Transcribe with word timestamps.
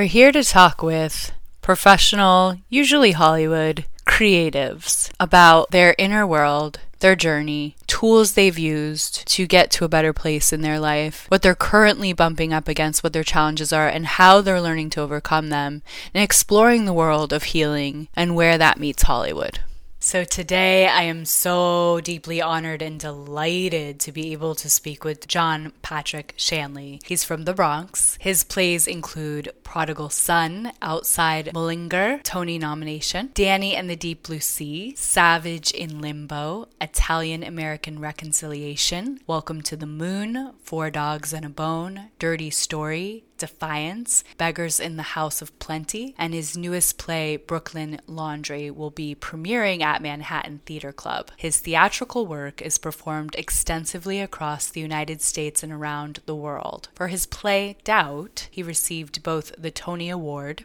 We're 0.00 0.06
here 0.06 0.32
to 0.32 0.42
talk 0.42 0.82
with 0.82 1.30
professional, 1.60 2.56
usually 2.70 3.12
Hollywood, 3.12 3.84
creatives 4.06 5.10
about 5.20 5.72
their 5.72 5.94
inner 5.98 6.26
world, 6.26 6.80
their 7.00 7.14
journey, 7.14 7.76
tools 7.86 8.32
they've 8.32 8.58
used 8.58 9.28
to 9.28 9.46
get 9.46 9.70
to 9.72 9.84
a 9.84 9.90
better 9.90 10.14
place 10.14 10.54
in 10.54 10.62
their 10.62 10.80
life, 10.80 11.26
what 11.28 11.42
they're 11.42 11.54
currently 11.54 12.14
bumping 12.14 12.50
up 12.50 12.66
against, 12.66 13.04
what 13.04 13.12
their 13.12 13.22
challenges 13.22 13.74
are, 13.74 13.88
and 13.88 14.06
how 14.06 14.40
they're 14.40 14.62
learning 14.62 14.88
to 14.88 15.02
overcome 15.02 15.50
them, 15.50 15.82
and 16.14 16.24
exploring 16.24 16.86
the 16.86 16.94
world 16.94 17.30
of 17.30 17.42
healing 17.42 18.08
and 18.16 18.34
where 18.34 18.56
that 18.56 18.80
meets 18.80 19.02
Hollywood. 19.02 19.58
So, 20.02 20.24
today 20.24 20.88
I 20.88 21.02
am 21.02 21.26
so 21.26 22.00
deeply 22.02 22.40
honored 22.40 22.80
and 22.80 22.98
delighted 22.98 24.00
to 24.00 24.12
be 24.12 24.32
able 24.32 24.54
to 24.54 24.70
speak 24.70 25.04
with 25.04 25.28
John 25.28 25.74
Patrick 25.82 26.32
Shanley. 26.38 27.02
He's 27.04 27.22
from 27.22 27.44
the 27.44 27.52
Bronx. 27.52 28.16
His 28.18 28.42
plays 28.42 28.86
include 28.86 29.52
Prodigal 29.62 30.08
Son, 30.08 30.72
Outside 30.80 31.52
Mullingar, 31.52 32.20
Tony 32.22 32.56
nomination, 32.58 33.28
Danny 33.34 33.76
and 33.76 33.90
the 33.90 33.94
Deep 33.94 34.22
Blue 34.22 34.40
Sea, 34.40 34.94
Savage 34.96 35.70
in 35.70 36.00
Limbo, 36.00 36.68
Italian 36.80 37.42
American 37.42 38.00
Reconciliation, 38.00 39.20
Welcome 39.26 39.60
to 39.60 39.76
the 39.76 39.84
Moon, 39.84 40.54
Four 40.62 40.88
Dogs 40.90 41.34
and 41.34 41.44
a 41.44 41.50
Bone, 41.50 42.08
Dirty 42.18 42.48
Story, 42.48 43.24
Defiance, 43.40 44.22
Beggars 44.38 44.78
in 44.78 44.96
the 44.96 45.02
House 45.02 45.42
of 45.42 45.58
Plenty, 45.58 46.14
and 46.16 46.32
his 46.32 46.56
newest 46.56 46.98
play, 46.98 47.36
Brooklyn 47.36 48.00
Laundry, 48.06 48.70
will 48.70 48.90
be 48.90 49.16
premiering 49.16 49.82
at 49.82 50.00
Manhattan 50.00 50.60
Theater 50.64 50.92
Club. 50.92 51.30
His 51.36 51.58
theatrical 51.58 52.26
work 52.26 52.62
is 52.62 52.78
performed 52.78 53.34
extensively 53.36 54.20
across 54.20 54.68
the 54.68 54.80
United 54.80 55.20
States 55.20 55.62
and 55.62 55.72
around 55.72 56.20
the 56.26 56.36
world. 56.36 56.88
For 56.94 57.08
his 57.08 57.26
play, 57.26 57.76
Doubt, 57.82 58.46
he 58.50 58.62
received 58.62 59.22
both 59.22 59.52
the 59.58 59.70
Tony 59.70 60.10
Award 60.10 60.64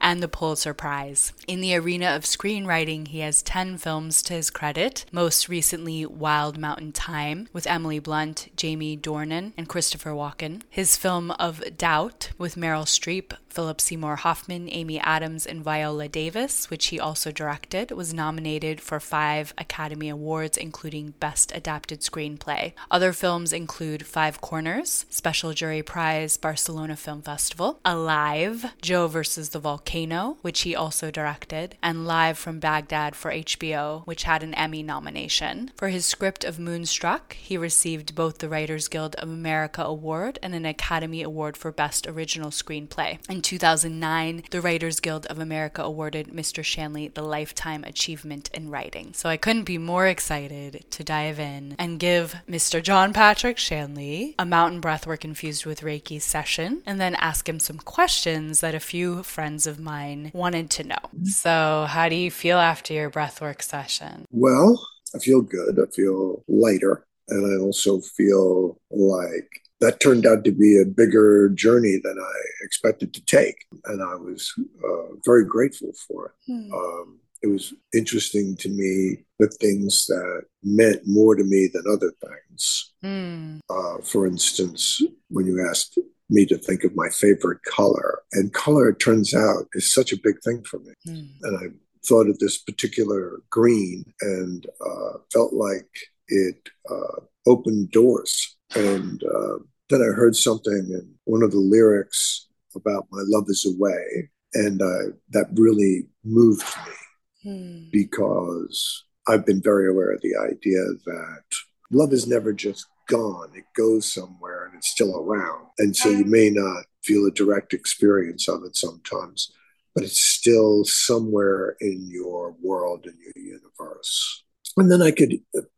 and 0.00 0.22
the 0.22 0.28
Pulitzer 0.28 0.74
Prize. 0.74 1.32
In 1.46 1.60
the 1.60 1.74
arena 1.76 2.14
of 2.16 2.24
screenwriting, 2.24 3.08
he 3.08 3.20
has 3.20 3.42
10 3.42 3.78
films 3.78 4.22
to 4.22 4.34
his 4.34 4.50
credit, 4.50 5.04
most 5.12 5.48
recently 5.48 6.06
Wild 6.06 6.58
Mountain 6.58 6.92
Thyme 6.92 7.48
with 7.52 7.66
Emily 7.66 7.98
Blunt, 7.98 8.48
Jamie 8.56 8.96
Dornan, 8.96 9.52
and 9.56 9.68
Christopher 9.68 10.10
Walken. 10.10 10.62
His 10.70 10.96
film 10.96 11.30
of 11.32 11.62
Doubt 11.76 12.30
with 12.38 12.54
Meryl 12.54 12.84
Streep, 12.84 13.32
Philip 13.50 13.80
Seymour 13.80 14.16
Hoffman, 14.16 14.68
Amy 14.70 14.98
Adams, 15.00 15.46
and 15.46 15.62
Viola 15.62 16.08
Davis, 16.08 16.70
which 16.70 16.86
he 16.86 17.00
also 17.00 17.30
directed, 17.32 17.90
was 17.90 18.14
nominated 18.14 18.80
for 18.80 19.00
five 19.00 19.52
Academy 19.58 20.08
Awards, 20.08 20.56
including 20.56 21.14
Best 21.20 21.52
Adapted 21.54 22.00
Screenplay. 22.00 22.72
Other 22.90 23.12
films 23.12 23.52
include 23.52 24.06
Five 24.06 24.40
Corners, 24.40 25.06
Special 25.10 25.52
Jury 25.52 25.82
Prize, 25.82 26.36
Barcelona 26.36 26.96
Film 26.96 27.22
Festival, 27.22 27.80
Alive, 27.84 28.72
Joe 28.80 29.06
versus 29.08 29.50
the 29.50 29.58
Volcano, 29.58 30.38
which 30.42 30.62
he 30.62 30.74
also 30.74 31.10
directed, 31.10 31.76
and 31.82 32.06
Live 32.06 32.38
from 32.38 32.60
Baghdad 32.60 33.16
for 33.16 33.30
HBO, 33.32 34.06
which 34.06 34.24
had 34.24 34.42
an 34.42 34.54
Emmy 34.54 34.82
nomination. 34.82 35.70
For 35.76 35.88
his 35.88 36.06
script 36.06 36.44
of 36.44 36.58
Moonstruck, 36.58 37.34
he 37.34 37.56
received 37.56 38.14
both 38.14 38.38
the 38.38 38.48
Writers 38.48 38.88
Guild 38.88 39.14
of 39.16 39.28
America 39.28 39.82
Award 39.82 40.38
and 40.42 40.54
an 40.54 40.64
Academy 40.64 41.22
Award 41.22 41.56
for 41.56 41.72
Best 41.72 42.06
Original 42.06 42.50
Screenplay. 42.50 43.18
In 43.40 43.42
2009, 43.42 44.42
the 44.50 44.60
Writers 44.60 45.00
Guild 45.00 45.24
of 45.28 45.38
America 45.38 45.80
awarded 45.82 46.26
Mr. 46.26 46.62
Shanley 46.62 47.08
the 47.08 47.22
Lifetime 47.22 47.84
Achievement 47.84 48.50
in 48.52 48.68
Writing. 48.68 49.14
So 49.14 49.30
I 49.30 49.38
couldn't 49.38 49.64
be 49.64 49.78
more 49.78 50.06
excited 50.06 50.84
to 50.90 51.02
dive 51.02 51.40
in 51.40 51.74
and 51.78 51.98
give 51.98 52.34
Mr. 52.46 52.82
John 52.82 53.14
Patrick 53.14 53.56
Shanley 53.56 54.34
a 54.38 54.44
mountain 54.44 54.82
breathwork 54.82 55.24
infused 55.24 55.64
with 55.64 55.80
Reiki 55.80 56.20
session 56.20 56.82
and 56.84 57.00
then 57.00 57.14
ask 57.14 57.48
him 57.48 57.58
some 57.60 57.78
questions 57.78 58.60
that 58.60 58.74
a 58.74 58.78
few 58.78 59.22
friends 59.22 59.66
of 59.66 59.80
mine 59.80 60.30
wanted 60.34 60.68
to 60.72 60.84
know. 60.84 61.02
So, 61.24 61.86
how 61.88 62.10
do 62.10 62.16
you 62.16 62.30
feel 62.30 62.58
after 62.58 62.92
your 62.92 63.10
breathwork 63.10 63.62
session? 63.62 64.26
Well, 64.30 64.86
I 65.14 65.18
feel 65.18 65.40
good. 65.40 65.78
I 65.80 65.90
feel 65.90 66.44
lighter. 66.46 67.06
And 67.30 67.50
I 67.50 67.64
also 67.64 68.00
feel 68.00 68.78
like 68.90 69.62
that 69.80 70.00
turned 70.00 70.26
out 70.26 70.44
to 70.44 70.52
be 70.52 70.78
a 70.80 70.84
bigger 70.84 71.48
journey 71.50 71.98
than 72.02 72.18
I 72.18 72.40
expected 72.62 73.14
to 73.14 73.24
take. 73.24 73.66
And 73.86 74.02
I 74.02 74.14
was 74.14 74.52
uh, 74.84 75.14
very 75.24 75.44
grateful 75.44 75.92
for 76.06 76.26
it. 76.26 76.52
Hmm. 76.52 76.72
Um, 76.72 77.20
it 77.42 77.46
was 77.46 77.72
interesting 77.94 78.56
to 78.56 78.68
me 78.68 79.24
the 79.38 79.48
things 79.48 80.04
that 80.06 80.42
meant 80.62 81.00
more 81.06 81.34
to 81.34 81.44
me 81.44 81.70
than 81.72 81.84
other 81.90 82.12
things. 82.20 82.92
Hmm. 83.02 83.58
Uh, 83.70 84.02
for 84.04 84.26
instance, 84.26 85.02
when 85.28 85.46
you 85.46 85.66
asked 85.66 85.98
me 86.28 86.44
to 86.46 86.58
think 86.58 86.84
of 86.84 86.94
my 86.94 87.08
favorite 87.08 87.62
color, 87.64 88.22
and 88.32 88.52
color, 88.52 88.90
it 88.90 89.00
turns 89.00 89.34
out, 89.34 89.66
is 89.72 89.92
such 89.92 90.12
a 90.12 90.20
big 90.22 90.36
thing 90.44 90.62
for 90.64 90.78
me. 90.80 90.92
Hmm. 91.04 91.26
And 91.42 91.56
I 91.56 91.74
thought 92.06 92.28
of 92.28 92.38
this 92.38 92.58
particular 92.58 93.40
green 93.50 94.04
and 94.20 94.66
uh, 94.84 95.18
felt 95.32 95.52
like 95.54 95.88
it 96.28 96.68
uh, 96.90 97.20
opened 97.46 97.90
doors. 97.90 98.56
And 98.76 99.22
uh, 99.24 99.58
then 99.90 100.00
I 100.00 100.14
heard 100.14 100.36
something 100.36 100.72
in 100.72 101.14
one 101.24 101.42
of 101.42 101.50
the 101.50 101.58
lyrics 101.58 102.46
about 102.74 103.08
my 103.10 103.22
love 103.26 103.44
is 103.48 103.66
away, 103.66 104.30
and 104.54 104.80
uh, 104.80 105.16
that 105.30 105.48
really 105.54 106.06
moved 106.24 106.66
me 106.86 107.50
hmm. 107.50 107.90
because 107.90 109.04
I've 109.28 109.44
been 109.44 109.60
very 109.60 109.88
aware 109.88 110.12
of 110.12 110.22
the 110.22 110.36
idea 110.36 110.82
that 111.04 111.42
love 111.90 112.12
is 112.12 112.26
never 112.26 112.52
just 112.52 112.86
gone; 113.08 113.50
it 113.54 113.64
goes 113.76 114.12
somewhere 114.12 114.66
and 114.66 114.76
it's 114.76 114.90
still 114.90 115.16
around, 115.18 115.66
and 115.78 115.96
so 115.96 116.08
you 116.08 116.24
may 116.24 116.50
not 116.50 116.84
feel 117.02 117.26
a 117.26 117.32
direct 117.32 117.74
experience 117.74 118.48
of 118.48 118.62
it 118.64 118.76
sometimes, 118.76 119.52
but 119.94 120.04
it's 120.04 120.22
still 120.22 120.84
somewhere 120.84 121.76
in 121.80 122.08
your 122.08 122.54
world 122.62 123.06
in 123.06 123.16
your 123.18 123.44
universe. 123.54 124.44
And 124.76 124.90
then 124.90 125.02
I 125.02 125.10
could 125.10 125.34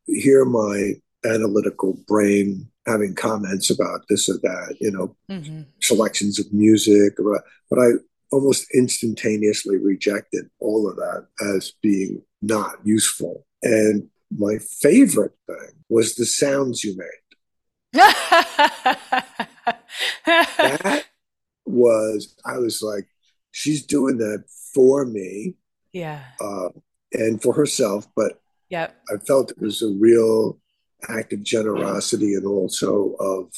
hear 0.07 0.45
my 0.45 0.95
analytical 1.25 1.99
brain 2.07 2.69
having 2.87 3.15
comments 3.15 3.71
about 3.71 4.03
this 4.09 4.29
or 4.29 4.39
that, 4.43 4.77
you 4.81 4.91
know, 4.91 5.17
mm-hmm. 5.31 5.63
selections 5.81 6.39
of 6.39 6.53
music, 6.53 7.19
Or, 7.19 7.43
but 7.71 7.79
I 7.79 7.91
almost 8.31 8.67
instantaneously 8.75 9.79
rejected 9.79 10.51
all 10.59 10.89
of 10.89 10.97
that 10.97 11.27
as 11.55 11.73
being 11.83 12.23
not 12.41 12.77
useful. 12.85 13.47
And 13.63 14.09
my 14.37 14.59
favorite 14.59 15.37
thing 15.47 15.85
was 15.89 16.15
the 16.15 16.27
sounds 16.27 16.83
you 16.83 16.97
made. 16.97 17.07
that 20.27 21.05
was, 21.67 22.35
I 22.45 22.59
was 22.59 22.83
like, 22.83 23.07
she's 23.51 23.85
doing 23.85 24.19
that 24.19 24.45
for 24.75 25.05
me. 25.05 25.55
Yeah. 25.93 26.23
Uh, 26.41 26.71
and 27.13 27.43
for 27.43 27.53
herself, 27.53 28.07
but 28.17 28.41
yep. 28.71 28.97
I 29.13 29.19
felt 29.19 29.51
it 29.51 29.61
was 29.61 29.83
a 29.83 29.91
real 29.91 30.59
act 31.09 31.33
of 31.33 31.43
generosity 31.43 32.35
and 32.35 32.47
also 32.47 33.15
of 33.19 33.53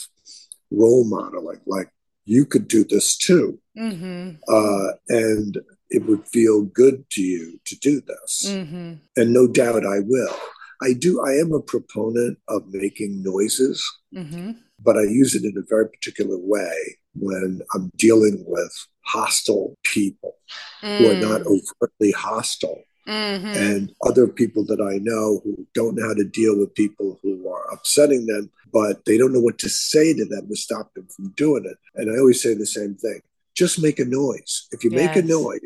role 0.70 1.04
modeling. 1.04 1.60
Like 1.66 1.90
you 2.24 2.46
could 2.46 2.68
do 2.68 2.84
this 2.84 3.16
too, 3.16 3.58
mm-hmm. 3.78 4.36
uh, 4.48 4.92
and 5.08 5.58
it 5.90 6.04
would 6.06 6.26
feel 6.28 6.62
good 6.62 7.08
to 7.10 7.22
you 7.22 7.60
to 7.66 7.78
do 7.78 8.00
this. 8.00 8.46
Mm-hmm. 8.48 8.94
And 9.16 9.32
no 9.32 9.46
doubt 9.46 9.86
I 9.86 10.00
will. 10.00 10.36
I 10.82 10.92
do. 10.92 11.22
I 11.24 11.32
am 11.32 11.52
a 11.52 11.60
proponent 11.60 12.38
of 12.48 12.66
making 12.68 13.22
noises, 13.22 13.84
mm-hmm. 14.14 14.52
but 14.82 14.96
I 14.96 15.02
use 15.02 15.34
it 15.34 15.44
in 15.44 15.56
a 15.56 15.66
very 15.68 15.88
particular 15.88 16.36
way 16.38 16.98
when 17.14 17.60
I'm 17.74 17.90
dealing 17.96 18.44
with 18.46 18.72
hostile 19.04 19.76
people 19.84 20.34
mm. 20.82 20.98
who 20.98 21.10
are 21.10 21.14
not 21.14 21.42
mm. 21.42 21.60
overtly 21.80 22.10
hostile 22.12 22.82
Mm-hmm. 23.06 23.46
And 23.46 23.92
other 24.02 24.26
people 24.26 24.64
that 24.66 24.80
I 24.80 24.98
know 24.98 25.40
who 25.44 25.66
don't 25.74 25.96
know 25.96 26.08
how 26.08 26.14
to 26.14 26.24
deal 26.24 26.58
with 26.58 26.74
people 26.74 27.18
who 27.22 27.48
are 27.48 27.70
upsetting 27.72 28.26
them, 28.26 28.50
but 28.72 29.04
they 29.04 29.18
don't 29.18 29.32
know 29.32 29.40
what 29.40 29.58
to 29.58 29.68
say 29.68 30.14
to 30.14 30.24
them 30.24 30.48
to 30.48 30.56
stop 30.56 30.94
them 30.94 31.06
from 31.14 31.28
doing 31.36 31.64
it. 31.66 31.76
And 31.94 32.10
I 32.10 32.18
always 32.18 32.42
say 32.42 32.54
the 32.54 32.66
same 32.66 32.94
thing 32.94 33.20
just 33.54 33.80
make 33.80 33.98
a 33.98 34.04
noise. 34.04 34.66
If 34.72 34.84
you 34.84 34.90
yes. 34.90 35.14
make 35.14 35.24
a 35.24 35.26
noise, 35.26 35.60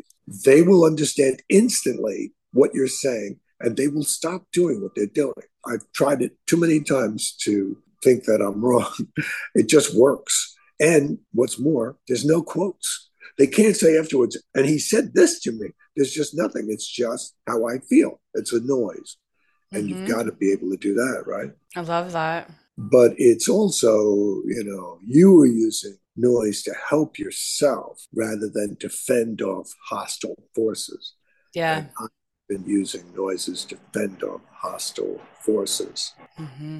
they 0.45 0.61
will 0.61 0.85
understand 0.85 1.41
instantly 1.49 2.33
what 2.53 2.73
you're 2.73 2.87
saying 2.87 3.39
and 3.59 3.75
they 3.75 3.87
will 3.87 4.03
stop 4.03 4.45
doing 4.53 4.81
what 4.81 4.91
they're 4.95 5.07
doing. 5.07 5.33
I've 5.65 5.91
tried 5.93 6.21
it 6.21 6.33
too 6.47 6.57
many 6.57 6.81
times 6.81 7.35
to 7.41 7.77
think 8.03 8.25
that 8.25 8.41
I'm 8.41 8.61
wrong. 8.65 8.93
it 9.55 9.67
just 9.67 9.95
works. 9.95 10.55
And 10.79 11.19
what's 11.33 11.59
more, 11.59 11.97
there's 12.07 12.25
no 12.25 12.41
quotes. 12.41 13.09
They 13.37 13.47
can't 13.47 13.75
say 13.75 13.97
afterwards, 13.97 14.41
and 14.53 14.65
he 14.65 14.79
said 14.79 15.13
this 15.13 15.39
to 15.41 15.51
me. 15.51 15.69
There's 15.95 16.11
just 16.11 16.35
nothing. 16.35 16.67
It's 16.69 16.87
just 16.87 17.35
how 17.47 17.67
I 17.67 17.79
feel. 17.79 18.21
It's 18.33 18.53
a 18.53 18.61
noise. 18.61 19.17
And 19.71 19.83
mm-hmm. 19.83 19.99
you've 19.99 20.09
got 20.09 20.23
to 20.23 20.31
be 20.31 20.51
able 20.51 20.69
to 20.71 20.77
do 20.77 20.93
that, 20.95 21.23
right? 21.27 21.51
I 21.75 21.81
love 21.81 22.11
that. 22.13 22.49
But 22.77 23.11
it's 23.17 23.49
also, 23.49 23.99
you 24.45 24.63
know, 24.65 24.99
you 25.05 25.39
are 25.41 25.45
using 25.45 25.97
noise 26.15 26.61
to 26.63 26.73
help 26.89 27.19
yourself 27.19 28.05
rather 28.15 28.49
than 28.53 28.77
to 28.77 28.89
fend 28.89 29.41
off 29.41 29.69
hostile 29.89 30.43
forces. 30.55 31.13
Yeah. 31.53 31.79
And 31.79 31.89
I've 32.01 32.09
been 32.47 32.65
using 32.65 33.03
noises 33.15 33.65
to 33.65 33.77
fend 33.93 34.23
off 34.23 34.41
hostile 34.51 35.21
forces 35.41 36.13
mm-hmm. 36.39 36.79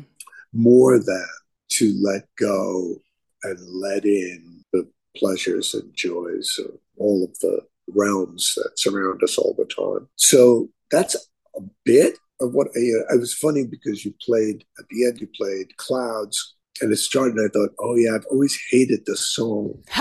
more 0.54 1.00
than 1.00 1.28
to 1.74 1.94
let 2.02 2.24
go 2.38 2.96
and 3.44 3.60
let 3.70 4.06
in 4.06 4.64
the 4.74 4.90
pleasures 5.16 5.74
and 5.74 5.94
joys, 5.96 6.58
of 6.60 6.78
all 6.98 7.24
of 7.24 7.38
the 7.40 7.62
realms 7.94 8.54
that 8.56 8.80
surround 8.80 9.22
us 9.24 9.38
all 9.38 9.56
the 9.58 9.66
time. 9.66 10.08
So 10.16 10.70
that's 10.92 11.16
a 11.56 11.62
bit 11.86 12.18
of 12.42 12.54
what 12.54 12.68
I, 12.76 13.14
I 13.14 13.18
was 13.18 13.34
funny 13.34 13.66
because 13.66 14.06
you 14.06 14.14
played 14.26 14.64
at 14.78 14.86
the 14.90 15.06
end, 15.06 15.20
you 15.22 15.28
played 15.36 15.76
Clouds. 15.78 16.56
And 16.82 16.94
it 16.94 16.98
started, 16.98 17.36
and 17.36 17.46
I 17.46 17.52
thought, 17.52 17.72
oh, 17.80 17.96
yeah, 17.96 18.16
I've 18.16 18.26
always 18.32 18.58
hated 18.70 19.06
this 19.06 19.28
song. 19.28 19.84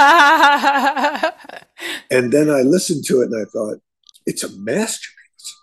and 2.09 2.33
then 2.33 2.49
I 2.51 2.63
listened 2.63 3.05
to 3.07 3.21
it 3.21 3.33
and 3.33 3.43
I 3.43 3.47
thought, 3.51 3.79
it's 4.27 4.45
a 4.45 4.57
masterpiece. 4.59 5.57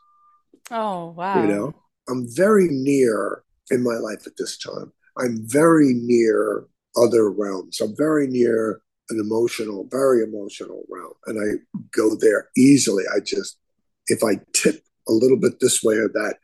Oh, 0.71 1.12
wow. 1.12 1.42
You 1.42 1.48
know, 1.48 1.74
I'm 2.10 2.28
very 2.36 2.68
near 2.69 3.44
in 3.71 3.81
my 3.81 3.94
life 3.94 4.28
at 4.28 4.36
this 4.38 4.57
time. 4.57 4.92
I'm 5.18 5.38
very 5.48 5.94
near 5.94 6.66
other 6.98 7.30
realms. 7.30 7.80
I'm 7.80 7.95
very 7.95 8.28
near 8.28 8.81
an 9.10 9.19
emotional, 9.19 9.88
very 9.92 10.24
emotional 10.24 10.84
realm. 10.90 11.13
And 11.28 11.40
I 11.40 11.80
go 11.96 12.16
there 12.16 12.50
easily. 12.57 13.04
I 13.16 13.19
just, 13.19 13.57
if 14.07 14.24
I 14.24 14.40
tip 14.54 14.84
a 15.07 15.12
little 15.12 15.38
bit 15.38 15.60
this 15.60 15.84
way 15.84 15.96
or 15.96 16.10
that, 16.10 16.36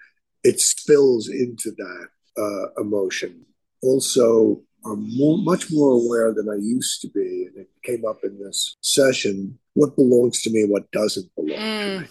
it 0.43 0.59
spills 0.59 1.29
into 1.29 1.71
that 1.71 2.07
uh, 2.37 2.81
emotion. 2.81 3.45
Also, 3.83 4.61
I'm 4.85 5.17
more, 5.17 5.37
much 5.37 5.71
more 5.71 5.91
aware 5.91 6.33
than 6.33 6.49
I 6.49 6.55
used 6.55 7.01
to 7.01 7.09
be. 7.09 7.47
And 7.47 7.57
it 7.57 7.69
came 7.83 8.05
up 8.05 8.19
in 8.23 8.39
this 8.39 8.77
session 8.81 9.57
what 9.73 9.95
belongs 9.95 10.41
to 10.41 10.51
me 10.51 10.63
and 10.63 10.71
what 10.71 10.91
doesn't 10.91 11.33
belong 11.35 11.59
mm. 11.59 11.95
to 11.95 12.01
me. 12.01 12.07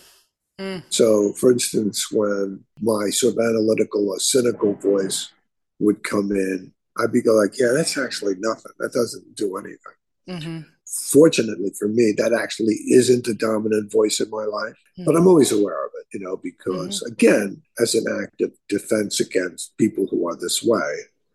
Mm. 0.61 0.83
So, 0.91 1.33
for 1.35 1.53
instance, 1.53 2.11
when 2.13 2.65
my 2.81 3.11
sort 3.11 3.35
of 3.35 3.41
analytical 3.41 4.09
or 4.09 4.19
cynical 4.19 4.75
voice 4.75 5.31
would 5.79 6.03
come 6.03 6.31
in, 6.31 6.73
I'd 6.99 7.13
be 7.13 7.23
like, 7.23 7.59
yeah, 7.59 7.73
that's 7.75 7.97
actually 7.97 8.35
nothing. 8.39 8.73
That 8.79 8.93
doesn't 8.93 9.35
do 9.37 9.57
anything. 9.57 9.97
Mm-hmm. 10.31 10.61
Fortunately 11.13 11.73
for 11.79 11.89
me, 11.89 12.13
that 12.17 12.33
actually 12.33 12.75
isn't 12.89 13.29
a 13.29 13.35
dominant 13.35 13.93
voice 13.93 14.21
in 14.21 14.31
my 14.31 14.45
life, 14.45 14.75
mm-hmm. 14.99 15.05
but 15.05 15.17
I'm 15.17 15.27
always 15.27 15.53
aware 15.53 15.85
of 15.85 15.93
it, 16.01 16.07
you 16.13 16.21
know, 16.21 16.37
because 16.37 17.03
mm-hmm. 17.03 17.13
again, 17.13 17.63
as 17.79 17.95
an 17.95 18.05
act 18.23 18.41
of 18.41 18.53
defense 18.69 19.21
against 19.21 19.77
people 19.79 20.07
who 20.11 20.29
are 20.29 20.37
this 20.37 20.63
way, 20.63 20.93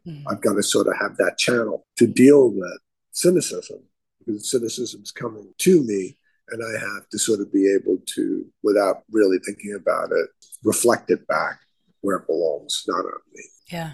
mm-hmm. 0.08 0.28
I've 0.28 0.42
got 0.42 0.54
to 0.54 0.64
sort 0.64 0.88
of 0.88 0.94
have 1.00 1.18
that 1.18 1.38
channel 1.38 1.86
to 1.98 2.08
deal 2.08 2.50
with 2.50 2.80
cynicism 3.12 3.80
because 4.20 4.50
cynicism's 4.52 5.12
coming 5.12 5.54
to 5.60 5.84
me 5.84 6.18
and 6.50 6.62
I 6.64 6.80
have 6.80 7.10
to 7.10 7.18
sort 7.18 7.40
of 7.40 7.52
be 7.52 7.74
able 7.74 7.98
to, 8.16 8.46
without 8.62 9.04
really 9.12 9.40
thinking 9.40 9.78
about 9.80 10.12
it, 10.12 10.30
reflect 10.64 11.10
it 11.10 11.26
back 11.28 11.60
where 12.02 12.18
it 12.18 12.28
belongs, 12.28 12.84
not 12.88 13.00
on 13.00 13.20
me. 13.34 13.44
Yeah. 13.72 13.94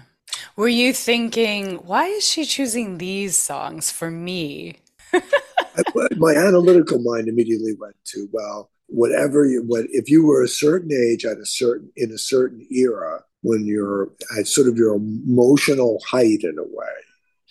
Were 0.56 0.68
you 0.68 0.92
thinking, 0.92 1.76
why 1.76 2.06
is 2.06 2.28
she 2.28 2.44
choosing 2.44 2.98
these 2.98 3.36
songs 3.36 3.90
for 3.90 4.10
me? 4.10 4.76
My 6.16 6.34
analytical 6.34 6.98
mind 7.00 7.28
immediately 7.28 7.74
went 7.78 7.96
to, 8.06 8.28
well, 8.32 8.70
whatever 8.86 9.46
you, 9.46 9.62
what, 9.66 9.86
if 9.90 10.10
you 10.10 10.24
were 10.24 10.42
a 10.42 10.48
certain 10.48 10.92
age 10.92 11.24
at 11.24 11.38
a 11.38 11.46
certain, 11.46 11.90
in 11.96 12.10
a 12.10 12.18
certain 12.18 12.66
era, 12.70 13.22
when 13.42 13.64
you're 13.64 14.12
at 14.38 14.46
sort 14.46 14.68
of 14.68 14.76
your 14.76 14.94
emotional 14.94 16.00
height 16.08 16.42
in 16.42 16.58
a 16.58 16.62
way, 16.62 16.94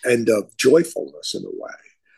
and 0.04 0.30
of 0.30 0.56
joyfulness 0.58 1.36
in 1.36 1.44
a 1.44 1.50
way, 1.50 1.76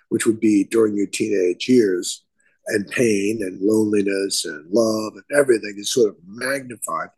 which 0.10 0.26
would 0.26 0.40
be 0.40 0.64
during 0.66 0.96
your 0.96 1.08
teenage 1.08 1.68
years, 1.68 2.24
and 2.68 2.88
pain 2.88 3.40
and 3.42 3.60
loneliness 3.62 4.46
and 4.46 4.66
love 4.72 5.14
and 5.14 5.38
everything 5.38 5.76
is 5.78 5.92
sort 5.92 6.10
of 6.10 6.16
magnified. 6.26 7.10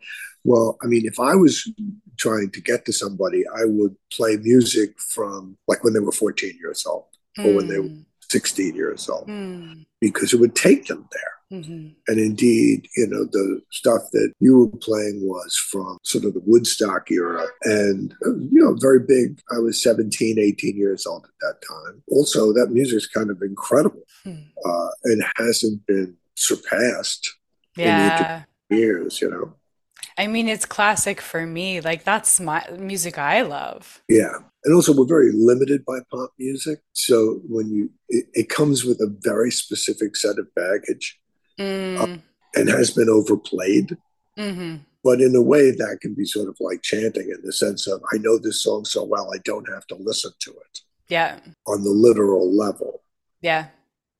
Well, 0.44 0.78
I 0.84 0.88
mean, 0.88 1.06
if 1.06 1.20
I 1.20 1.36
was 1.36 1.72
trying 2.18 2.52
to 2.52 2.62
get 2.62 2.86
to 2.86 2.94
somebody, 2.94 3.44
I 3.48 3.66
would 3.66 3.96
play 4.12 4.38
music 4.38 5.00
from 5.00 5.58
like 5.68 5.84
when 5.84 5.94
they 5.94 6.00
were 6.00 6.12
14 6.12 6.58
years 6.60 6.86
old 6.86 7.06
or 7.38 7.54
when 7.54 7.68
they 7.68 7.80
were 7.80 7.88
hmm. 7.88 8.02
16 8.36 8.76
years 8.76 9.08
old 9.08 9.30
mm. 9.30 9.86
because 10.02 10.34
it 10.34 10.42
would 10.42 10.56
take 10.56 10.88
them 10.88 11.08
there. 11.14 11.60
Mm-hmm. 11.60 11.88
And 12.10 12.20
indeed, 12.20 12.88
you 12.98 13.08
know, 13.08 13.24
the 13.24 13.62
stuff 13.72 14.02
that 14.12 14.34
you 14.42 14.58
were 14.58 14.78
playing 14.80 15.22
was 15.22 15.56
from 15.72 15.98
sort 16.04 16.26
of 16.26 16.34
the 16.34 16.42
Woodstock 16.46 17.10
era 17.12 17.46
and, 17.64 18.14
you 18.52 18.62
know, 18.62 18.76
very 18.78 19.00
big. 19.00 19.40
I 19.56 19.60
was 19.60 19.82
17, 19.82 20.38
18 20.38 20.76
years 20.76 21.06
old 21.06 21.24
at 21.24 21.32
that 21.42 21.66
time. 21.66 22.04
Also, 22.10 22.52
that 22.52 22.72
music 22.72 22.98
is 22.98 23.08
kind 23.08 23.30
of 23.30 23.42
incredible 23.42 24.04
hmm. 24.24 24.36
uh, 24.66 24.90
and 25.06 25.24
hasn't 25.38 25.86
been 25.86 26.18
surpassed 26.36 27.34
yeah. 27.78 28.44
in 28.70 28.78
years, 28.78 29.22
you 29.22 29.30
know. 29.30 29.54
I 30.18 30.28
mean, 30.28 30.50
it's 30.50 30.66
classic 30.66 31.22
for 31.22 31.46
me. 31.46 31.80
Like, 31.80 32.04
that's 32.04 32.40
my 32.40 32.66
music 32.78 33.18
I 33.18 33.42
love. 33.44 34.02
Yeah. 34.10 34.40
And 34.66 34.74
also, 34.74 34.94
we're 34.94 35.06
very 35.06 35.32
limited 35.32 35.86
by 35.86 36.00
pop 36.12 36.32
music. 36.38 36.82
So 36.94 37.40
when 37.48 37.70
you, 37.72 37.92
it, 38.10 38.26
it 38.34 38.50
comes 38.50 38.84
with 38.84 39.00
a 39.00 39.16
very 39.22 39.52
specific 39.52 40.16
set 40.16 40.40
of 40.40 40.54
baggage 40.56 41.20
mm. 41.58 42.00
uh, 42.00 42.18
and 42.56 42.70
has 42.70 42.92
been 42.92 43.08
overplayed. 43.08 43.96
Mm-hmm. 44.38 44.78
But 45.04 45.22
in 45.22 45.36
a 45.36 45.42
way, 45.42 45.70
that 45.70 46.00
can 46.02 46.16
be 46.16 46.26
sort 46.26 46.50
of 46.50 46.58
like 46.60 46.82
chanting 46.82 47.30
in 47.30 47.42
the 47.44 47.54
sense 47.54 47.86
of, 47.86 48.02
I 48.12 48.18
know 48.18 48.40
this 48.40 48.64
song 48.64 48.86
so 48.86 49.04
well, 49.04 49.32
I 49.34 49.38
don't 49.46 49.70
have 49.72 49.86
to 49.88 49.96
listen 49.96 50.32
to 50.40 50.52
it. 50.52 50.82
Yeah. 51.10 51.40
On 51.68 51.84
the 51.84 51.92
literal 51.92 52.52
level. 52.52 53.04
Yeah. 53.42 53.68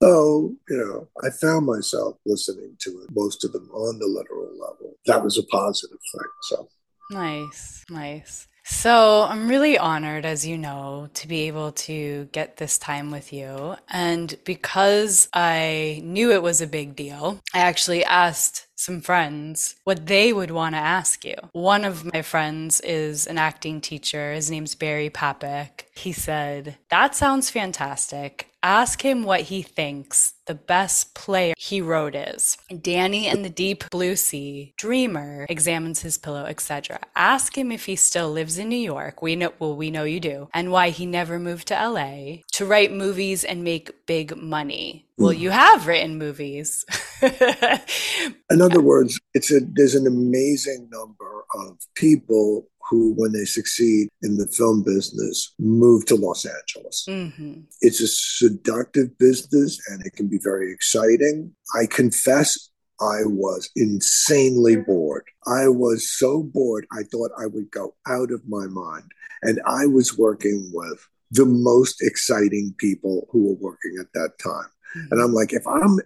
So, 0.04 0.54
you 0.70 0.78
know, 0.78 1.08
I 1.24 1.32
found 1.32 1.66
myself 1.66 2.18
listening 2.26 2.76
to 2.82 2.90
it, 3.02 3.16
most 3.16 3.44
of 3.44 3.54
them 3.54 3.68
on 3.74 3.98
the 3.98 4.06
literal 4.06 4.52
level. 4.52 4.96
That 5.08 5.24
was 5.24 5.40
a 5.40 5.44
positive 5.48 5.98
thing. 5.98 6.30
So 6.44 6.68
nice, 7.10 7.84
nice. 7.90 8.48
So, 8.68 9.28
I'm 9.30 9.48
really 9.48 9.78
honored, 9.78 10.26
as 10.26 10.46
you 10.46 10.58
know, 10.58 11.08
to 11.14 11.28
be 11.28 11.44
able 11.44 11.72
to 11.74 12.28
get 12.32 12.58
this 12.58 12.80
time 12.80 13.12
with 13.12 13.32
you. 13.32 13.76
And 13.90 14.36
because 14.44 15.30
I 15.34 16.02
knew 16.04 16.32
it 16.32 16.42
was 16.42 16.62
a 16.62 16.68
big 16.68 16.96
deal, 16.96 17.42
I 17.54 17.60
actually 17.60 18.04
asked 18.04 18.66
some 18.76 19.02
friends 19.02 19.76
what 19.84 20.08
they 20.08 20.34
would 20.34 20.50
want 20.50 20.74
to 20.74 20.80
ask 20.80 21.24
you. 21.24 21.36
One 21.52 21.86
of 21.86 22.12
my 22.12 22.24
friends 22.24 22.82
is 22.82 23.28
an 23.28 23.38
acting 23.38 23.82
teacher. 23.82 24.34
His 24.34 24.50
name's 24.50 24.74
Barry 24.74 25.12
Papik. 25.12 25.84
He 25.96 26.12
said, 26.12 26.78
That 26.90 27.14
sounds 27.14 27.52
fantastic. 27.52 28.50
Ask 28.66 29.04
him 29.04 29.22
what 29.22 29.42
he 29.42 29.62
thinks 29.62 30.34
the 30.48 30.56
best 30.56 31.14
player 31.14 31.54
he 31.56 31.82
wrote 31.82 32.16
is. 32.16 32.58
Danny 32.82 33.28
and 33.28 33.46
the 33.46 33.50
Deep 33.50 33.88
Blue 33.92 34.16
Sea, 34.16 34.74
Dreamer, 34.76 35.46
examines 35.48 36.02
his 36.02 36.18
pillow, 36.18 36.46
etc. 36.46 37.00
Ask 37.16 37.56
him 37.56 37.72
if 37.72 37.86
he 37.86 37.96
still 37.96 38.32
lives 38.32 38.58
in 38.58 38.68
New 38.68 38.76
York. 38.76 39.22
We 39.22 39.36
know 39.36 39.54
well, 39.60 39.76
we 39.76 39.92
know 39.92 40.04
you 40.04 40.20
do, 40.20 40.50
and 40.52 40.72
why 40.72 40.90
he 40.90 41.06
never 41.06 41.38
moved 41.38 41.68
to 41.68 41.76
LA 41.76 42.38
to 42.54 42.66
write 42.66 42.92
movies 42.92 43.44
and 43.44 43.64
make 43.64 44.08
big 44.08 44.36
money. 44.36 45.06
Well, 45.18 45.32
you 45.32 45.52
have 45.52 45.86
written 45.86 46.18
movies. 46.18 46.86
in 47.22 48.62
other 48.62 48.82
words, 48.82 49.20
it's 49.36 49.52
a 49.52 49.60
there's 49.62 49.94
an 49.94 50.08
amazing 50.08 50.90
number 50.92 51.46
of 51.54 51.78
people 51.94 52.68
who, 52.90 53.14
when 53.16 53.32
they 53.32 53.46
succeed 53.46 54.10
in 54.22 54.38
the 54.38 54.48
film 54.48 54.84
business, 54.84 55.54
move 55.60 56.06
to 56.06 56.16
Los 56.16 56.46
Angeles. 56.46 57.06
Mm-hmm. 57.10 57.62
It's 57.82 58.02
a 58.02 58.08
seductive 58.08 59.18
business 59.18 59.80
and 59.90 60.06
it 60.06 60.14
can 60.14 60.28
be 60.28 60.40
very 60.42 60.72
exciting. 60.72 61.54
I 61.74 61.88
confess 61.88 62.70
I 63.02 63.26
was 63.26 63.70
insanely 63.76 64.78
bored. 64.78 65.26
I 65.46 65.68
was 65.68 66.10
so 66.10 66.44
bored, 66.44 66.86
I 66.92 67.04
thought 67.04 67.32
I 67.38 67.48
would 67.48 67.70
go 67.72 67.96
out 68.08 68.32
of 68.32 68.48
my 68.48 68.68
mind. 68.68 69.12
And 69.42 69.60
I 69.66 69.86
was 69.86 70.18
working 70.18 70.72
with 70.74 71.06
the 71.32 71.46
most 71.46 72.02
exciting 72.02 72.74
people 72.78 73.28
who 73.32 73.48
were 73.48 73.72
working 73.72 73.98
at 74.00 74.14
that 74.14 74.40
time. 74.42 74.70
Mm-hmm. 74.96 75.12
And 75.12 75.22
I'm 75.22 75.34
like, 75.34 75.54
if 75.54 75.68
I'm 75.68 76.00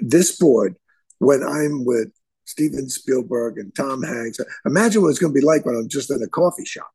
this 0.00 0.36
bored 0.36 0.76
when 1.18 1.42
I'm 1.42 1.84
with 1.84 2.10
Steven 2.46 2.88
Spielberg 2.88 3.58
and 3.58 3.74
Tom 3.74 4.02
Hanks. 4.02 4.38
Imagine 4.64 5.02
what 5.02 5.10
it's 5.10 5.18
going 5.18 5.34
to 5.34 5.38
be 5.38 5.44
like 5.44 5.66
when 5.66 5.76
I'm 5.76 5.88
just 5.88 6.10
in 6.10 6.22
a 6.22 6.28
coffee 6.28 6.64
shop. 6.64 6.90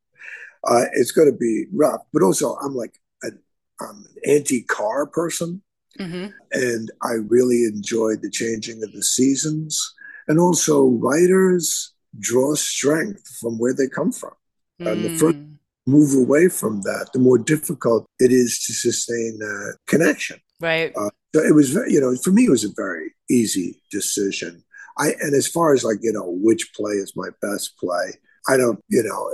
Uh, 0.64 0.84
it's 0.94 1.12
going 1.12 1.30
to 1.30 1.36
be 1.36 1.66
rough, 1.72 2.02
but 2.12 2.22
also 2.22 2.56
I'm 2.56 2.74
like 2.74 2.94
a, 3.24 3.28
I'm 3.80 4.04
an 4.04 4.36
anti-car 4.36 5.06
person, 5.06 5.60
mm-hmm. 5.98 6.28
and 6.52 6.90
I 7.02 7.14
really 7.28 7.64
enjoyed 7.64 8.22
the 8.22 8.30
changing 8.30 8.82
of 8.82 8.92
the 8.92 9.02
seasons, 9.02 9.94
and 10.28 10.38
also 10.38 10.86
writers 10.86 11.92
draw 12.18 12.54
strength 12.54 13.26
from 13.40 13.58
where 13.58 13.74
they 13.74 13.88
come 13.88 14.12
from, 14.12 14.34
mm. 14.80 14.90
and 14.90 15.04
the 15.04 15.18
first 15.18 15.36
mm. 15.36 15.56
move 15.86 16.14
away 16.14 16.48
from 16.48 16.82
that, 16.82 17.10
the 17.12 17.18
more 17.18 17.38
difficult 17.38 18.06
it 18.20 18.30
is 18.30 18.62
to 18.66 18.72
sustain 18.72 19.38
that 19.38 19.78
connection. 19.88 20.38
Right. 20.60 20.92
Uh, 20.96 21.10
so 21.34 21.42
it 21.42 21.54
was, 21.56 21.70
very, 21.70 21.92
you 21.92 22.00
know, 22.00 22.14
for 22.14 22.30
me, 22.30 22.44
it 22.44 22.50
was 22.50 22.64
a 22.64 22.72
very 22.76 23.14
easy 23.28 23.82
decision. 23.90 24.62
I 24.98 25.12
and 25.20 25.34
as 25.34 25.46
far 25.46 25.74
as 25.74 25.84
like 25.84 25.98
you 26.02 26.12
know 26.12 26.26
which 26.26 26.72
play 26.74 26.92
is 26.92 27.12
my 27.16 27.28
best 27.40 27.78
play, 27.78 28.18
I 28.48 28.56
don't 28.56 28.82
you 28.88 29.02
know. 29.02 29.30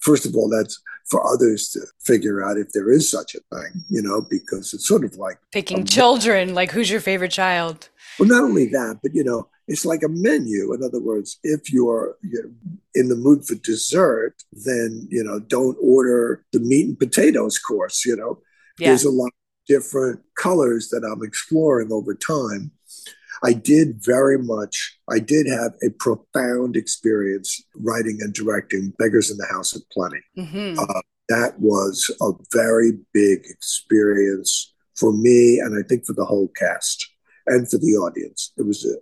First 0.00 0.26
of 0.26 0.34
all, 0.36 0.48
that's 0.48 0.80
for 1.08 1.26
others 1.26 1.70
to 1.70 1.80
figure 2.00 2.44
out 2.44 2.58
if 2.58 2.72
there 2.72 2.90
is 2.90 3.10
such 3.10 3.34
a 3.34 3.40
thing, 3.54 3.84
you 3.88 4.02
know, 4.02 4.20
because 4.20 4.74
it's 4.74 4.86
sort 4.86 5.04
of 5.04 5.16
like 5.16 5.38
picking 5.52 5.80
a, 5.80 5.84
children. 5.84 6.54
Like, 6.54 6.70
who's 6.70 6.90
your 6.90 7.00
favorite 7.00 7.32
child? 7.32 7.88
Well, 8.18 8.28
not 8.28 8.44
only 8.44 8.66
that, 8.66 9.00
but 9.02 9.14
you 9.14 9.24
know, 9.24 9.48
it's 9.66 9.86
like 9.86 10.02
a 10.02 10.08
menu. 10.08 10.72
In 10.74 10.82
other 10.82 11.00
words, 11.00 11.38
if 11.42 11.72
you're, 11.72 12.16
you're 12.22 12.50
in 12.94 13.08
the 13.08 13.16
mood 13.16 13.46
for 13.46 13.54
dessert, 13.54 14.34
then 14.52 15.08
you 15.10 15.24
know, 15.24 15.40
don't 15.40 15.78
order 15.80 16.44
the 16.52 16.60
meat 16.60 16.86
and 16.86 16.98
potatoes 16.98 17.58
course. 17.58 18.04
You 18.04 18.16
know, 18.16 18.40
yeah. 18.78 18.88
there's 18.88 19.04
a 19.04 19.10
lot 19.10 19.28
of 19.28 19.32
different 19.66 20.20
colors 20.36 20.90
that 20.90 21.04
I'm 21.04 21.22
exploring 21.22 21.90
over 21.90 22.14
time. 22.14 22.70
I 23.42 23.52
did 23.52 24.04
very 24.04 24.38
much, 24.38 24.98
I 25.10 25.18
did 25.18 25.46
have 25.46 25.72
a 25.82 25.90
profound 25.98 26.76
experience 26.76 27.62
writing 27.76 28.18
and 28.20 28.32
directing 28.32 28.92
Beggars 28.98 29.30
in 29.30 29.36
the 29.36 29.46
House 29.46 29.74
of 29.74 29.82
Plenty. 29.92 30.20
Mm-hmm. 30.36 30.78
Uh, 30.78 31.00
that 31.28 31.58
was 31.60 32.10
a 32.20 32.32
very 32.52 32.92
big 33.12 33.44
experience 33.44 34.72
for 34.96 35.12
me, 35.12 35.60
and 35.60 35.78
I 35.78 35.86
think 35.86 36.06
for 36.06 36.14
the 36.14 36.24
whole 36.24 36.48
cast 36.56 37.06
and 37.46 37.68
for 37.70 37.78
the 37.78 37.92
audience. 37.96 38.52
It 38.56 38.66
was 38.66 38.84
a, 38.84 38.96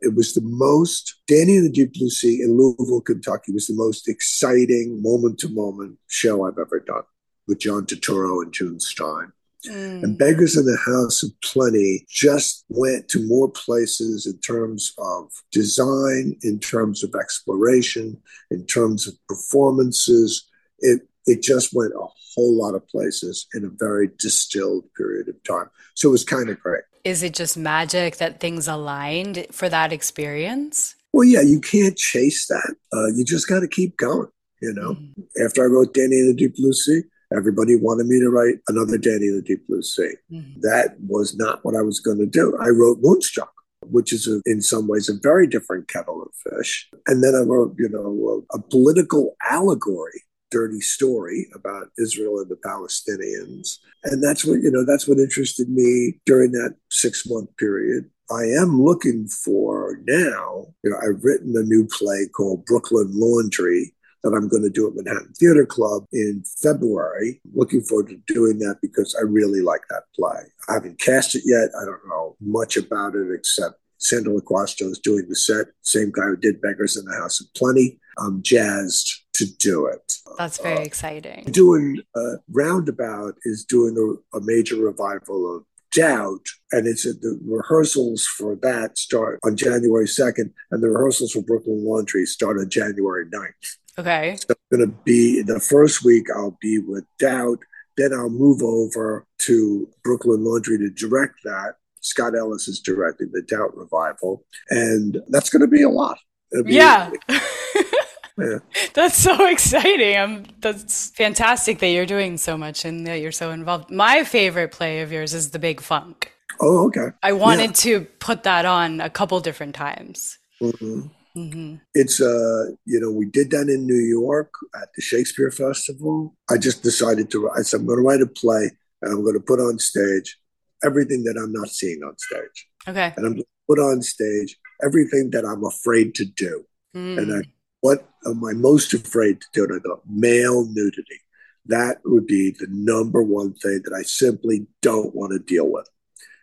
it 0.00 0.14
was 0.14 0.34
the 0.34 0.42
most 0.42 1.16
Danny 1.26 1.56
and 1.56 1.66
the 1.66 1.72
Deep 1.72 1.94
Blue 1.94 2.10
Sea 2.10 2.42
in 2.42 2.56
Louisville, 2.56 3.00
Kentucky 3.00 3.52
was 3.52 3.66
the 3.66 3.74
most 3.74 4.08
exciting 4.08 5.02
moment 5.02 5.38
to 5.40 5.48
moment 5.48 5.98
show 6.06 6.46
I've 6.46 6.58
ever 6.58 6.80
done 6.80 7.04
with 7.48 7.60
John 7.60 7.86
Turturro 7.86 8.42
and 8.42 8.52
June 8.52 8.78
Stein. 8.78 9.32
Mm. 9.66 10.02
And 10.02 10.18
Beggars 10.18 10.56
in 10.56 10.64
the 10.64 10.78
House 10.84 11.22
of 11.22 11.30
Plenty 11.42 12.06
just 12.08 12.64
went 12.68 13.08
to 13.08 13.26
more 13.26 13.50
places 13.50 14.26
in 14.26 14.38
terms 14.38 14.92
of 14.98 15.30
design, 15.52 16.36
in 16.42 16.58
terms 16.58 17.04
of 17.04 17.14
exploration, 17.14 18.16
in 18.50 18.66
terms 18.66 19.06
of 19.06 19.14
performances. 19.28 20.48
It 20.78 21.02
it 21.26 21.42
just 21.42 21.74
went 21.74 21.92
a 21.92 22.06
whole 22.34 22.56
lot 22.56 22.74
of 22.74 22.86
places 22.88 23.46
in 23.54 23.64
a 23.64 23.68
very 23.68 24.08
distilled 24.18 24.84
period 24.96 25.28
of 25.28 25.42
time. 25.44 25.68
So 25.94 26.08
it 26.08 26.12
was 26.12 26.24
kind 26.24 26.48
of 26.48 26.58
great. 26.60 26.82
Is 27.04 27.22
it 27.22 27.34
just 27.34 27.56
magic 27.56 28.16
that 28.16 28.40
things 28.40 28.68
aligned 28.68 29.46
for 29.50 29.68
that 29.68 29.92
experience? 29.92 30.94
Well, 31.12 31.24
yeah, 31.24 31.40
you 31.40 31.60
can't 31.60 31.96
chase 31.96 32.46
that. 32.46 32.74
Uh, 32.92 33.06
you 33.08 33.24
just 33.24 33.48
got 33.48 33.60
to 33.60 33.68
keep 33.68 33.96
going. 33.96 34.28
You 34.62 34.74
know, 34.74 34.94
mm-hmm. 34.94 35.44
after 35.44 35.62
I 35.62 35.66
wrote 35.66 35.94
Danny 35.94 36.20
and 36.20 36.30
the 36.30 36.34
Deep 36.34 36.56
Blue 36.56 36.72
Sea, 36.74 37.02
everybody 37.36 37.76
wanted 37.76 38.06
me 38.06 38.20
to 38.20 38.30
write 38.30 38.56
another 38.68 38.98
Danny 38.98 39.28
the 39.28 39.42
Deep 39.44 39.66
Blue 39.66 39.82
Sea. 39.82 40.14
Mm-hmm. 40.32 40.60
That 40.62 40.96
was 41.00 41.36
not 41.36 41.64
what 41.64 41.76
I 41.76 41.82
was 41.82 42.00
going 42.00 42.18
to 42.18 42.26
do. 42.26 42.56
I 42.60 42.68
wrote 42.68 42.98
Moonstruck, 43.00 43.52
which 43.86 44.12
is 44.12 44.26
a, 44.26 44.40
in 44.46 44.60
some 44.62 44.88
ways 44.88 45.08
a 45.08 45.14
very 45.22 45.46
different 45.46 45.88
kettle 45.88 46.22
of 46.22 46.52
fish. 46.52 46.88
And 47.06 47.22
then 47.22 47.34
I 47.34 47.40
wrote, 47.40 47.74
you 47.78 47.88
know, 47.88 48.46
a, 48.52 48.58
a 48.58 48.62
political 48.62 49.36
allegory 49.48 50.22
dirty 50.50 50.80
story 50.80 51.46
about 51.54 51.88
Israel 51.98 52.40
and 52.40 52.50
the 52.50 52.56
Palestinians. 52.56 53.78
And 54.04 54.22
that's 54.22 54.44
what, 54.44 54.60
you 54.62 54.70
know, 54.70 54.84
that's 54.84 55.06
what 55.06 55.18
interested 55.18 55.68
me 55.68 56.18
during 56.26 56.52
that 56.52 56.74
six 56.90 57.24
month 57.28 57.56
period. 57.56 58.10
I 58.30 58.44
am 58.44 58.82
looking 58.82 59.26
for 59.26 60.00
now, 60.06 60.66
you 60.84 60.90
know, 60.90 60.96
I've 60.96 61.24
written 61.24 61.56
a 61.56 61.62
new 61.62 61.86
play 61.86 62.26
called 62.26 62.64
Brooklyn 62.64 63.10
Laundry 63.12 63.92
that 64.22 64.32
I'm 64.34 64.48
going 64.48 64.62
to 64.62 64.70
do 64.70 64.88
at 64.88 64.94
Manhattan 64.94 65.32
Theater 65.34 65.66
Club 65.66 66.04
in 66.12 66.42
February. 66.62 67.40
Looking 67.54 67.82
forward 67.82 68.08
to 68.08 68.16
doing 68.32 68.58
that 68.58 68.76
because 68.82 69.16
I 69.18 69.22
really 69.22 69.60
like 69.62 69.82
that 69.90 70.04
play. 70.14 70.40
I 70.68 70.74
haven't 70.74 71.00
cast 71.00 71.34
it 71.34 71.42
yet. 71.44 71.70
I 71.80 71.84
don't 71.84 72.06
know 72.08 72.36
much 72.40 72.76
about 72.76 73.14
it 73.14 73.28
except 73.32 73.76
Santo 74.00 74.38
Loquasto 74.38 74.90
is 74.90 74.98
doing 74.98 75.26
the 75.28 75.36
set, 75.36 75.66
same 75.82 76.10
guy 76.10 76.24
who 76.24 76.36
did 76.36 76.60
Beggars 76.60 76.96
in 76.96 77.04
the 77.04 77.14
House 77.14 77.40
of 77.40 77.52
Plenty. 77.54 78.00
I'm 78.18 78.42
jazzed 78.42 79.24
to 79.34 79.46
do 79.58 79.86
it. 79.86 80.12
That's 80.38 80.58
very 80.58 80.78
uh, 80.78 80.82
exciting. 80.82 81.44
Doing 81.50 82.02
uh, 82.14 82.36
Roundabout 82.50 83.34
is 83.44 83.64
doing 83.64 83.96
a, 83.96 84.38
a, 84.38 84.40
major 84.42 84.76
revival 84.76 85.56
of 85.56 85.64
Doubt, 85.92 86.46
and 86.72 86.86
it's 86.86 87.04
a, 87.04 87.12
the 87.12 87.38
rehearsals 87.44 88.24
for 88.24 88.54
that 88.62 88.96
start 88.96 89.40
on 89.44 89.56
January 89.56 90.06
2nd, 90.06 90.52
and 90.70 90.82
the 90.82 90.88
rehearsals 90.88 91.32
for 91.32 91.42
Brooklyn 91.42 91.84
Laundry 91.84 92.26
start 92.26 92.58
on 92.58 92.70
January 92.70 93.26
9th. 93.26 93.76
Okay. 94.00 94.36
So 94.36 94.54
I'm 94.72 94.78
going 94.78 94.90
to 94.90 94.96
be 95.04 95.42
the 95.42 95.60
first 95.60 96.04
week, 96.04 96.26
I'll 96.34 96.56
be 96.60 96.78
with 96.78 97.04
Doubt. 97.18 97.58
Then 97.96 98.12
I'll 98.12 98.30
move 98.30 98.62
over 98.62 99.26
to 99.40 99.88
Brooklyn 100.04 100.44
Laundry 100.44 100.78
to 100.78 100.90
direct 100.90 101.42
that. 101.44 101.74
Scott 102.00 102.34
Ellis 102.34 102.66
is 102.66 102.80
directing 102.80 103.30
the 103.32 103.42
Doubt 103.42 103.76
revival, 103.76 104.44
and 104.70 105.18
that's 105.28 105.50
going 105.50 105.60
to 105.60 105.68
be 105.68 105.82
a 105.82 105.88
lot. 105.88 106.18
Be 106.64 106.74
yeah. 106.74 107.10
yeah. 107.28 108.58
That's 108.94 109.16
so 109.16 109.46
exciting. 109.46 110.16
I'm, 110.16 110.46
that's 110.60 111.10
fantastic 111.10 111.78
that 111.80 111.88
you're 111.88 112.06
doing 112.06 112.38
so 112.38 112.56
much 112.56 112.84
and 112.84 113.06
that 113.06 113.20
you're 113.20 113.32
so 113.32 113.50
involved. 113.50 113.90
My 113.90 114.24
favorite 114.24 114.72
play 114.72 115.02
of 115.02 115.12
yours 115.12 115.34
is 115.34 115.50
The 115.50 115.58
Big 115.58 115.80
Funk. 115.80 116.32
Oh, 116.60 116.86
okay. 116.86 117.08
I 117.22 117.32
wanted 117.32 117.70
yeah. 117.84 117.98
to 117.98 118.00
put 118.18 118.44
that 118.44 118.64
on 118.64 119.00
a 119.00 119.10
couple 119.10 119.38
different 119.40 119.74
times. 119.74 120.38
Mm-hmm. 120.60 121.08
Mm-hmm. 121.36 121.76
It's 121.94 122.20
uh, 122.20 122.70
you 122.84 123.00
know, 123.00 123.10
we 123.10 123.26
did 123.26 123.50
that 123.50 123.68
in 123.68 123.86
New 123.86 123.94
York 123.94 124.52
at 124.74 124.88
the 124.94 125.02
Shakespeare 125.02 125.50
Festival. 125.50 126.34
I 126.50 126.58
just 126.58 126.82
decided 126.82 127.30
to. 127.30 127.46
write. 127.46 127.66
said 127.66 127.80
I'm 127.80 127.86
going 127.86 127.98
to 127.98 128.02
write 128.02 128.20
a 128.20 128.26
play 128.26 128.70
and 129.02 129.12
I'm 129.12 129.22
going 129.22 129.34
to 129.34 129.40
put 129.40 129.60
on 129.60 129.78
stage 129.78 130.38
everything 130.84 131.24
that 131.24 131.36
I'm 131.36 131.52
not 131.52 131.68
seeing 131.68 132.02
on 132.02 132.16
stage. 132.18 132.68
Okay. 132.88 133.12
And 133.16 133.26
I'm 133.26 133.32
going 133.32 133.42
to 133.42 133.46
put 133.68 133.78
on 133.78 134.02
stage 134.02 134.56
everything 134.82 135.30
that 135.30 135.44
I'm 135.44 135.64
afraid 135.64 136.14
to 136.16 136.24
do. 136.24 136.64
Mm. 136.96 137.18
And 137.18 137.34
I, 137.34 137.48
what 137.80 138.08
am 138.26 138.44
I 138.44 138.52
most 138.52 138.92
afraid 138.94 139.40
to 139.40 139.46
do? 139.52 139.64
And 139.64 139.74
I 139.74 139.78
thought 139.78 140.02
male 140.08 140.66
nudity. 140.66 141.20
That 141.66 141.98
would 142.04 142.26
be 142.26 142.50
the 142.50 142.66
number 142.70 143.22
one 143.22 143.54
thing 143.54 143.82
that 143.84 143.94
I 143.96 144.02
simply 144.02 144.66
don't 144.80 145.14
want 145.14 145.32
to 145.32 145.38
deal 145.38 145.70
with. 145.70 145.88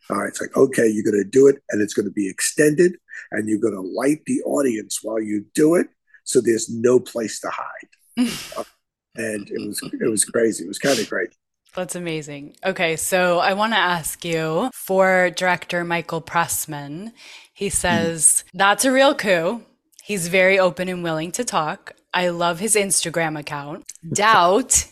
All 0.09 0.17
right, 0.17 0.29
it's 0.29 0.39
like, 0.39 0.55
okay, 0.55 0.87
you're 0.87 1.03
going 1.03 1.21
to 1.21 1.29
do 1.29 1.47
it 1.47 1.61
and 1.69 1.81
it's 1.81 1.93
going 1.93 2.05
to 2.07 2.11
be 2.11 2.29
extended 2.29 2.97
and 3.31 3.49
you're 3.49 3.59
going 3.59 3.73
to 3.73 3.81
light 3.81 4.23
the 4.25 4.41
audience 4.43 4.99
while 5.03 5.21
you 5.21 5.45
do 5.53 5.75
it. 5.75 5.87
So 6.23 6.41
there's 6.41 6.69
no 6.69 6.99
place 6.99 7.39
to 7.41 7.49
hide. 7.49 8.33
uh, 8.57 8.63
and 9.15 9.49
it 9.49 9.67
was, 9.67 9.81
it 9.93 10.09
was 10.09 10.25
crazy. 10.25 10.63
It 10.63 10.67
was 10.67 10.79
kind 10.79 10.99
of 10.99 11.09
great. 11.09 11.29
That's 11.75 11.95
amazing. 11.95 12.55
Okay, 12.65 12.95
so 12.95 13.39
I 13.39 13.53
want 13.53 13.73
to 13.73 13.77
ask 13.77 14.25
you 14.25 14.71
for 14.73 15.29
director 15.29 15.83
Michael 15.83 16.21
Pressman. 16.21 17.11
He 17.53 17.69
says, 17.69 18.43
mm. 18.47 18.57
that's 18.57 18.85
a 18.85 18.91
real 18.91 19.13
coup. 19.13 19.61
He's 20.03 20.27
very 20.27 20.57
open 20.57 20.87
and 20.87 21.03
willing 21.03 21.31
to 21.33 21.43
talk. 21.43 21.93
I 22.13 22.29
love 22.29 22.59
his 22.59 22.75
Instagram 22.75 23.37
account. 23.37 23.91
Doubt 24.13 24.85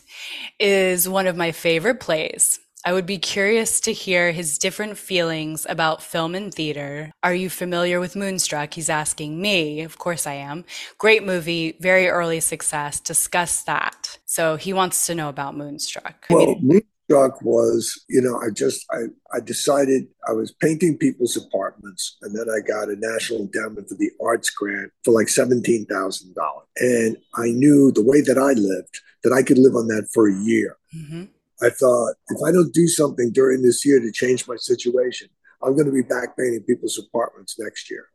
is 0.60 1.08
one 1.08 1.26
of 1.26 1.36
my 1.36 1.52
favorite 1.52 2.00
plays. 2.00 2.60
I 2.86 2.92
would 2.92 3.04
be 3.04 3.18
curious 3.18 3.80
to 3.80 3.92
hear 3.92 4.30
his 4.30 4.58
different 4.58 4.96
feelings 4.96 5.66
about 5.68 6.04
film 6.04 6.36
and 6.36 6.54
theater. 6.54 7.10
Are 7.24 7.34
you 7.34 7.50
familiar 7.50 7.98
with 7.98 8.14
Moonstruck? 8.14 8.74
He's 8.74 8.88
asking 8.88 9.42
me. 9.42 9.80
Of 9.80 9.98
course 9.98 10.24
I 10.24 10.34
am. 10.34 10.64
Great 10.96 11.24
movie, 11.24 11.76
very 11.80 12.06
early 12.06 12.38
success. 12.38 13.00
Discuss 13.00 13.64
that. 13.64 14.20
So 14.24 14.54
he 14.54 14.72
wants 14.72 15.04
to 15.06 15.16
know 15.16 15.28
about 15.28 15.56
Moonstruck. 15.56 16.26
Well, 16.30 16.60
Moonstruck 16.62 17.42
was, 17.42 18.04
you 18.08 18.20
know, 18.22 18.38
I 18.38 18.50
just 18.50 18.86
I, 18.92 19.06
I 19.36 19.40
decided 19.40 20.06
I 20.28 20.32
was 20.32 20.52
painting 20.52 20.96
people's 20.96 21.36
apartments 21.36 22.16
and 22.22 22.38
then 22.38 22.46
I 22.48 22.60
got 22.60 22.88
a 22.88 22.94
national 22.94 23.40
endowment 23.40 23.88
for 23.88 23.96
the 23.96 24.12
arts 24.24 24.48
grant 24.50 24.92
for 25.04 25.10
like 25.10 25.28
seventeen 25.28 25.86
thousand 25.86 26.36
dollars. 26.36 26.68
And 26.76 27.16
I 27.34 27.48
knew 27.48 27.90
the 27.90 28.04
way 28.04 28.20
that 28.20 28.38
I 28.38 28.52
lived 28.52 29.00
that 29.24 29.32
I 29.32 29.42
could 29.42 29.58
live 29.58 29.74
on 29.74 29.88
that 29.88 30.06
for 30.14 30.28
a 30.28 30.34
year. 30.44 30.76
Mm-hmm. 30.96 31.24
I 31.62 31.70
thought, 31.70 32.14
if 32.28 32.38
I 32.46 32.52
don't 32.52 32.72
do 32.72 32.86
something 32.86 33.32
during 33.32 33.62
this 33.62 33.84
year 33.84 34.00
to 34.00 34.12
change 34.12 34.46
my 34.46 34.56
situation, 34.56 35.28
I'm 35.62 35.74
going 35.74 35.86
to 35.86 35.92
be 35.92 36.02
back 36.02 36.36
painting 36.36 36.62
people's 36.66 36.98
apartments 36.98 37.56
next 37.58 37.90
year. 37.90 38.08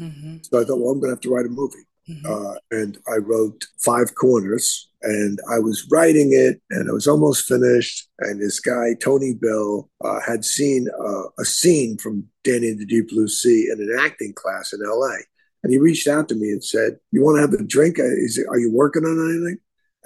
Mm-hmm. 0.00 0.38
So 0.42 0.60
I 0.60 0.64
thought, 0.64 0.78
well, 0.78 0.90
I'm 0.90 1.00
going 1.00 1.10
to 1.10 1.16
have 1.16 1.20
to 1.20 1.34
write 1.34 1.46
a 1.46 1.50
movie. 1.50 1.86
Mm-hmm. 2.08 2.26
Uh, 2.26 2.54
and 2.70 2.98
I 3.06 3.16
wrote 3.18 3.66
Five 3.84 4.14
Corners, 4.14 4.88
and 5.02 5.38
I 5.50 5.58
was 5.58 5.86
writing 5.90 6.30
it, 6.32 6.60
and 6.70 6.88
it 6.88 6.92
was 6.92 7.06
almost 7.06 7.46
finished. 7.46 8.08
And 8.20 8.40
this 8.40 8.60
guy, 8.60 8.94
Tony 9.00 9.34
Bill, 9.34 9.90
uh, 10.04 10.20
had 10.26 10.44
seen 10.44 10.88
uh, 10.98 11.24
a 11.38 11.44
scene 11.44 11.98
from 11.98 12.26
Danny 12.44 12.72
the 12.72 12.86
Deep 12.86 13.10
Blue 13.10 13.28
Sea 13.28 13.70
in 13.70 13.80
an 13.80 13.96
acting 14.00 14.32
class 14.34 14.72
in 14.72 14.80
LA. 14.82 15.16
And 15.62 15.72
he 15.72 15.78
reached 15.78 16.08
out 16.08 16.28
to 16.28 16.34
me 16.34 16.48
and 16.48 16.64
said, 16.64 16.98
You 17.10 17.22
want 17.22 17.36
to 17.36 17.40
have 17.42 17.52
a 17.52 17.62
drink? 17.64 17.96
Is, 17.98 18.42
are 18.48 18.58
you 18.58 18.72
working 18.72 19.04
on 19.04 19.18
anything? 19.18 19.58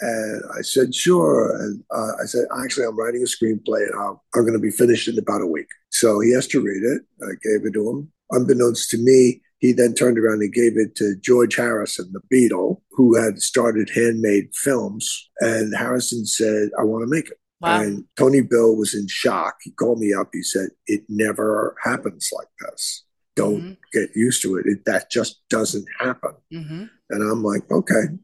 And 0.03 0.43
I 0.59 0.63
said, 0.63 0.93
sure. 0.93 1.57
And 1.61 1.83
uh, 1.95 2.13
I 2.21 2.27
said, 2.27 2.47
actually, 2.61 2.87
I'm 2.87 2.99
writing 2.99 3.23
a 3.23 3.27
screenplay 3.27 3.87
and 3.87 3.95
I'm, 3.95 4.19
I'm 4.35 4.43
going 4.43 4.53
to 4.53 4.59
be 4.59 4.71
finished 4.71 5.07
in 5.07 5.17
about 5.17 5.43
a 5.43 5.47
week. 5.47 5.69
So 5.91 6.19
he 6.19 6.33
has 6.33 6.49
to 6.49 6.61
read 6.61 6.83
it. 6.83 7.03
I 7.23 7.33
gave 7.43 7.65
it 7.65 7.75
to 7.75 7.89
him. 7.89 8.13
Unbeknownst 8.33 8.91
to 8.91 8.99
me, 8.99 9.43
he 9.59 9.71
then 9.71 9.95
turned 9.95 10.19
around 10.19 10.43
and 10.43 10.53
gave 10.53 10.77
it 10.77 10.97
to 10.97 11.15
George 11.21 11.55
Harrison, 11.55 12.13
the 12.13 12.21
Beatle, 12.35 12.81
who 12.91 13.15
had 13.17 13.41
started 13.41 13.91
handmade 13.95 14.49
films. 14.55 15.31
And 15.39 15.73
Harrison 15.77 16.27
said, 16.27 16.71
I 16.81 16.83
want 16.83 17.05
to 17.05 17.11
make 17.15 17.31
it. 17.31 17.39
Wow. 17.61 17.81
And 17.81 18.05
Tony 18.19 18.41
Bill 18.41 18.75
was 18.75 18.93
in 18.93 19.07
shock. 19.07 19.55
He 19.63 19.71
called 19.71 20.01
me 20.01 20.13
up. 20.13 20.31
He 20.33 20.43
said, 20.43 20.71
It 20.89 21.03
never 21.09 21.77
happens 21.81 22.29
like 22.37 22.49
this. 22.59 23.05
Don't 23.37 23.61
mm-hmm. 23.61 23.73
get 23.93 24.11
used 24.17 24.43
to 24.43 24.57
it. 24.57 24.67
it. 24.67 24.85
That 24.85 25.13
just 25.13 25.41
doesn't 25.49 25.87
happen. 26.01 26.33
Mm-hmm. 26.53 26.85
And 27.11 27.23
I'm 27.31 27.45
like, 27.45 27.71
Okay. 27.71 28.19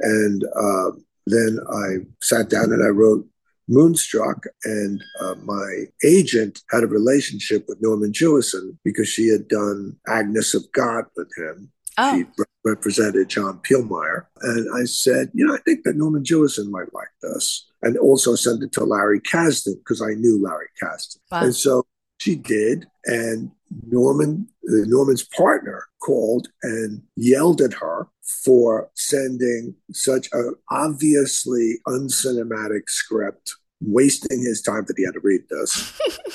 And 0.00 0.44
uh, 0.44 0.90
then 1.26 1.58
I 1.70 2.06
sat 2.22 2.50
down 2.50 2.72
and 2.72 2.82
I 2.82 2.88
wrote 2.88 3.26
Moonstruck, 3.68 4.44
and 4.64 5.02
uh, 5.20 5.36
my 5.42 5.84
agent 6.04 6.62
had 6.70 6.82
a 6.82 6.86
relationship 6.88 7.64
with 7.66 7.80
Norman 7.80 8.12
Jewison 8.12 8.76
because 8.84 9.08
she 9.08 9.28
had 9.28 9.48
done 9.48 9.96
Agnes 10.06 10.54
of 10.54 10.70
God 10.72 11.04
with 11.16 11.30
him. 11.36 11.70
Oh. 11.96 12.16
She 12.16 12.24
re- 12.36 12.44
represented 12.64 13.28
John 13.28 13.60
Pielmeier. 13.62 14.26
And 14.42 14.68
I 14.74 14.84
said, 14.84 15.30
you 15.32 15.46
know, 15.46 15.54
I 15.54 15.58
think 15.64 15.84
that 15.84 15.96
Norman 15.96 16.24
Jewison 16.24 16.70
might 16.70 16.92
like 16.92 17.08
this. 17.22 17.66
And 17.82 17.96
also 17.98 18.34
sent 18.34 18.62
it 18.62 18.72
to 18.72 18.84
Larry 18.84 19.20
Kasdan 19.20 19.76
because 19.78 20.02
I 20.02 20.14
knew 20.14 20.42
Larry 20.42 20.68
Kasdan. 20.82 21.18
Wow. 21.30 21.44
And 21.44 21.54
so 21.54 21.86
she 22.18 22.34
did. 22.34 22.86
And 23.04 23.50
Norman, 23.88 24.48
uh, 24.68 24.84
Norman's 24.86 25.24
partner 25.24 25.86
called 26.00 26.48
and 26.62 27.02
yelled 27.16 27.60
at 27.60 27.74
her 27.74 28.08
for 28.44 28.90
sending 28.94 29.74
such 29.92 30.28
an 30.32 30.54
obviously 30.70 31.78
uncinematic 31.86 32.88
script, 32.88 33.54
wasting 33.80 34.40
his 34.40 34.62
time 34.62 34.84
that 34.86 34.96
he 34.96 35.04
had 35.04 35.14
to 35.14 35.20
read 35.20 35.42
this. 35.50 35.92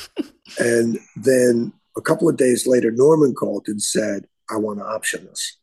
and 0.60 1.00
then 1.16 1.74
a 1.98 2.02
couple 2.02 2.30
of 2.30 2.38
days 2.38 2.68
later, 2.68 2.92
Norman 2.92 3.34
called 3.34 3.68
and 3.68 3.82
said, 3.82 4.26
I 4.50 4.58
want 4.58 4.80
to 4.80 4.86
option 4.86 5.26
this. 5.26 5.58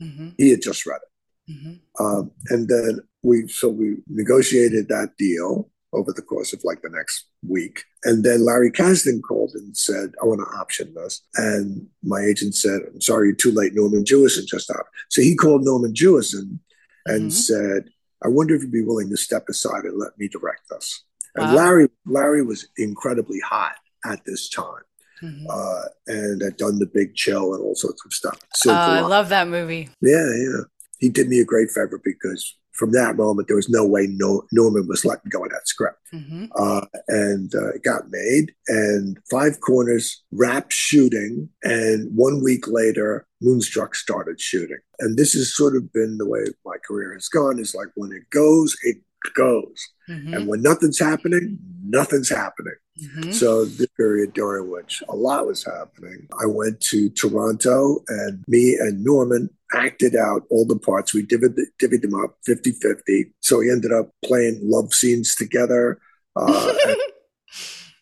hmm 0.00 0.30
He 0.36 0.50
had 0.50 0.62
just 0.62 0.86
read 0.86 1.00
it. 1.02 1.52
hmm 1.52 1.72
Um, 2.04 2.32
and 2.48 2.68
then 2.68 3.00
we, 3.22 3.48
so 3.48 3.68
we 3.68 3.96
negotiated 4.08 4.88
that 4.88 5.16
deal 5.16 5.70
over 5.92 6.12
the 6.12 6.22
course 6.22 6.52
of 6.52 6.60
like 6.64 6.80
the 6.82 6.88
next 6.88 7.26
week. 7.46 7.84
And 8.04 8.24
then 8.24 8.44
Larry 8.44 8.70
Kasdan 8.70 9.20
called 9.22 9.52
and 9.54 9.76
said, 9.76 10.12
I 10.22 10.26
want 10.26 10.40
to 10.40 10.56
option 10.58 10.94
this. 10.94 11.20
And 11.36 11.86
my 12.02 12.20
agent 12.20 12.54
said, 12.54 12.80
I'm 12.92 13.00
sorry, 13.00 13.28
you're 13.28 13.36
too 13.36 13.52
late. 13.52 13.74
Norman 13.74 14.04
Jewison 14.04 14.46
just 14.46 14.70
out. 14.70 14.86
So 15.10 15.20
he 15.22 15.36
called 15.36 15.64
Norman 15.64 15.92
Jewison 15.94 16.58
and 17.06 17.30
Mhm. 17.30 17.32
said, 17.32 17.90
I 18.24 18.28
wonder 18.28 18.54
if 18.54 18.62
you'd 18.62 18.72
be 18.72 18.82
willing 18.82 19.10
to 19.10 19.16
step 19.16 19.48
aside 19.48 19.84
and 19.84 19.98
let 19.98 20.16
me 20.18 20.28
direct 20.28 20.62
this. 20.70 21.04
And 21.34 21.48
Wow. 21.48 21.54
Larry, 21.56 21.88
Larry 22.06 22.42
was 22.42 22.68
incredibly 22.76 23.40
hot 23.40 23.76
at 24.04 24.24
this 24.24 24.48
time 24.48 24.82
hmm 25.20 25.46
uh, 25.48 25.82
and 26.08 26.42
had 26.42 26.56
done 26.56 26.78
the 26.80 26.86
big 26.86 27.14
chill 27.14 27.54
and 27.54 27.62
all 27.62 27.74
sorts 27.76 28.02
of 28.04 28.12
stuff. 28.12 28.38
Uh, 28.42 28.56
Silver 28.56 28.80
I 28.80 29.00
love 29.00 29.28
that 29.28 29.46
movie. 29.48 29.88
Yeah, 30.00 30.28
yeah. 30.34 30.60
He 30.98 31.08
did 31.10 31.28
me 31.28 31.38
a 31.40 31.44
great 31.44 31.70
favor 31.70 32.00
because 32.02 32.56
from 32.72 32.92
that 32.92 33.16
moment, 33.16 33.48
there 33.48 33.56
was 33.56 33.68
no 33.68 33.86
way 33.86 34.06
no, 34.10 34.42
Norman 34.50 34.88
was 34.88 35.04
letting 35.04 35.30
go 35.30 35.44
of 35.44 35.50
that 35.50 35.68
script. 35.68 35.98
hmm 36.10 36.46
Uh, 36.56 36.86
and 37.08 37.54
uh, 37.54 37.68
it 37.74 37.82
got 37.82 38.10
made, 38.10 38.52
and 38.68 39.18
Five 39.30 39.60
Corners 39.60 40.22
wrapped 40.32 40.72
shooting, 40.72 41.48
and 41.62 42.10
one 42.14 42.42
week 42.42 42.66
later, 42.68 43.26
Moonstruck 43.40 43.94
started 43.94 44.40
shooting. 44.40 44.78
And 45.00 45.16
this 45.16 45.32
has 45.34 45.54
sort 45.54 45.76
of 45.76 45.92
been 45.92 46.18
the 46.18 46.28
way 46.28 46.44
my 46.64 46.76
career 46.86 47.12
has 47.14 47.28
gone. 47.28 47.58
Is 47.58 47.74
like 47.74 47.88
when 47.94 48.12
it 48.12 48.28
goes, 48.30 48.76
it 48.82 48.98
goes, 49.34 49.76
hmm 50.06 50.34
and 50.34 50.46
when 50.48 50.62
nothing's 50.62 50.98
happening, 50.98 51.58
nothing's 51.84 52.30
happening. 52.30 52.74
hmm 52.98 53.30
So 53.32 53.64
the 53.64 53.88
period 53.96 54.32
during 54.32 54.70
which 54.70 55.02
a 55.08 55.16
lot 55.16 55.46
was 55.46 55.64
happening, 55.64 56.28
I 56.42 56.46
went 56.46 56.80
to 56.90 57.10
Toronto 57.10 58.02
and 58.08 58.44
me 58.48 58.76
and 58.80 59.04
Norman 59.04 59.48
acted 59.72 60.16
out 60.16 60.42
all 60.50 60.66
the 60.66 60.78
parts. 60.78 61.14
We 61.14 61.24
divvied, 61.24 61.56
divvied 61.80 62.02
them 62.02 62.14
up 62.14 62.36
50-50. 62.48 63.32
So 63.40 63.58
we 63.58 63.70
ended 63.70 63.92
up 63.92 64.10
playing 64.24 64.60
love 64.62 64.92
scenes 64.94 65.34
together. 65.34 66.00
Uh, 66.36 66.74
and, 66.86 66.96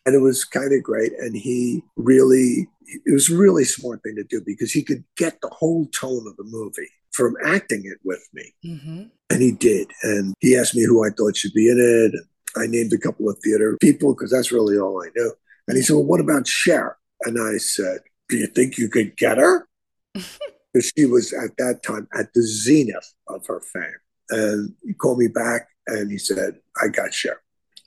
and 0.06 0.14
it 0.14 0.20
was 0.20 0.44
kind 0.44 0.72
of 0.72 0.82
great. 0.82 1.12
And 1.18 1.36
he 1.36 1.82
really, 1.96 2.68
it 2.86 3.12
was 3.12 3.30
a 3.30 3.36
really 3.36 3.64
smart 3.64 4.02
thing 4.02 4.16
to 4.16 4.24
do 4.24 4.42
because 4.44 4.72
he 4.72 4.82
could 4.82 5.04
get 5.16 5.40
the 5.40 5.50
whole 5.52 5.86
tone 5.86 6.26
of 6.26 6.36
the 6.36 6.44
movie 6.44 6.90
from 7.12 7.34
acting 7.44 7.82
it 7.84 7.98
with 8.04 8.26
me. 8.32 8.52
hmm 8.62 9.02
And 9.30 9.42
he 9.42 9.52
did. 9.52 9.88
And 10.02 10.34
he 10.40 10.56
asked 10.56 10.74
me 10.74 10.84
who 10.84 11.04
I 11.04 11.10
thought 11.10 11.36
should 11.36 11.52
be 11.52 11.68
in 11.68 11.78
it. 11.78 12.14
And 12.14 12.24
I 12.56 12.66
named 12.66 12.92
a 12.92 12.98
couple 12.98 13.28
of 13.28 13.38
theater 13.42 13.76
people 13.80 14.14
because 14.14 14.30
that's 14.30 14.52
really 14.52 14.78
all 14.78 15.02
I 15.02 15.08
knew. 15.14 15.32
And 15.68 15.76
he 15.76 15.82
said, 15.82 15.94
Well, 15.94 16.04
what 16.04 16.20
about 16.20 16.48
Cher? 16.48 16.96
And 17.22 17.38
I 17.40 17.58
said, 17.58 18.00
Do 18.28 18.36
you 18.36 18.46
think 18.46 18.78
you 18.78 18.88
could 18.88 19.16
get 19.16 19.38
her? 19.38 19.68
Because 20.72 20.92
she 20.96 21.06
was 21.06 21.32
at 21.32 21.56
that 21.58 21.82
time 21.82 22.06
at 22.18 22.32
the 22.32 22.42
zenith 22.42 23.14
of 23.26 23.46
her 23.46 23.60
fame. 23.60 24.00
And 24.30 24.74
he 24.84 24.94
called 24.94 25.18
me 25.18 25.26
back 25.28 25.68
and 25.86 26.10
he 26.10 26.18
said, 26.18 26.60
I 26.80 26.88
got 26.88 27.12
Cher. 27.12 27.40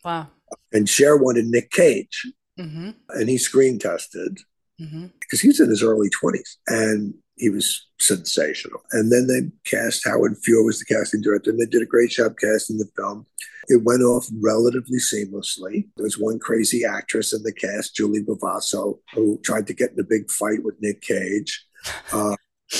Wow. 0.04 0.28
And 0.74 0.90
Cher 0.90 1.16
wanted 1.18 1.46
Nick 1.46 1.72
Cage. 1.72 2.28
hmm 2.58 2.92
And 3.10 3.30
he 3.30 3.38
screen 3.38 3.80
tested 3.80 4.38
hmm 4.78 5.08
because 5.22 5.40
he 5.40 5.48
was 5.48 5.60
in 5.60 5.70
his 5.70 5.84
early 5.84 6.10
20s 6.10 6.58
and 6.68 7.14
he 7.38 7.50
was 7.50 7.88
sensational. 8.00 8.82
And 8.92 9.12
then 9.12 9.28
they 9.28 9.52
cast 9.70 10.08
Howard 10.08 10.36
Feuer 10.46 10.64
was 10.64 10.80
the 10.80 10.86
casting 10.86 11.22
director, 11.22 11.50
and 11.50 11.60
they 11.60 11.66
did 11.66 11.82
a 11.82 11.86
great 11.86 12.12
job 12.12 12.36
casting 12.40 12.78
the 12.78 12.88
film. 12.96 13.26
It 13.68 13.84
went 13.84 14.04
off 14.04 14.28
relatively 14.42 15.00
seamlessly. 15.00 15.88
There 15.96 16.04
was 16.04 16.18
one 16.18 16.38
crazy 16.38 16.84
actress 16.86 17.34
in 17.34 17.44
the 17.44 17.54
cast, 17.54 17.96
Julie 17.96 18.24
Bovasso, 18.24 19.00
who 19.14 19.40
tried 19.44 19.68
to 19.68 19.74
get 19.74 19.92
in 19.92 20.00
a 20.00 20.04
big 20.04 20.30
fight 20.30 20.64
with 20.64 20.76
Nick 20.82 21.02
Cage, 21.02 21.66
uh, 22.14 22.36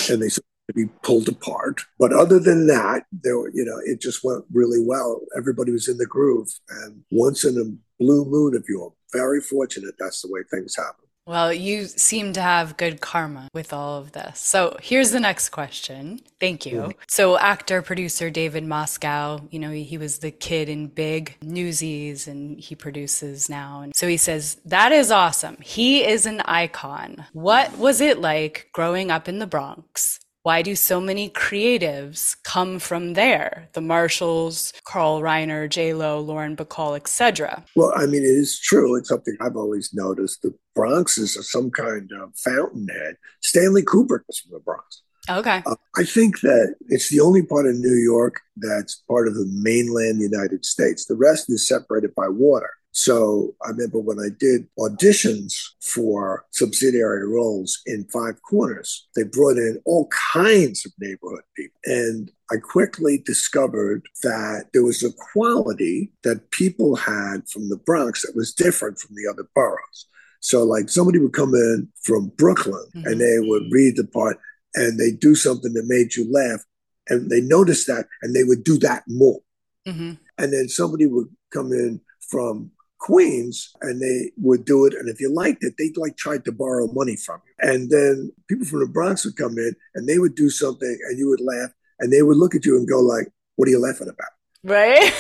and 0.10 0.22
they 0.22 0.28
of 0.28 0.76
be 0.76 0.86
pulled 1.02 1.28
apart. 1.28 1.82
But 2.00 2.14
other 2.14 2.40
than 2.40 2.68
that, 2.68 3.04
there 3.12 3.38
were, 3.38 3.52
you 3.54 3.66
know, 3.66 3.80
it 3.84 4.02
just 4.02 4.24
went 4.24 4.46
really 4.52 4.80
well. 4.82 5.22
Everybody 5.38 5.72
was 5.72 5.88
in 5.88 5.98
the 5.98 6.06
groove, 6.06 6.50
and 6.70 7.04
once 7.12 7.44
in 7.44 7.58
a 7.58 8.02
blue 8.02 8.26
moon, 8.26 8.56
if 8.56 8.64
you're 8.70 8.94
very 9.12 9.42
fortunate, 9.42 9.96
that's 10.00 10.22
the 10.22 10.30
way 10.32 10.42
things 10.50 10.76
happen. 10.76 11.03
Well, 11.26 11.54
you 11.54 11.86
seem 11.86 12.34
to 12.34 12.42
have 12.42 12.76
good 12.76 13.00
karma 13.00 13.48
with 13.54 13.72
all 13.72 13.98
of 14.00 14.12
this. 14.12 14.40
So 14.40 14.78
here's 14.82 15.12
the 15.12 15.20
next 15.20 15.50
question. 15.50 16.20
Thank 16.40 16.66
you. 16.66 16.80
Mm-hmm. 16.80 16.92
So 17.08 17.38
actor, 17.38 17.82
producer 17.82 18.30
David 18.30 18.66
Moscow, 18.66 19.40
you 19.50 19.60
know, 19.60 19.72
he 19.72 19.98
was 19.98 20.20
the 20.20 20.32
kid 20.32 20.68
in 20.68 20.88
Big 20.88 21.38
Newsies 21.42 22.28
and 22.28 22.60
he 22.60 22.76
produces 22.76 23.50
now. 23.50 23.82
And 23.82 23.96
so 23.96 24.08
he 24.08 24.18
says, 24.18 24.58
that 24.66 24.92
is 24.92 25.12
awesome. 25.12 25.58
He 25.62 26.04
is 26.06 26.26
an 26.26 26.42
icon. 26.42 27.26
What 27.32 27.78
was 27.78 28.02
it 28.02 28.20
like 28.20 28.70
growing 28.74 29.10
up 29.10 29.30
in 29.30 29.40
the 29.40 29.48
Bronx? 29.48 30.20
Why 30.44 30.62
do 30.62 30.76
so 30.76 31.00
many 31.00 31.30
creatives 31.30 32.36
come 32.44 32.78
from 32.78 33.14
there? 33.14 33.70
The 33.72 33.80
Marshalls, 33.80 34.74
Carl 34.84 35.22
Reiner, 35.22 35.70
J 35.70 35.94
Lo, 35.94 36.20
Lauren 36.20 36.58
Bacall, 36.58 36.98
etc. 36.98 37.64
Well, 37.78 37.94
I 37.96 38.08
mean, 38.08 38.24
it 38.24 38.26
is 38.26 38.60
true. 38.60 38.98
It's 38.98 39.08
something 39.08 39.38
I've 39.40 39.56
always 39.56 39.94
noticed. 39.94 40.42
The 40.42 40.54
Bronx 40.76 41.18
is 41.18 41.50
some 41.50 41.72
kind 41.72 42.12
of 42.22 42.36
fountainhead. 42.36 43.16
Stanley 43.42 43.84
Kubrick 43.84 44.24
was 44.28 44.40
from 44.40 44.52
the 44.52 44.60
Bronx. 44.60 45.02
Okay. 45.30 45.64
Uh, 45.66 45.76
I 45.96 46.04
think 46.04 46.42
that 46.42 46.76
it's 46.90 47.08
the 47.08 47.22
only 47.22 47.44
part 47.44 47.66
of 47.66 47.78
New 47.78 47.96
York 47.96 48.42
that's 48.58 49.02
part 49.08 49.30
of 49.30 49.36
the 49.36 49.50
mainland 49.50 50.20
United 50.20 50.66
States. 50.66 51.06
The 51.06 51.16
rest 51.16 51.50
is 51.50 51.66
separated 51.66 52.14
by 52.16 52.28
water. 52.28 52.70
So 52.94 53.56
I 53.66 53.70
remember 53.70 53.98
when 54.00 54.20
I 54.20 54.30
did 54.40 54.68
auditions 54.78 55.56
for 55.82 56.46
subsidiary 56.52 57.28
roles 57.28 57.82
in 57.88 58.06
Five 58.06 58.40
Corners, 58.48 59.08
they 59.16 59.24
brought 59.24 59.58
in 59.58 59.82
all 59.84 60.08
kinds 60.32 60.86
of 60.86 60.92
neighborhood 61.00 61.42
people. 61.56 61.80
And 61.86 62.32
I 62.52 62.58
quickly 62.58 63.18
discovered 63.18 64.04
that 64.22 64.68
there 64.74 64.84
was 64.84 65.04
a 65.04 65.12
quality 65.34 66.14
that 66.24 66.52
people 66.52 66.96
had 66.96 67.50
from 67.50 67.68
the 67.70 67.78
Bronx 67.78 68.22
that 68.22 68.36
was 68.36 68.54
different 68.54 69.00
from 69.00 69.16
the 69.16 69.28
other 69.28 69.48
boroughs. 69.56 70.06
So, 70.40 70.64
like, 70.64 70.88
somebody 70.90 71.18
would 71.18 71.34
come 71.34 71.56
in 71.56 71.88
from 72.04 72.32
Brooklyn 72.38 72.86
Mhm. 72.96 73.06
and 73.08 73.20
they 73.22 73.40
would 73.40 73.72
read 73.72 73.96
the 73.96 74.04
part 74.06 74.38
and 74.76 75.00
they 75.00 75.10
do 75.10 75.34
something 75.34 75.74
that 75.74 75.88
made 75.88 76.16
you 76.16 76.32
laugh. 76.32 76.64
And 77.10 77.32
they 77.32 77.42
noticed 77.42 77.88
that 77.88 78.08
and 78.22 78.36
they 78.36 78.44
would 78.44 78.64
do 78.64 78.78
that 78.80 79.04
more. 79.08 79.42
hmm 79.88 80.12
And 80.38 80.54
then 80.54 80.70
somebody 80.70 81.08
would 81.08 81.30
come 81.52 81.74
in 81.74 82.02
from 82.30 82.72
Queens 83.04 83.74
and 83.82 84.02
they 84.02 84.32
would 84.38 84.64
do 84.64 84.86
it. 84.86 84.94
And 84.94 85.10
if 85.10 85.20
you 85.20 85.30
liked 85.30 85.62
it, 85.64 85.74
they'd 85.78 85.98
like 85.98 86.16
tried 86.16 86.46
to 86.46 86.54
borrow 86.54 86.88
money 86.94 87.18
from 87.18 87.42
you. 87.46 87.70
And 87.70 87.90
then 87.90 88.32
people 88.48 88.66
from 88.66 88.80
the 88.80 88.88
Bronx 88.88 89.26
would 89.26 89.36
come 89.36 89.58
in 89.58 89.76
and 89.94 90.08
they 90.08 90.20
would 90.20 90.36
do 90.36 90.50
something 90.50 90.98
and 91.08 91.20
you 91.20 91.28
would 91.30 91.42
laugh 91.42 91.72
and 92.00 92.14
they 92.14 92.22
would 92.22 92.38
look 92.38 92.56
at 92.56 92.66
you 92.66 92.78
and 92.78 92.88
go 92.88 93.02
like, 93.02 93.28
what 93.58 93.68
are 93.68 93.72
you 93.72 93.80
laughing 93.80 94.08
about? 94.08 94.32
Right? 94.64 95.14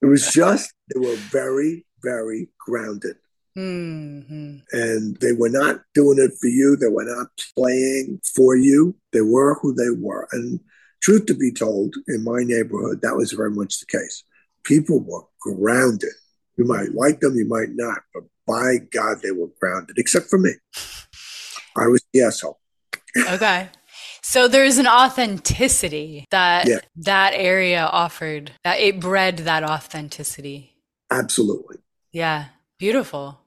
It 0.00 0.06
was 0.06 0.32
just, 0.32 0.72
they 0.94 1.00
were 1.00 1.16
very, 1.32 1.84
very 2.04 2.50
grounded. 2.64 3.16
hmm 3.56 4.58
And 4.72 5.16
they 5.16 5.32
were 5.32 5.48
not 5.48 5.82
doing 5.94 6.18
it 6.20 6.30
for 6.40 6.46
you. 6.46 6.76
They 6.76 6.86
were 6.86 7.04
not 7.16 7.26
playing 7.56 8.20
for 8.36 8.54
you. 8.54 8.94
They 9.12 9.22
were 9.22 9.58
who 9.58 9.74
they 9.74 9.90
were. 9.90 10.28
And 10.30 10.60
truth 11.02 11.26
to 11.26 11.34
be 11.34 11.50
told, 11.50 11.96
in 12.06 12.22
my 12.22 12.44
neighborhood, 12.44 13.00
that 13.02 13.16
was 13.16 13.32
very 13.32 13.50
much 13.50 13.80
the 13.80 13.86
case. 13.86 14.22
People 14.62 15.00
were 15.00 15.24
grounded. 15.40 16.14
You 16.58 16.64
might 16.64 16.92
like 16.92 17.20
them, 17.20 17.36
you 17.36 17.46
might 17.46 17.68
not, 17.70 18.00
but 18.12 18.24
by 18.46 18.78
God, 18.92 19.22
they 19.22 19.30
were 19.30 19.48
grounded, 19.60 19.96
except 19.96 20.26
for 20.26 20.38
me. 20.38 20.50
I 21.76 21.86
was 21.86 22.02
the 22.12 22.22
asshole. 22.22 22.58
Okay. 23.16 23.68
So 24.22 24.46
there's 24.48 24.76
an 24.78 24.86
authenticity 24.86 26.26
that 26.30 26.66
Yeah. 26.68 26.80
that 26.96 27.32
area 27.34 27.84
offered, 27.84 28.52
that 28.64 28.78
it 28.80 29.00
bred 29.00 29.38
that 29.38 29.64
authenticity. 29.64 30.74
Absolutely. 31.10 31.76
Yeah. 32.12 32.46
Beautiful. 32.78 33.40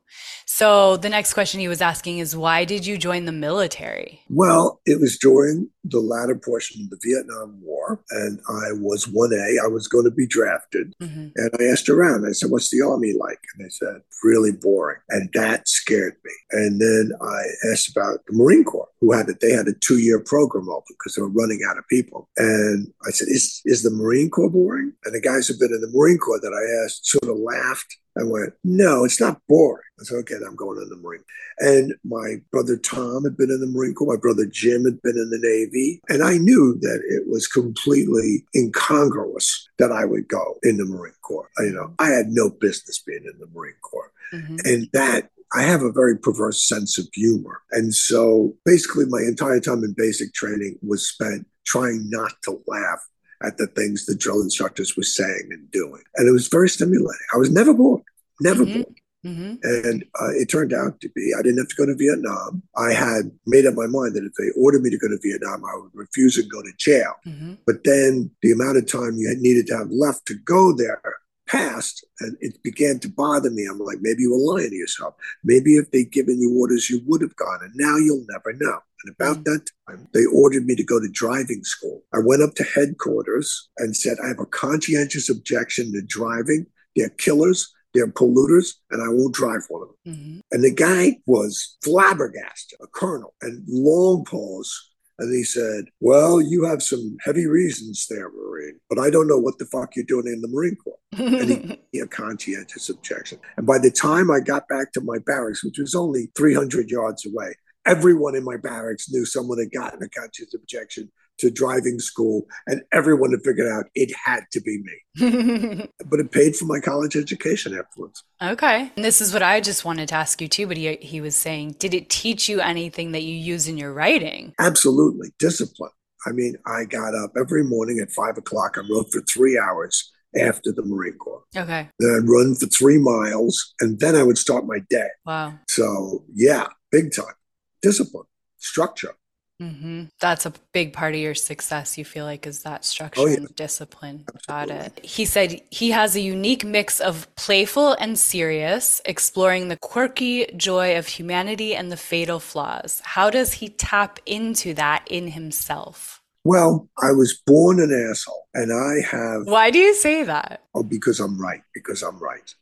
So 0.45 0.97
the 0.97 1.10
next 1.10 1.34
question 1.34 1.60
he 1.60 1.67
was 1.67 1.82
asking 1.82 2.19
is 2.19 2.36
why 2.36 2.65
did 2.65 2.86
you 2.86 2.97
join 2.97 3.26
the 3.26 3.32
military? 3.32 4.21
Well, 4.30 4.82
it 4.86 5.00
was 5.00 5.17
during 5.17 5.69
the 5.84 6.00
latter 6.00 6.36
portion 6.36 6.84
of 6.84 6.89
the 6.89 7.00
Vietnam 7.04 7.60
War, 7.62 8.04
and 8.12 8.39
I 8.47 8.74
was 8.74 9.06
1A. 9.06 9.63
I 9.63 9.67
was 9.67 9.88
going 9.88 10.04
to 10.04 10.12
be 10.12 10.28
drafted. 10.28 10.93
Mm-hmm. 11.02 11.30
And 11.36 11.50
I 11.60 11.63
asked 11.63 11.89
around, 11.89 12.26
I 12.28 12.34
said, 12.34 12.52
What's 12.52 12.69
the 12.69 12.82
Army 12.82 13.13
like? 13.17 13.39
And 13.56 13.65
they 13.65 13.69
said, 13.69 14.02
Really 14.24 14.52
boring. 14.52 15.00
And 15.10 15.30
that 15.34 15.67
scared 15.67 16.17
me. 16.24 16.32
And 16.52 16.80
then 16.80 17.12
I 17.21 17.43
asked 17.71 17.89
about 17.89 18.19
the 18.28 18.34
Marine 18.34 18.63
Corps, 18.63 18.89
who 19.00 19.13
had 19.13 19.30
it. 19.30 19.39
They 19.39 19.52
had 19.52 19.67
a 19.67 19.74
two 19.74 19.97
year 19.97 20.19
program 20.19 20.69
open 20.69 20.95
because 21.00 21.15
they 21.15 21.21
were 21.21 21.30
running 21.30 21.62
out 21.67 21.78
of 21.78 21.88
people. 21.88 22.30
And 22.38 22.91
I 23.08 23.12
said, 23.12 23.30
is, 23.30 23.62
is 23.65 23.84
the 23.84 23.89
Marine 23.89 24.30
Corps 24.30 24.50
boring? 24.50 24.93
And 25.06 25.15
the 25.15 25.21
guys 25.21 25.47
who've 25.47 25.60
been 25.60 25.74
in 25.74 25.82
the 25.82 25.91
Marine 25.93 26.17
Corps 26.17 26.41
that 26.41 26.54
I 26.54 26.86
asked 26.86 27.08
sort 27.08 27.32
of 27.32 27.39
laughed 27.39 27.97
I 28.17 28.24
went, 28.24 28.54
no, 28.63 29.06
it's 29.06 29.21
not 29.21 29.41
boring. 29.47 29.84
I 30.00 30.04
said, 30.04 30.17
okay, 30.17 30.36
I'm 30.45 30.56
going 30.56 30.82
in 30.82 30.89
the 30.89 30.97
Marine. 30.97 31.24
And 31.60 31.93
my 32.04 32.41
brother 32.52 32.76
Tom 32.78 33.24
had 33.24 33.38
been 33.38 33.52
in 33.52 33.62
the 33.62 33.67
Marine 33.67 33.93
Corps. 33.93 34.15
My 34.15 34.19
brother 34.19 34.45
Jim 34.45 34.84
had 34.84 35.02
been 35.02 35.17
in 35.17 35.30
the 35.30 35.39
Navy. 35.39 36.02
And 36.10 36.24
I 36.24 36.38
knew 36.38 36.78
that 36.82 37.02
it 37.08 37.30
was 37.30 37.47
completely 37.47 38.45
incongruous 38.56 39.67
that 39.78 39.91
I 39.91 40.06
would 40.06 40.28
go 40.28 40.58
in 40.63 40.78
the 40.78 40.86
Marine 40.86 41.13
Corps. 41.21 41.50
You 41.60 41.71
know, 41.71 41.93
I 42.00 42.08
had 42.08 42.28
no 42.30 42.50
business 42.50 43.02
being 43.06 43.24
in 43.24 43.39
the 43.39 43.47
Marine 43.54 43.76
Corps. 43.82 44.12
Mm-hmm. 44.34 44.58
And 44.65 44.89
that 44.93 45.30
I 45.54 45.63
have 45.63 45.84
a 45.84 45.91
very 45.91 46.17
perverse 46.17 46.67
sense 46.67 46.97
of 46.97 47.08
humor. 47.13 47.62
And 47.71 47.93
so 47.93 48.56
basically, 48.65 49.06
my 49.08 49.21
entire 49.21 49.60
time 49.60 49.84
in 49.84 49.93
basic 49.95 50.34
training 50.34 50.80
was 50.82 51.10
spent 51.10 51.45
trying 51.65 52.10
not 52.10 52.32
to 52.43 52.62
laugh 52.67 53.00
at 53.43 53.58
the 53.58 53.67
things 53.67 54.06
the 54.06 54.15
drill 54.15 54.41
instructors 54.41 54.95
were 54.95 55.04
saying 55.04 55.49
and 55.51 55.69
doing. 55.71 56.04
And 56.15 56.27
it 56.27 56.32
was 56.32 56.47
very 56.47 56.69
stimulating. 56.69 57.27
I 57.34 57.38
was 57.38 57.51
never 57.51 57.73
bored, 57.73 58.04
never 58.39 58.65
mm-hmm. 58.65 58.82
bored. 58.82 58.95
Mm-hmm. 59.25 59.56
And 59.63 60.04
uh, 60.19 60.32
it 60.32 60.49
turned 60.49 60.73
out 60.73 60.99
to 61.01 61.10
be 61.10 61.32
I 61.38 61.43
didn't 61.43 61.60
have 61.60 61.67
to 61.67 61.75
go 61.75 61.86
to 61.86 61.95
Vietnam. 61.95 62.63
I 62.75 62.91
had 62.91 63.32
made 63.45 63.67
up 63.67 63.75
my 63.75 63.86
mind 63.86 64.15
that 64.15 64.25
if 64.25 64.34
they 64.34 64.49
ordered 64.60 64.82
me 64.82 64.89
to 64.89 64.97
go 64.97 65.08
to 65.08 65.19
Vietnam, 65.21 65.63
I 65.63 65.77
would 65.77 65.91
refuse 65.93 66.38
and 66.38 66.49
go 66.49 66.62
to 66.63 66.71
jail. 66.77 67.13
Mm-hmm. 67.27 67.54
But 67.67 67.84
then 67.84 68.32
the 68.41 68.51
amount 68.51 68.77
of 68.77 68.88
time 68.88 69.17
you 69.17 69.32
needed 69.38 69.67
to 69.67 69.77
have 69.77 69.91
left 69.91 70.25
to 70.27 70.34
go 70.34 70.75
there 70.75 71.21
passed 71.52 72.06
and 72.20 72.38
it 72.40 72.62
began 72.64 73.00
to 73.00 73.10
bother 73.10 73.50
me. 73.50 73.68
I'm 73.70 73.80
like, 73.80 74.00
maybe 74.02 74.22
you 74.22 74.32
were 74.32 74.56
lying 74.56 74.70
to 74.70 74.76
yourself. 74.76 75.16
Maybe 75.44 75.76
if 75.76 75.92
they'd 75.92 76.12
given 76.12 76.40
you 76.40 76.58
orders, 76.60 76.90
you 76.90 77.02
would 77.06 77.22
have 77.22 77.36
gone. 77.36 77.60
And 77.62 77.74
now 77.76 77.98
you'll 77.98 78.26
never 78.30 78.54
know. 78.54 78.80
And 79.04 79.16
about 79.16 79.38
mm. 79.38 79.44
that 79.46 79.66
time, 79.88 80.08
they 80.14 80.26
ordered 80.26 80.66
me 80.66 80.76
to 80.76 80.84
go 80.84 81.00
to 81.00 81.10
driving 81.12 81.64
school. 81.64 82.04
I 82.14 82.20
went 82.24 82.42
up 82.42 82.56
to 82.56 82.64
headquarters 82.64 83.70
and 83.78 83.96
said, 83.96 84.18
I 84.24 84.28
have 84.28 84.40
a 84.40 84.46
conscientious 84.46 85.30
objection 85.30 85.92
to 85.94 86.02
driving. 86.02 86.68
They're 86.96 87.10
killers. 87.10 87.74
They're 87.94 88.08
polluters, 88.08 88.76
and 88.90 89.04
I 89.04 89.10
won't 89.10 89.34
drive 89.34 89.64
one 89.68 89.82
of 89.82 89.90
them. 89.90 90.14
Mm-hmm. 90.14 90.40
And 90.54 90.64
the 90.64 90.74
guy 90.74 91.18
was 91.26 91.78
flabbergasted, 91.84 92.80
a 92.82 92.88
colonel, 92.88 93.34
and 93.42 93.66
long 93.68 94.24
pause 94.24 94.90
and 95.19 95.34
he 95.34 95.43
said, 95.43 95.86
Well, 96.00 96.41
you 96.41 96.65
have 96.65 96.82
some 96.82 97.17
heavy 97.24 97.45
reasons 97.45 98.08
there, 98.10 98.30
Marine, 98.30 98.80
but 98.89 99.00
I 99.00 99.10
don't 99.10 99.28
know 99.28 99.38
what 99.38 99.58
the 99.58 99.65
fuck 99.65 99.95
you're 99.95 100.06
doing 100.06 100.28
in 100.28 100.41
the 100.41 100.47
Marine 100.47 100.76
Corps. 100.76 100.97
and 101.17 101.50
he, 101.50 101.82
he 101.91 102.00
a 102.00 102.08
conscientious 102.08 102.89
objection. 102.89 103.39
And 103.58 103.65
by 103.65 103.78
the 103.78 103.91
time 103.91 104.32
I 104.32 104.39
got 104.39 104.67
back 104.67 104.91
to 104.93 105.02
my 105.02 105.17
barracks, 105.26 105.63
which 105.63 105.78
was 105.78 105.95
only 105.95 106.32
300 106.36 106.89
yards 106.89 107.26
away, 107.26 107.54
everyone 107.86 108.36
in 108.36 108.43
my 108.43 108.58
barracks 108.58 109.12
knew 109.12 109.26
someone 109.26 109.60
had 109.60 109.71
gotten 109.71 110.02
a 110.04 110.10
conscientious 110.10 110.54
objection 110.54 111.12
to 111.41 111.51
driving 111.51 111.99
school, 111.99 112.47
and 112.67 112.82
everyone 112.93 113.32
had 113.32 113.43
figured 113.43 113.67
out 113.67 113.86
it 113.95 114.12
had 114.15 114.41
to 114.51 114.62
be 114.62 114.82
me. 114.82 115.88
but 116.06 116.19
it 116.19 116.32
paid 116.32 116.56
for 116.56 116.65
my 116.65 116.80
college 116.80 117.15
education 117.15 117.77
afterwards. 117.77 118.23
Okay. 118.41 118.91
And 118.95 119.04
this 119.04 119.19
is 119.19 119.34
what 119.34 119.43
I 119.43 119.60
just 119.60 119.84
wanted 119.84 120.10
to 120.10 120.15
ask 120.15 120.41
you 120.41 120.47
too, 120.47 120.67
but 120.67 120.77
he, 120.77 120.95
he 121.01 121.19
was 121.19 121.36
saying, 121.36 121.75
did 121.80 121.93
it 121.93 122.10
teach 122.10 122.47
you 122.47 122.62
anything 122.62 123.12
that 123.12 123.23
you 123.23 123.36
use 123.36 123.67
in 123.67 123.77
your 123.77 123.91
writing? 123.91 124.54
Absolutely. 124.60 125.30
Discipline. 125.38 125.91
I 126.25 126.32
mean, 126.32 126.56
I 126.65 126.86
got 126.86 127.15
up 127.15 127.32
every 127.36 127.63
morning 127.63 127.99
at 127.99 128.12
five 128.12 128.38
o'clock 128.38 128.77
and 128.77 128.88
wrote 128.89 129.12
for 129.12 129.21
three 129.21 129.58
hours 129.58 130.12
after 130.39 130.71
the 130.71 130.84
Marine 130.84 131.17
Corps. 131.17 131.43
Okay. 131.56 131.89
Then 131.99 132.21
I'd 132.23 132.30
run 132.30 132.56
for 132.56 132.67
three 132.67 132.99
miles 132.99 133.73
and 133.82 133.99
then 133.99 134.15
I 134.15 134.23
would 134.23 134.38
start 134.38 134.65
my 134.65 134.80
day. 134.89 135.10
Wow. 135.25 135.56
So, 135.67 136.23
yeah, 136.34 136.67
big 136.91 137.13
time. 137.13 137.34
Discipline, 137.82 138.25
structure. 138.60 139.15
Mm-hmm. 139.62 140.06
That's 140.19 140.47
a 140.47 140.54
big 140.74 140.91
part 140.91 141.13
of 141.13 141.19
your 141.19 141.36
success, 141.36 141.97
you 141.97 142.04
feel 142.04 142.26
like, 142.26 142.47
is 142.47 142.63
that 142.63 142.84
structure 142.84 143.21
oh, 143.21 143.28
yeah. 143.28 143.38
and 143.38 143.56
discipline. 143.56 144.26
Absolutely. 144.34 144.76
Got 144.76 144.86
it. 144.86 145.06
He 145.06 145.26
said 145.26 145.62
he 145.69 145.91
has 145.91 146.15
a 146.15 146.21
unique 146.21 146.65
mix 146.65 147.00
of 147.00 147.28
playful 147.36 147.93
and 147.93 148.17
serious, 148.17 149.02
exploring 149.06 149.67
the 149.67 149.78
quirky 149.78 150.47
joy 150.58 150.97
of 150.97 151.06
humanity 151.06 151.76
and 151.76 151.91
the 151.91 151.97
fatal 151.97 152.39
flaws. 152.39 153.02
How 153.06 153.30
does 153.30 153.54
he 153.54 153.69
tap 153.69 154.19
into 154.26 154.74
that 154.74 155.08
in 155.08 155.28
himself? 155.28 156.21
Well, 156.43 156.89
I 156.97 157.12
was 157.12 157.39
born 157.45 157.80
an 157.80 157.93
asshole, 158.10 158.47
and 158.56 158.74
I 158.74 159.06
have. 159.08 159.45
Why 159.45 159.69
do 159.69 159.78
you 159.78 159.93
say 159.93 160.24
that? 160.24 160.63
Oh, 160.74 160.82
because 160.82 161.19
I'm 161.19 161.39
right. 161.39 161.62
Because 161.76 162.02
I'm 162.02 162.17
right. 162.17 162.56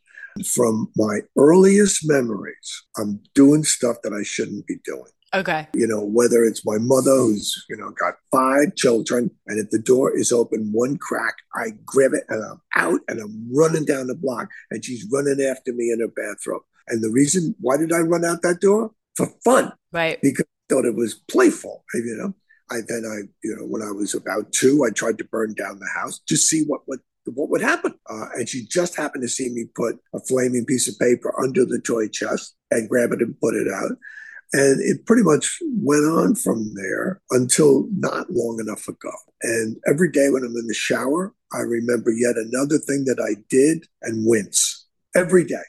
From 0.54 0.92
my 0.96 1.20
earliest 1.38 2.06
memories, 2.06 2.84
I'm 2.98 3.20
doing 3.34 3.64
stuff 3.64 3.96
that 4.02 4.12
I 4.12 4.22
shouldn't 4.22 4.66
be 4.66 4.76
doing. 4.84 5.10
Okay. 5.34 5.68
You 5.74 5.86
know, 5.86 6.00
whether 6.00 6.44
it's 6.44 6.66
my 6.66 6.78
mother 6.78 7.12
who's, 7.12 7.64
you 7.68 7.76
know, 7.76 7.90
got 7.90 8.14
five 8.32 8.74
children, 8.74 9.30
and 9.46 9.58
if 9.58 9.70
the 9.70 9.78
door 9.78 10.16
is 10.16 10.32
open 10.32 10.70
one 10.72 10.98
crack, 10.98 11.34
I 11.54 11.70
grab 11.84 12.12
it 12.14 12.24
and 12.28 12.42
I'm 12.44 12.60
out 12.74 13.00
and 13.08 13.20
I'm 13.20 13.48
running 13.52 13.84
down 13.84 14.08
the 14.08 14.16
block 14.16 14.48
and 14.70 14.84
she's 14.84 15.06
running 15.12 15.40
after 15.40 15.72
me 15.72 15.90
in 15.92 16.00
her 16.00 16.08
bathrobe. 16.08 16.62
And 16.88 17.02
the 17.02 17.10
reason 17.10 17.54
why 17.60 17.76
did 17.76 17.92
I 17.92 17.98
run 17.98 18.24
out 18.24 18.42
that 18.42 18.60
door? 18.60 18.90
For 19.16 19.28
fun. 19.44 19.72
Right. 19.92 20.20
Because 20.20 20.46
I 20.46 20.74
thought 20.74 20.84
it 20.84 20.96
was 20.96 21.14
playful, 21.28 21.84
you 21.94 22.16
know. 22.18 22.34
I 22.72 22.80
then 22.86 23.04
I, 23.04 23.26
you 23.42 23.56
know, 23.56 23.66
when 23.66 23.82
I 23.82 23.90
was 23.90 24.14
about 24.14 24.52
two, 24.52 24.84
I 24.84 24.90
tried 24.90 25.18
to 25.18 25.24
burn 25.24 25.54
down 25.54 25.78
the 25.78 25.90
house 25.94 26.20
to 26.28 26.36
see 26.36 26.64
what 26.64 26.82
would 26.88 27.00
what 27.26 27.50
would 27.50 27.60
happen. 27.60 27.94
Uh, 28.08 28.26
and 28.34 28.48
she 28.48 28.66
just 28.66 28.96
happened 28.96 29.22
to 29.22 29.28
see 29.28 29.48
me 29.50 29.66
put 29.74 29.96
a 30.14 30.20
flaming 30.20 30.64
piece 30.64 30.88
of 30.88 30.98
paper 30.98 31.34
under 31.40 31.64
the 31.64 31.80
toy 31.80 32.08
chest 32.08 32.54
and 32.70 32.88
grab 32.88 33.12
it 33.12 33.20
and 33.20 33.38
put 33.40 33.54
it 33.54 33.68
out. 33.68 33.92
And 34.52 34.80
it 34.80 35.06
pretty 35.06 35.22
much 35.22 35.58
went 35.62 36.04
on 36.04 36.34
from 36.34 36.74
there 36.74 37.20
until 37.30 37.86
not 37.92 38.30
long 38.30 38.58
enough 38.60 38.88
ago. 38.88 39.12
And 39.42 39.76
every 39.86 40.10
day 40.10 40.28
when 40.30 40.42
I'm 40.42 40.56
in 40.56 40.66
the 40.66 40.74
shower, 40.74 41.32
I 41.52 41.60
remember 41.60 42.10
yet 42.10 42.36
another 42.36 42.78
thing 42.78 43.04
that 43.04 43.20
I 43.20 43.40
did 43.48 43.86
and 44.02 44.26
wince 44.26 44.86
every 45.14 45.44
day, 45.44 45.62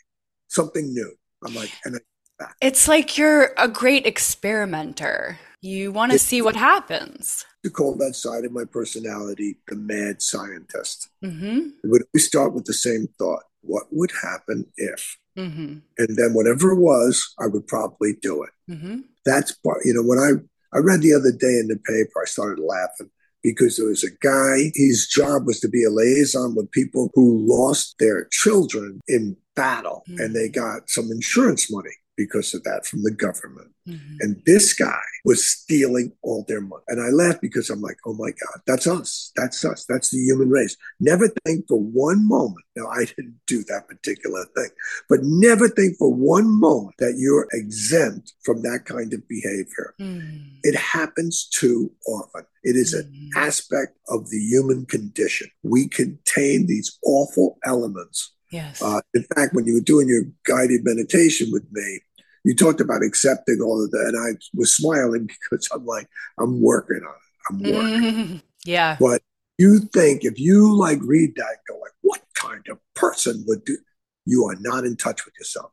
something 0.48 0.94
new. 0.94 1.14
I'm 1.46 1.56
like, 1.56 1.72
and 1.86 1.98
I, 2.40 2.46
it's 2.60 2.88
like 2.88 3.18
you're 3.18 3.54
a 3.58 3.68
great 3.68 4.06
experimenter. 4.08 5.40
You 5.62 5.92
want 5.92 6.12
to 6.12 6.20
see 6.20 6.42
what 6.42 6.56
happens. 6.56 7.46
To 7.64 7.70
call 7.70 7.96
that 7.98 8.16
side 8.16 8.46
of 8.46 8.52
my 8.52 8.66
personality 8.66 9.58
the 9.68 9.76
mad 9.76 10.24
scientist. 10.24 11.10
Mm-hmm. 11.24 11.92
We 12.14 12.20
start 12.20 12.54
with 12.54 12.66
the 12.66 12.74
same 12.74 13.08
thought 13.20 13.44
what 13.62 13.86
would 13.92 14.12
happen 14.24 14.66
if? 14.76 15.18
Mm-hmm. 15.38 15.78
And 15.98 16.18
then 16.18 16.34
whatever 16.34 16.72
it 16.72 16.80
was, 16.80 17.34
I 17.40 17.48
would 17.48 17.68
probably 17.68 18.14
do 18.22 18.44
it. 18.44 18.50
Mm-hmm. 18.70 19.00
That's 19.26 19.52
part, 19.54 19.80
you 19.86 19.94
know, 19.94 20.04
when 20.04 20.20
I, 20.20 20.78
I 20.78 20.80
read 20.80 21.02
the 21.02 21.14
other 21.14 21.32
day 21.32 21.60
in 21.60 21.68
the 21.68 21.78
paper, 21.78 22.22
I 22.22 22.26
started 22.26 22.62
laughing 22.62 23.10
because 23.44 23.78
there 23.78 23.88
was 23.88 24.04
a 24.04 24.12
guy, 24.22 24.72
his 24.76 25.08
job 25.08 25.48
was 25.48 25.60
to 25.62 25.70
be 25.70 25.84
a 25.84 25.90
liaison 25.90 26.56
with 26.56 26.72
people 26.72 27.10
who 27.14 27.46
lost 27.48 27.96
their 28.00 28.28
children 28.32 29.00
in 29.08 29.36
battle 29.56 30.04
mm-hmm. 30.08 30.22
and 30.22 30.36
they 30.36 30.50
got 30.50 30.90
some 30.90 31.10
insurance 31.12 31.72
money 31.72 31.92
because 32.26 32.54
of 32.54 32.64
that 32.64 32.86
from 32.86 33.04
the 33.04 33.12
government. 33.12 33.72
Mm-hmm. 33.88 34.18
And 34.20 34.42
this 34.46 34.74
guy 34.74 35.02
was 35.26 35.48
stealing 35.48 36.12
all 36.22 36.46
their 36.48 36.62
money. 36.62 36.84
And 36.88 37.02
I 37.02 37.10
laughed 37.10 37.42
because 37.42 37.70
I'm 37.70 37.82
like, 37.82 37.98
oh 38.06 38.14
my 38.14 38.30
God, 38.30 38.62
that's 38.68 38.86
us. 38.86 39.32
That's 39.36 39.64
us. 39.66 39.86
That's 39.90 40.12
the 40.12 40.20
human 40.20 40.50
race. 40.50 40.78
Never 41.00 41.28
think 41.46 41.66
for 41.68 41.80
one 41.80 42.28
moment. 42.28 42.64
Now, 42.76 42.88
I 42.88 43.06
didn't 43.06 43.40
do 43.48 43.64
that 43.66 43.88
particular 43.88 44.46
thing, 44.56 44.70
but 45.10 45.20
never 45.24 45.68
think 45.68 45.98
for 45.98 46.14
one 46.14 46.60
moment 46.60 46.96
that 47.00 47.16
you're 47.18 47.48
exempt 47.54 48.34
from 48.44 48.62
that 48.62 48.86
kind 48.86 49.14
of 49.14 49.28
behavior. 49.28 49.96
Mm-hmm. 50.00 50.60
It 50.64 50.76
happens 50.76 51.48
too 51.50 51.92
often. 52.08 52.46
It 52.64 52.76
is 52.76 52.94
an 52.94 53.12
mm-hmm. 53.12 53.48
aspect 53.48 53.98
of 54.10 54.30
the 54.30 54.38
human 54.38 54.86
condition. 54.86 55.50
We 55.64 55.88
contain 55.88 56.68
these 56.68 57.00
awful 57.04 57.58
elements 57.66 58.34
Yes. 58.52 58.82
Uh, 58.82 59.00
in 59.14 59.24
fact, 59.36 59.54
when 59.54 59.66
you 59.66 59.76
were 59.76 59.80
doing 59.80 60.10
your 60.10 60.24
guided 60.46 60.84
meditation 60.84 61.48
with 61.52 61.66
me, 61.72 62.02
you 62.44 62.56
talked 62.56 62.82
about 62.82 63.04
accepting 63.04 63.60
all 63.62 63.84
of 63.84 63.92
that. 63.92 64.14
And 64.14 64.18
I 64.18 64.40
was 64.54 64.76
smiling 64.76 65.28
because 65.52 65.70
I'm 65.74 65.86
like, 65.86 66.08
I'm 66.40 66.62
working 66.62 67.02
on 67.08 67.14
it. 67.14 67.50
I'm 67.50 67.60
working. 67.60 68.14
Mm-hmm. 68.14 68.38
Yeah. 68.66 68.98
But 69.00 69.22
you 69.58 69.80
think 69.80 70.24
if 70.24 70.40
you 70.40 70.76
like 70.78 71.00
read 71.02 71.36
that 71.36 71.58
go 71.68 71.78
like, 71.80 71.92
what 72.02 72.22
kind 72.36 72.66
of 72.70 72.80
person 72.96 73.44
would 73.48 73.66
do? 73.66 73.78
You 74.26 74.46
are 74.46 74.56
not 74.60 74.86
in 74.86 74.98
touch 74.98 75.26
with 75.26 75.34
yourself. 75.40 75.72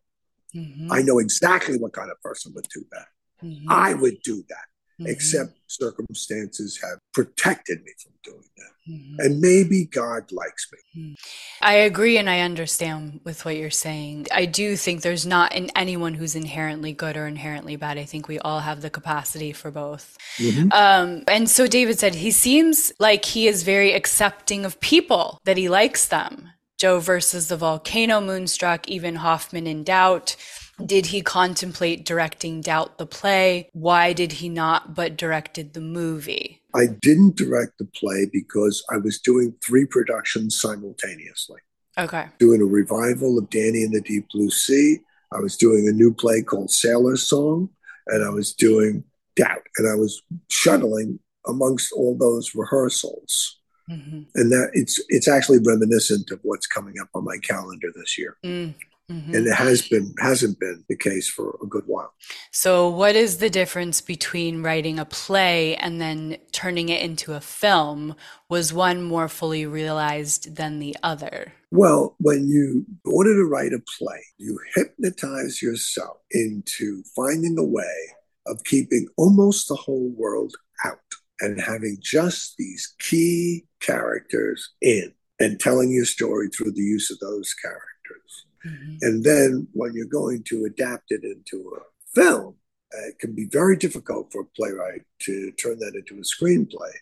Mm-hmm. 0.55 0.91
I 0.91 1.03
know 1.03 1.19
exactly 1.19 1.77
what 1.79 1.93
kind 1.93 2.11
of 2.11 2.21
person 2.23 2.53
would 2.55 2.67
do 2.73 2.85
that. 2.93 3.07
Mm-hmm. 3.45 3.71
I 3.71 3.95
would 3.95 4.21
do 4.23 4.43
that, 4.49 4.65
mm-hmm. 5.01 5.11
except 5.11 5.53
circumstances 5.67 6.79
have 6.83 6.99
protected 7.13 7.83
me 7.85 7.93
from 8.03 8.13
doing 8.25 8.45
that. 8.57 8.93
Mm-hmm. 8.93 9.21
And 9.21 9.41
maybe 9.41 9.85
God 9.85 10.33
likes 10.33 10.67
me. 10.73 11.03
Mm. 11.03 11.15
I 11.61 11.75
agree 11.75 12.17
and 12.17 12.31
I 12.31 12.41
understand 12.41 13.21
with 13.23 13.45
what 13.45 13.57
you're 13.57 13.71
saying. 13.71 14.29
I 14.33 14.47
do 14.47 14.77
think 14.77 15.03
there's 15.03 15.27
not 15.27 15.55
in 15.55 15.71
anyone 15.77 16.15
who's 16.15 16.35
inherently 16.35 16.93
good 16.93 17.17
or 17.17 17.27
inherently 17.27 17.77
bad. 17.77 17.99
I 17.99 18.05
think 18.05 18.29
we 18.29 18.39
all 18.39 18.61
have 18.61 18.81
the 18.81 18.91
capacity 18.91 19.53
for 19.53 19.71
both. 19.71 20.17
Mm-hmm. 20.39 20.73
Um, 20.73 21.25
and 21.29 21.51
so 21.51 21.67
David 21.67 21.99
said 21.99 22.15
he 22.15 22.31
seems 22.31 22.93
like 22.99 23.25
he 23.25 23.47
is 23.47 23.63
very 23.63 23.93
accepting 23.93 24.65
of 24.65 24.81
people, 24.81 25.39
that 25.45 25.59
he 25.59 25.69
likes 25.69 26.09
them. 26.09 26.51
Joe 26.79 27.01
versus 27.01 27.49
the 27.49 27.57
volcano, 27.57 28.21
Moonstruck, 28.21 28.89
even 28.89 29.17
Hoffman 29.17 29.67
in 29.67 29.83
Doubt. 29.83 30.37
Did 30.85 31.07
he 31.07 31.23
contemplate 31.23 32.05
directing 32.05 32.61
Doubt 32.61 32.99
the 32.99 33.07
play? 33.07 33.71
Why 33.73 34.13
did 34.13 34.33
he 34.33 34.49
not, 34.49 34.95
but 34.95 35.17
directed 35.17 35.73
the 35.73 35.81
movie? 35.81 36.63
I 36.75 36.87
didn't 36.87 37.37
direct 37.37 37.79
the 37.79 37.87
play 37.87 38.29
because 38.33 38.85
I 38.91 38.99
was 38.99 39.19
doing 39.19 39.55
three 39.63 39.87
productions 39.87 40.61
simultaneously. 40.61 41.61
Okay. 41.99 42.27
Doing 42.39 42.63
a 42.63 42.67
revival 42.67 43.39
of 43.39 43.51
Danny 43.51 43.83
and 43.83 43.93
the 43.93 44.01
Deep 44.01 44.27
Blue 44.33 44.51
Sea. 44.51 45.01
I 45.33 45.41
was 45.41 45.57
doing 45.57 45.89
a 45.89 45.93
new 45.93 46.15
play 46.15 46.43
called 46.43 46.71
Sailor's 46.71 47.27
Song, 47.27 47.71
and 48.07 48.25
I 48.25 48.31
was 48.31 48.53
doing 48.53 49.05
Doubt. 49.37 49.63
And 49.77 49.89
I 49.89 49.95
was 49.95 50.23
shuttling 50.51 51.19
amongst 51.47 51.93
all 51.93 52.17
those 52.17 52.55
rehearsals. 52.55 53.59
Mm-hmm. 53.91 54.23
And 54.35 54.53
that 54.53 54.71
it's 54.75 55.01
it's 55.09 55.29
actually 55.29 55.59
reminiscent 55.65 56.31
of 56.31 56.41
what's 56.43 56.67
coming 56.67 56.95
up 57.01 57.09
on 57.15 57.25
my 57.25 57.39
calendar 57.39 57.89
this 57.95 58.19
year. 58.19 58.37
Mm. 58.45 58.75
Mm-hmm. 59.11 59.35
And 59.35 59.47
it 59.47 59.55
has 59.55 59.89
been 59.89 60.13
hasn't 60.19 60.61
been 60.61 60.85
the 60.89 60.97
case 60.97 61.29
for 61.29 61.59
a 61.63 61.67
good 61.67 61.85
while. 61.87 62.13
So 62.53 62.89
what 62.89 63.17
is 63.17 63.39
the 63.39 63.49
difference 63.49 64.03
between 64.03 64.63
writing 64.63 64.99
a 64.99 65.07
play 65.07 65.77
and 65.77 65.99
then 65.99 66.37
turning 66.53 66.91
it 66.91 67.01
into 67.01 67.33
a 67.33 67.41
film? 67.41 68.15
Was 68.51 68.73
one 68.73 69.03
more 69.03 69.29
fully 69.29 69.65
realized 69.65 70.57
than 70.57 70.79
the 70.79 70.95
other? 71.03 71.55
Well, 71.71 72.17
when 72.19 72.49
you 72.49 72.85
in 73.05 73.13
order 73.13 73.35
to 73.35 73.45
write 73.45 73.73
a 73.73 73.83
play, 73.99 74.23
you 74.37 74.59
hypnotize 74.75 75.63
yourself 75.63 76.19
into 76.31 77.03
finding 77.17 77.57
a 77.59 77.65
way 77.65 78.13
of 78.47 78.63
keeping 78.65 79.07
almost 79.17 79.69
the 79.69 79.75
whole 79.75 80.11
world 80.17 80.55
out 80.85 80.99
and 81.41 81.61
having 81.61 81.97
just 82.01 82.57
these 82.59 82.95
key 82.99 83.65
characters 83.81 84.71
in 84.83 85.13
and 85.41 85.61
telling 85.61 85.91
your 85.91 86.05
story 86.05 86.49
through 86.49 86.73
the 86.73 86.83
use 86.83 87.11
of 87.11 87.19
those 87.21 87.55
characters. 87.55 88.47
Mm-hmm. 88.67 88.97
And 89.03 89.25
then 89.25 89.69
when 89.73 89.95
you're 89.95 90.07
going 90.07 90.43
to 90.45 90.65
adapt 90.65 91.11
it 91.11 91.25
into 91.25 91.77
a 91.77 91.81
film, 92.15 92.55
uh, 92.95 93.09
it 93.09 93.19
can 93.19 93.35
be 93.35 93.47
very 93.47 93.77
difficult 93.77 94.33
for 94.33 94.43
a 94.43 94.47
playwright 94.57 95.03
to 95.21 95.53
turn 95.53 95.79
that 95.81 95.95
into 95.95 96.17
a 96.17 96.23
screenplay 96.23 96.93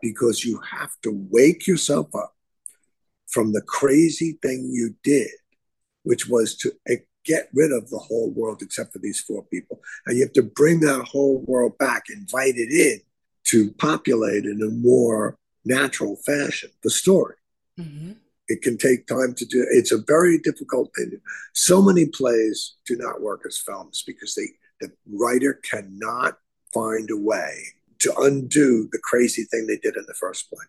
because 0.00 0.44
you 0.44 0.60
have 0.60 0.92
to 1.02 1.26
wake 1.30 1.66
yourself 1.66 2.14
up 2.14 2.34
from 3.28 3.52
the 3.52 3.62
crazy 3.62 4.38
thing 4.42 4.70
you 4.72 4.94
did, 5.02 5.30
which 6.02 6.28
was 6.28 6.56
to 6.56 6.72
uh, 6.90 6.94
get 7.24 7.48
rid 7.52 7.72
of 7.72 7.88
the 7.90 7.98
whole 7.98 8.30
world 8.30 8.62
except 8.62 8.92
for 8.92 8.98
these 8.98 9.20
four 9.20 9.42
people. 9.44 9.80
And 10.06 10.16
you 10.16 10.24
have 10.24 10.32
to 10.34 10.42
bring 10.42 10.80
that 10.80 11.08
whole 11.08 11.40
world 11.46 11.76
back, 11.78 12.04
invite 12.10 12.56
it 12.56 12.70
in 12.70 13.00
to 13.44 13.72
populate 13.72 14.44
in 14.44 14.62
a 14.62 14.70
more 14.70 15.36
natural 15.64 16.16
fashion 16.16 16.70
the 16.82 16.90
story. 16.90 17.36
Mm-hmm. 17.78 18.12
It 18.48 18.62
can 18.62 18.76
take 18.76 19.06
time 19.06 19.34
to 19.34 19.44
do. 19.46 19.66
It's 19.70 19.92
a 19.92 20.02
very 20.06 20.38
difficult 20.38 20.90
thing. 20.94 21.20
So 21.54 21.80
many 21.80 22.06
plays 22.06 22.74
do 22.86 22.96
not 22.96 23.22
work 23.22 23.42
as 23.46 23.58
films 23.58 24.02
because 24.06 24.34
they 24.34 24.46
the 24.80 24.92
writer 25.10 25.60
cannot 25.70 26.38
find 26.72 27.10
a 27.10 27.16
way 27.16 27.62
to 28.00 28.14
undo 28.18 28.88
the 28.92 28.98
crazy 28.98 29.44
thing 29.44 29.66
they 29.66 29.78
did 29.78 29.96
in 29.96 30.04
the 30.06 30.14
first 30.14 30.50
place. 30.50 30.68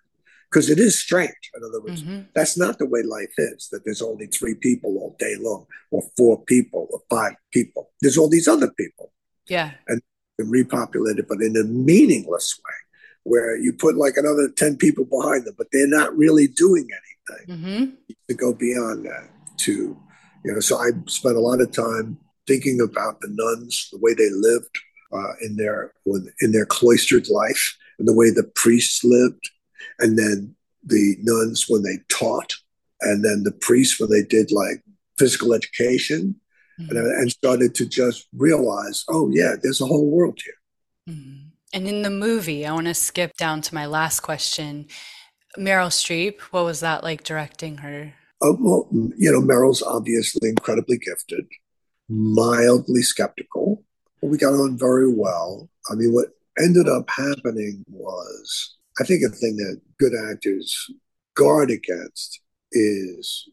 Because 0.50 0.70
it 0.70 0.80
is 0.80 1.02
strange. 1.02 1.52
In 1.56 1.64
other 1.64 1.82
words, 1.82 2.04
mm-hmm. 2.04 2.22
that's 2.34 2.58
not 2.58 2.78
the 2.78 2.86
way 2.86 3.02
life 3.02 3.34
is, 3.38 3.68
that 3.72 3.84
there's 3.84 4.02
only 4.02 4.28
three 4.28 4.54
people 4.54 4.98
all 5.00 5.16
day 5.20 5.36
long, 5.40 5.66
or 5.92 6.04
four 6.16 6.42
people, 6.44 6.88
or 6.92 7.02
five 7.10 7.34
people. 7.52 7.90
There's 8.00 8.18
all 8.18 8.30
these 8.30 8.48
other 8.48 8.72
people. 8.72 9.12
Yeah. 9.48 9.72
And 9.88 10.02
repopulated, 10.40 11.28
but 11.28 11.42
in 11.42 11.58
a 11.58 11.64
meaningless 11.64 12.58
way, 12.60 12.74
where 13.24 13.58
you 13.58 13.74
put 13.74 13.98
like 13.98 14.18
another 14.18 14.50
10 14.50 14.78
people 14.78 15.04
behind 15.04 15.46
them, 15.46 15.56
but 15.58 15.68
they're 15.72 15.88
not 15.88 16.16
really 16.16 16.48
doing 16.48 16.84
anything 16.84 17.15
thing 17.15 17.15
mm-hmm. 17.48 17.86
to 18.30 18.34
go 18.36 18.54
beyond 18.54 19.06
that 19.06 19.30
to 19.58 19.98
you 20.44 20.54
know 20.54 20.60
so 20.60 20.78
i 20.78 20.90
spent 21.08 21.36
a 21.36 21.40
lot 21.40 21.62
of 21.62 21.72
time 21.72 22.18
thinking 22.48 22.80
about 22.82 23.20
the 23.22 23.30
nuns 23.30 23.90
the 23.92 24.00
way 24.00 24.14
they 24.14 24.30
lived 24.32 24.80
uh, 25.14 25.34
in 25.42 25.56
their 25.56 25.94
in 26.40 26.52
their 26.52 26.66
cloistered 26.66 27.28
life 27.30 27.78
and 28.00 28.08
the 28.08 28.14
way 28.14 28.30
the 28.30 28.50
priests 28.56 29.04
lived 29.04 29.50
and 30.00 30.18
then 30.18 30.56
the 30.84 31.16
nuns 31.22 31.66
when 31.68 31.84
they 31.84 31.98
taught 32.10 32.54
and 33.02 33.24
then 33.24 33.44
the 33.44 33.52
priests 33.52 34.00
when 34.00 34.10
they 34.10 34.24
did 34.24 34.52
like 34.52 34.84
physical 35.18 35.54
education 35.54 36.36
mm-hmm. 36.80 36.96
and, 36.96 37.08
and, 37.08 37.32
started 37.32 37.74
to 37.76 37.86
just 37.86 38.28
realize 38.36 39.04
oh 39.10 39.30
yeah 39.32 39.56
there's 39.62 39.82
a 39.82 39.86
whole 39.86 40.10
world 40.10 40.40
here 40.44 41.16
mm-hmm. 41.16 41.48
and 41.74 41.88
in 41.88 42.02
the 42.02 42.10
movie 42.10 42.66
i 42.66 42.74
want 42.74 42.88
to 42.88 42.94
skip 42.94 43.36
down 43.38 43.62
to 43.62 43.74
my 43.74 43.86
last 43.86 44.20
question 44.20 44.86
Meryl 45.58 45.90
Streep, 45.90 46.40
what 46.52 46.66
was 46.66 46.80
that 46.82 47.04
like 47.04 47.24
directing 47.24 47.78
her? 47.78 48.14
Uh, 48.42 48.54
well, 48.60 48.88
you 49.18 49.32
know, 49.32 49.42
Meryl's 49.42 49.82
obviously 49.82 50.50
incredibly 50.50 50.98
gifted, 50.98 51.48
mildly 52.10 53.02
skeptical, 53.02 53.84
but 54.22 54.28
we 54.28 54.38
got 54.38 54.54
on 54.54 54.78
very 54.78 55.12
well. 55.12 55.70
I 55.90 55.96
mean, 55.96 56.14
what 56.14 56.30
ended 56.60 56.88
up 56.88 57.10
happening 57.10 57.84
was, 57.90 58.78
I 59.00 59.04
think 59.04 59.24
a 59.24 59.30
thing 59.30 59.58
that 59.58 59.82
good 60.00 60.14
actors 60.30 60.90
guard 61.36 61.72
against 61.72 62.42
is 62.72 63.48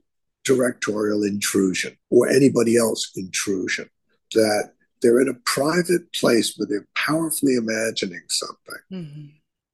directorial 0.45 1.23
intrusion 1.23 1.97
or 2.11 2.29
anybody 2.29 2.77
else 2.77 3.11
intrusion. 3.17 3.89
That 4.35 4.73
they're 5.03 5.21
in 5.21 5.29
a 5.29 5.35
private 5.45 6.13
place 6.13 6.55
where 6.57 6.67
they're 6.67 6.89
powerfully 6.97 7.57
imagining 7.57 8.23
something. 8.29 8.83
Mm-hmm. 8.91 9.27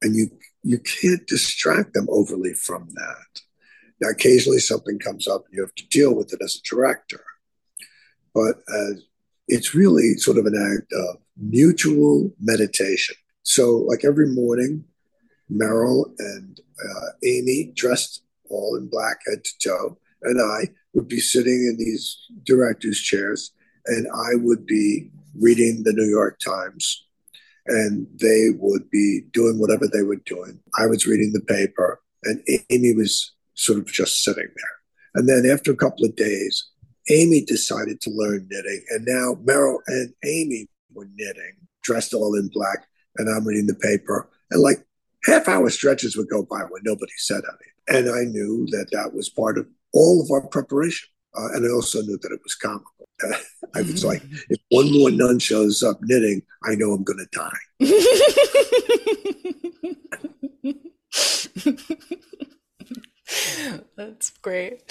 And 0.03 0.17
you 0.17 0.31
you 0.68 0.78
can't 0.78 1.26
distract 1.26 1.94
them 1.94 2.07
overly 2.11 2.52
from 2.52 2.90
that. 2.90 3.40
Now, 4.02 4.11
occasionally 4.11 4.59
something 4.59 4.98
comes 4.98 5.26
up 5.26 5.46
and 5.46 5.54
you 5.54 5.62
have 5.62 5.74
to 5.76 5.88
deal 5.88 6.14
with 6.14 6.35
it 6.35 6.42
as 6.42 6.57
a 6.57 6.68
director. 6.68 7.24
But 8.35 8.57
uh, 8.70 9.00
it's 9.46 9.74
really 9.74 10.12
sort 10.18 10.37
of 10.37 10.44
an 10.44 10.54
act 10.54 10.92
of 10.92 11.22
mutual 11.38 12.35
meditation. 12.38 13.16
So, 13.44 13.78
like 13.78 14.04
every 14.04 14.28
morning, 14.28 14.85
Meryl 15.50 16.12
and 16.18 16.61
uh, 16.85 17.09
Amy, 17.24 17.72
dressed 17.74 18.22
all 18.50 18.76
in 18.76 18.88
black 18.88 19.20
head 19.26 19.42
to 19.44 19.68
toe, 19.70 19.98
and 20.20 20.38
I 20.38 20.68
would 20.92 21.09
be 21.09 21.18
sitting 21.18 21.66
in 21.66 21.76
these 21.78 22.14
directors' 22.44 23.00
chairs, 23.00 23.52
and 23.87 24.07
I 24.14 24.35
would 24.35 24.66
be 24.66 25.11
reading 25.35 25.83
the 25.83 25.94
New 25.94 26.11
York 26.11 26.38
Times 26.40 27.08
and 27.68 28.07
they 28.20 28.48
would 28.59 28.90
be 28.90 29.22
doing 29.33 29.59
whatever 29.59 29.87
they 29.87 30.02
were 30.02 30.20
doing. 30.26 30.59
I 30.78 30.87
was 30.87 31.07
reading 31.07 31.33
the 31.33 31.40
paper, 31.40 32.00
and 32.24 32.42
Amy 32.70 32.94
was 32.94 33.33
sort 33.54 33.78
of 33.78 33.87
just 33.87 34.22
sitting 34.24 34.48
there. 34.48 34.76
And 35.14 35.28
then 35.28 35.50
after 35.50 35.72
a 35.72 35.76
couple 35.76 36.04
of 36.04 36.16
days, 36.16 36.64
Amy 37.11 37.44
decided 37.44 38.00
to 38.02 38.11
learn 38.11 38.48
knitting, 38.50 38.85
and 38.90 39.04
now 39.07 39.35
Meryl 39.44 39.78
and 39.87 40.12
Amy 40.24 40.68
were 40.92 41.09
knitting, 41.14 41.57
dressed 41.83 42.14
all 42.14 42.35
in 42.35 42.48
black, 42.52 42.87
and 43.16 43.28
I'm 43.28 43.46
reading 43.46 43.66
the 43.66 43.74
paper. 43.74 44.28
And 44.50 44.62
like 44.62 44.85
half 45.24 45.48
hour 45.48 45.68
stretches 45.70 46.16
would 46.16 46.28
go 46.28 46.42
by 46.42 46.61
when 46.68 46.83
nobody 46.85 47.12
said 47.16 47.42
anything. 47.44 47.68
And 47.88 48.14
I 48.14 48.24
knew 48.24 48.66
that 48.70 48.88
that 48.92 49.14
was 49.14 49.31
part 49.31 49.59
of 49.59 49.66
all 49.92 50.22
of 50.22 50.31
our 50.31 50.46
preparation. 50.48 51.09
Uh, 51.37 51.48
and 51.54 51.66
I 51.66 51.70
also 51.70 52.02
knew 52.02 52.18
that 52.22 52.33
it 52.33 52.40
was 52.42 52.54
comical. 52.54 53.08
I 53.74 53.83
was 53.83 54.04
like, 54.04 54.22
if 54.48 54.59
one 54.70 54.92
more 54.92 55.11
nun 55.11 55.38
shows 55.38 55.83
up 55.83 55.98
knitting, 56.02 56.42
I 56.64 56.74
know 56.74 56.92
I'm 56.92 57.04
going 57.04 57.18
to 57.18 57.28
die. 57.33 57.50
That's 63.96 64.31
great. 64.40 64.83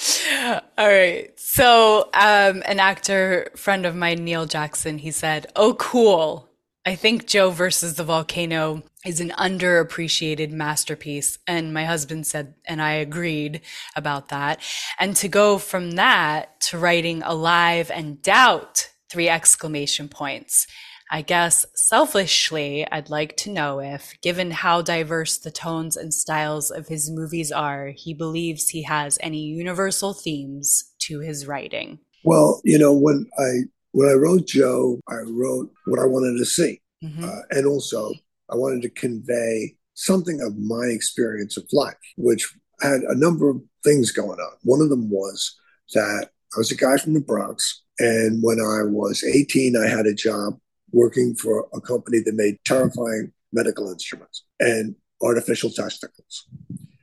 All 0.78 0.88
right. 0.88 1.32
So, 1.40 2.10
um, 2.14 2.62
an 2.66 2.80
actor 2.80 3.52
friend 3.56 3.86
of 3.86 3.96
mine, 3.96 4.24
Neil 4.24 4.46
Jackson, 4.46 5.00
he 5.00 5.12
said, 5.12 5.48
Oh, 5.56 5.74
cool. 5.76 6.47
I 6.88 6.96
think 6.96 7.28
Joe 7.28 7.50
versus 7.50 7.96
the 7.96 8.06
volcano 8.06 8.82
is 9.06 9.20
an 9.20 9.32
underappreciated 9.32 10.52
masterpiece. 10.52 11.38
And 11.46 11.74
my 11.74 11.84
husband 11.84 12.26
said, 12.26 12.54
and 12.66 12.82
I 12.82 12.94
agreed 12.94 13.60
about 13.98 14.30
that. 14.30 14.62
And 14.98 15.14
to 15.18 15.28
go 15.28 15.58
from 15.58 15.92
that 15.92 16.62
to 16.62 16.78
writing 16.78 17.24
Alive 17.24 17.92
and 17.94 18.22
Doubt, 18.22 18.88
three 19.10 19.28
exclamation 19.28 20.08
points. 20.08 20.66
I 21.12 21.24
guess 21.24 21.66
selfishly, 21.76 22.90
I'd 22.90 23.10
like 23.10 23.36
to 23.38 23.52
know 23.52 23.82
if, 23.82 24.14
given 24.22 24.52
how 24.52 24.82
diverse 24.82 25.38
the 25.38 25.52
tones 25.52 25.98
and 25.98 26.14
styles 26.14 26.72
of 26.72 26.88
his 26.88 27.12
movies 27.12 27.52
are, 27.52 27.92
he 27.94 28.14
believes 28.14 28.70
he 28.70 28.84
has 28.84 29.18
any 29.20 29.42
universal 29.42 30.14
themes 30.14 30.94
to 31.00 31.20
his 31.20 31.48
writing. 31.48 32.00
Well, 32.24 32.62
you 32.64 32.80
know, 32.80 32.94
when 32.94 33.26
I 33.38 33.64
when 33.98 34.10
I 34.10 34.14
wrote 34.14 34.46
Joe, 34.46 35.02
I 35.10 35.22
wrote 35.26 35.72
what 35.86 36.00
I 36.00 36.06
wanted 36.06 36.38
to 36.38 36.46
see. 36.46 36.80
Mm-hmm. 37.04 37.24
Uh, 37.24 37.42
and 37.50 37.66
also, 37.66 38.14
I 38.48 38.56
wanted 38.56 38.84
to 38.84 38.92
convey 38.92 39.76
something 39.96 40.40
of 40.40 40.56
my 40.56 40.86
experience 40.86 41.58
of 41.58 41.68
life, 41.74 41.96
which 42.16 42.48
had 42.80 43.02
a 43.02 43.18
number 43.18 43.50
of 43.50 43.60
things 43.84 44.12
going 44.12 44.40
on. 44.40 44.52
One 44.62 44.82
of 44.82 44.90
them 44.90 45.10
was 45.10 45.56
that 45.96 46.30
I 46.56 46.60
was 46.60 46.70
a 46.70 46.76
guy 46.76 46.98
from 46.98 47.16
the 47.16 47.22
Bronx. 47.22 47.82
And 47.98 48.44
when 48.44 48.60
I 48.60 48.84
was 48.84 49.24
18, 49.24 49.76
I 49.76 49.88
had 49.88 50.06
a 50.06 50.14
job 50.14 50.60
working 50.92 51.34
for 51.34 51.68
a 51.74 51.82
company 51.82 52.20
that 52.24 52.36
made 52.36 52.60
terrifying 52.66 53.32
medical 53.52 53.90
instruments 53.90 54.44
and 54.60 54.94
artificial 55.24 55.72
testicles. 55.72 56.46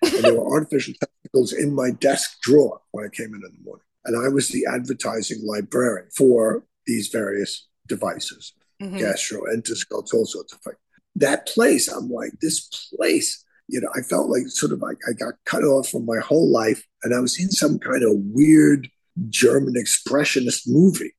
and 0.00 0.22
there 0.22 0.34
were 0.34 0.48
artificial 0.48 0.94
testicles 1.00 1.52
in 1.52 1.74
my 1.74 1.90
desk 1.90 2.38
drawer 2.42 2.80
when 2.92 3.04
I 3.04 3.08
came 3.08 3.34
in 3.34 3.42
in 3.44 3.52
the 3.58 3.64
morning. 3.64 3.82
And 4.04 4.24
I 4.24 4.28
was 4.28 4.50
the 4.50 4.64
advertising 4.70 5.40
librarian 5.44 6.08
for 6.16 6.62
these 6.86 7.08
various 7.08 7.68
devices, 7.86 8.52
mm-hmm. 8.82 8.96
gastroenteroscopes, 8.96 10.14
all 10.14 10.26
sorts 10.26 10.52
of 10.52 10.60
things. 10.60 10.76
That 11.16 11.46
place, 11.46 11.88
I'm 11.88 12.10
like, 12.10 12.32
this 12.40 12.68
place, 12.96 13.44
you 13.68 13.80
know, 13.80 13.88
I 13.94 14.02
felt 14.02 14.28
like 14.28 14.48
sort 14.48 14.72
of 14.72 14.80
like 14.80 14.98
I 15.08 15.12
got 15.12 15.34
cut 15.44 15.62
off 15.62 15.88
from 15.88 16.04
my 16.04 16.18
whole 16.18 16.50
life 16.50 16.84
and 17.02 17.14
I 17.14 17.20
was 17.20 17.40
in 17.40 17.50
some 17.50 17.78
kind 17.78 18.02
of 18.02 18.10
weird 18.14 18.88
German 19.28 19.74
expressionist 19.74 20.62
movie. 20.66 21.14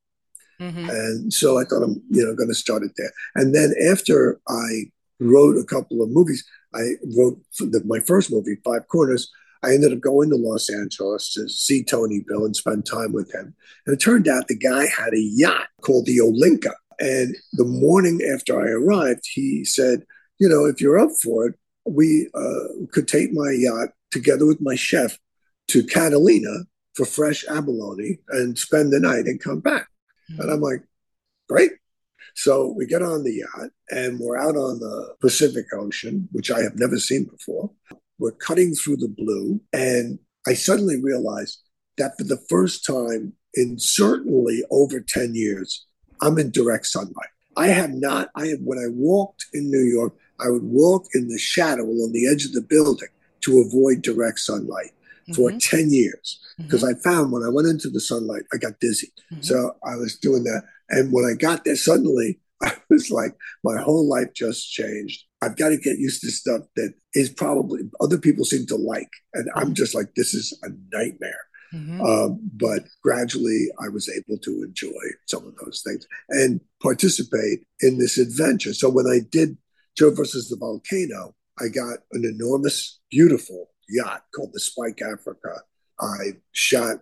Mm-hmm. 0.60 0.90
And 0.90 1.34
so 1.34 1.58
I 1.60 1.64
thought 1.64 1.84
I'm, 1.84 2.02
you 2.10 2.26
know, 2.26 2.36
going 2.36 2.50
to 2.50 2.56
start 2.56 2.84
it 2.84 2.92
there. 2.98 3.12
And 3.36 3.56
then 3.56 3.74
after 3.90 4.40
I 4.48 4.86
wrote 5.20 5.58
a 5.58 5.64
couple 5.64 6.02
of 6.02 6.10
movies, 6.10 6.46
I 6.74 6.92
wrote 7.18 7.40
the, 7.60 7.82
my 7.86 8.00
first 8.00 8.32
movie, 8.32 8.58
Five 8.64 8.88
Corners. 8.88 9.32
I 9.66 9.74
ended 9.74 9.94
up 9.94 10.00
going 10.00 10.30
to 10.30 10.36
Los 10.36 10.70
Angeles 10.70 11.32
to 11.34 11.50
see 11.50 11.84
Tony 11.84 12.24
Bill 12.28 12.46
and 12.46 12.56
spend 12.56 12.86
time 12.86 13.14
with 13.14 13.34
him. 13.34 13.56
And 13.86 13.96
it 13.96 14.00
turned 14.00 14.28
out 14.28 14.48
the 14.48 14.58
guy 14.58 14.86
had 14.86 15.14
a 15.14 15.20
yacht 15.20 15.68
called 15.82 16.06
the 16.06 16.20
Olinka. 16.20 16.74
And 17.00 17.36
the 17.54 17.66
morning 17.66 18.22
after 18.32 18.60
I 18.60 18.72
arrived, 18.72 19.24
he 19.34 19.66
said, 19.66 20.04
You 20.40 20.48
know, 20.50 20.66
if 20.66 20.80
you're 20.80 21.00
up 21.00 21.12
for 21.24 21.48
it, 21.48 21.56
we 21.86 22.30
uh, 22.34 22.86
could 22.92 23.08
take 23.08 23.34
my 23.34 23.52
yacht 23.52 23.90
together 24.12 24.46
with 24.46 24.62
my 24.62 24.76
chef 24.76 25.18
to 25.70 25.84
Catalina 25.84 26.66
for 26.94 27.06
fresh 27.06 27.44
abalone 27.50 28.20
and 28.30 28.58
spend 28.58 28.94
the 28.94 29.00
night 29.00 29.26
and 29.26 29.40
come 29.40 29.60
back. 29.60 29.88
Mm-hmm. 30.32 30.42
And 30.42 30.52
I'm 30.52 30.62
like, 30.62 30.84
great. 31.50 31.72
So 32.36 32.74
we 32.76 32.86
get 32.86 33.02
on 33.02 33.24
the 33.24 33.34
yacht 33.34 33.70
and 33.90 34.20
we're 34.20 34.38
out 34.38 34.56
on 34.56 34.80
the 34.80 35.16
Pacific 35.22 35.66
Ocean, 35.74 36.28
which 36.32 36.52
I 36.52 36.62
have 36.62 36.78
never 36.78 36.98
seen 36.98 37.26
before. 37.26 37.72
We're 38.20 38.32
cutting 38.32 38.74
through 38.74 38.98
the 38.98 39.08
blue. 39.08 39.60
And 39.74 40.20
I 40.48 40.54
suddenly 40.54 41.02
realized 41.02 41.60
that 41.98 42.18
for 42.18 42.24
the 42.24 42.42
first 42.50 42.86
time 42.86 43.34
in 43.54 43.80
certainly 43.80 44.64
over 44.70 45.00
10 45.00 45.36
years, 45.36 45.86
I'm 46.22 46.38
in 46.38 46.52
direct 46.52 46.86
sunlight. 46.88 47.30
I 47.58 47.68
have 47.68 47.92
not, 47.92 48.30
I 48.36 48.48
have, 48.48 48.60
when 48.62 48.80
I 48.80 48.88
walked 48.90 49.46
in 49.54 49.72
New 49.72 49.84
York, 49.84 50.14
I 50.40 50.50
would 50.50 50.64
walk 50.64 51.06
in 51.14 51.30
the 51.30 51.38
shadow 51.38 51.84
along 51.84 52.12
the 52.12 52.28
edge 52.28 52.46
of 52.46 52.52
the 52.52 52.62
building 52.62 53.08
to 53.42 53.62
avoid 53.62 54.02
direct 54.02 54.40
sunlight 54.40 54.92
for 55.34 55.50
mm-hmm. 55.50 55.58
10 55.58 55.92
years 55.92 56.40
because 56.58 56.84
mm-hmm. 56.84 57.00
I 57.00 57.10
found 57.10 57.32
when 57.32 57.44
I 57.44 57.50
went 57.50 57.68
into 57.68 57.90
the 57.90 58.00
sunlight, 58.00 58.44
I 58.54 58.58
got 58.58 58.80
dizzy. 58.80 59.12
Mm-hmm. 59.32 59.42
So 59.42 59.76
I 59.84 59.96
was 59.96 60.18
doing 60.18 60.44
that. 60.44 60.64
And 60.90 61.12
when 61.12 61.26
I 61.26 61.34
got 61.34 61.64
there, 61.64 61.76
suddenly 61.76 62.40
I 62.64 62.74
was 62.90 63.10
like, 63.12 63.36
my 63.64 63.78
whole 63.82 64.08
life 64.08 64.34
just 64.34 64.72
changed. 64.72 65.24
I've 65.46 65.58
got 65.58 65.70
to 65.70 65.78
get 65.78 66.00
used 66.00 66.22
to 66.22 66.32
stuff 66.32 66.62
that 66.76 66.94
is 67.14 67.30
probably 67.30 67.82
other 68.02 68.18
people 68.18 68.46
seem 68.46 68.66
to 68.68 68.76
like. 68.76 69.10
And 69.34 69.48
I'm 69.56 69.74
just 69.74 69.94
like, 69.94 70.16
this 70.16 70.34
is 70.34 70.58
a 70.64 70.70
nightmare. 70.92 71.46
Mm-hmm. 71.74 72.02
Um, 72.02 72.40
but 72.54 72.84
gradually, 73.04 73.68
I 73.84 73.90
was 73.90 74.10
able 74.10 74.40
to 74.40 74.64
enjoy 74.64 75.04
some 75.28 75.46
of 75.46 75.56
those 75.58 75.84
things 75.86 76.08
and 76.30 76.62
participate 76.82 77.66
in 77.82 78.00
this 78.00 78.18
adventure. 78.18 78.74
So 78.74 78.90
when 78.90 79.08
I 79.08 79.20
did 79.30 79.58
Joe 79.98 80.12
versus 80.12 80.50
the 80.50 80.58
volcano, 80.58 81.36
I 81.60 81.68
got 81.68 82.00
an 82.12 82.26
enormous, 82.26 83.00
beautiful 83.12 83.70
yacht 83.90 84.24
called 84.36 84.52
the 84.54 84.60
Spike 84.60 85.02
Africa. 85.02 85.62
I 86.00 86.38
shot 86.52 86.98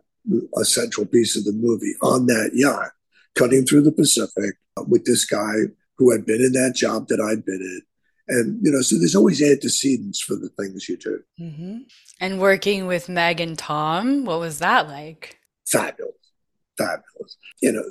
a 0.57 0.65
central 0.65 1.05
piece 1.05 1.37
of 1.37 1.45
the 1.45 1.53
movie 1.53 1.93
on 2.01 2.27
that 2.27 2.51
yacht, 2.53 2.91
cutting 3.35 3.65
through 3.65 3.83
the 3.83 3.91
Pacific 3.91 4.55
with 4.87 5.05
this 5.05 5.25
guy 5.25 5.53
who 5.97 6.11
had 6.11 6.25
been 6.25 6.41
in 6.41 6.53
that 6.53 6.73
job 6.75 7.07
that 7.07 7.19
I'd 7.19 7.45
been 7.45 7.61
in. 7.61 7.81
And, 8.27 8.59
you 8.63 8.71
know, 8.71 8.81
so 8.81 8.97
there's 8.97 9.15
always 9.15 9.41
antecedents 9.41 10.21
for 10.21 10.35
the 10.35 10.49
things 10.49 10.87
you 10.87 10.97
do. 10.97 11.19
Mm-hmm. 11.39 11.77
And 12.21 12.39
working 12.39 12.87
with 12.87 13.09
Meg 13.09 13.41
and 13.41 13.57
Tom, 13.57 14.23
what 14.25 14.39
was 14.39 14.59
that 14.59 14.87
like? 14.87 15.37
Fabulous. 15.67 16.13
Fabulous. 16.77 17.37
You 17.61 17.73
know, 17.73 17.83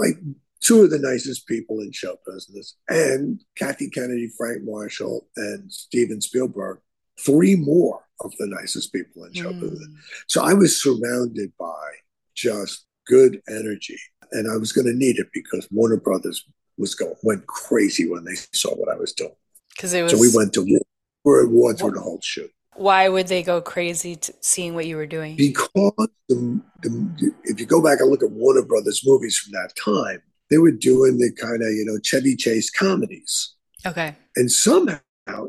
like 0.00 0.16
two 0.60 0.82
of 0.82 0.90
the 0.90 0.98
nicest 0.98 1.46
people 1.46 1.80
in 1.80 1.92
show 1.92 2.16
business. 2.26 2.76
And 2.88 3.40
Kathy 3.56 3.88
Kennedy, 3.88 4.30
Frank 4.36 4.62
Marshall, 4.64 5.26
and 5.36 5.72
Steven 5.72 6.20
Spielberg, 6.20 6.80
three 7.18 7.56
more 7.56 8.02
of 8.20 8.32
the 8.38 8.46
nicest 8.46 8.92
people 8.92 9.24
in 9.24 9.32
show 9.32 9.52
business. 9.52 9.88
Mm. 9.88 9.96
So 10.26 10.42
I 10.44 10.54
was 10.54 10.82
surrounded 10.82 11.52
by 11.58 11.92
just 12.34 12.86
good 13.06 13.40
energy, 13.48 13.98
and 14.32 14.50
I 14.50 14.56
was 14.56 14.72
going 14.72 14.86
to 14.86 14.92
need 14.92 15.18
it 15.18 15.28
because 15.32 15.68
Warner 15.70 15.96
Brothers 15.96 16.44
was 16.76 16.94
going 16.94 17.14
went 17.22 17.46
crazy 17.46 18.08
when 18.08 18.24
they 18.24 18.34
saw 18.52 18.74
what 18.74 18.94
I 18.94 18.98
was 18.98 19.12
doing. 19.12 19.32
Because 19.76 19.92
it 19.92 20.02
was 20.02 20.12
so 20.12 20.18
we 20.18 20.30
went 20.34 20.52
to 20.54 20.82
war, 21.24 21.42
at 21.42 21.48
war 21.48 21.74
through 21.74 21.92
the 21.92 22.00
whole 22.00 22.20
shoot. 22.22 22.50
Why 22.74 23.08
would 23.08 23.28
they 23.28 23.42
go 23.42 23.60
crazy 23.60 24.18
seeing 24.40 24.74
what 24.74 24.86
you 24.86 24.96
were 24.96 25.06
doing? 25.06 25.36
Because 25.36 26.08
the, 26.28 26.60
the, 26.82 27.32
if 27.44 27.58
you 27.58 27.66
go 27.66 27.82
back 27.82 28.00
and 28.00 28.10
look 28.10 28.22
at 28.22 28.30
Warner 28.30 28.62
Brothers 28.62 29.02
movies 29.04 29.38
from 29.38 29.52
that 29.52 29.72
time, 29.76 30.22
they 30.50 30.58
were 30.58 30.72
doing 30.72 31.18
the 31.18 31.32
kind 31.32 31.62
of 31.62 31.68
you 31.68 31.84
know 31.84 31.98
Chevy 32.02 32.36
Chase 32.36 32.70
comedies. 32.70 33.54
Okay. 33.86 34.14
And 34.36 34.50
somehow 34.50 35.00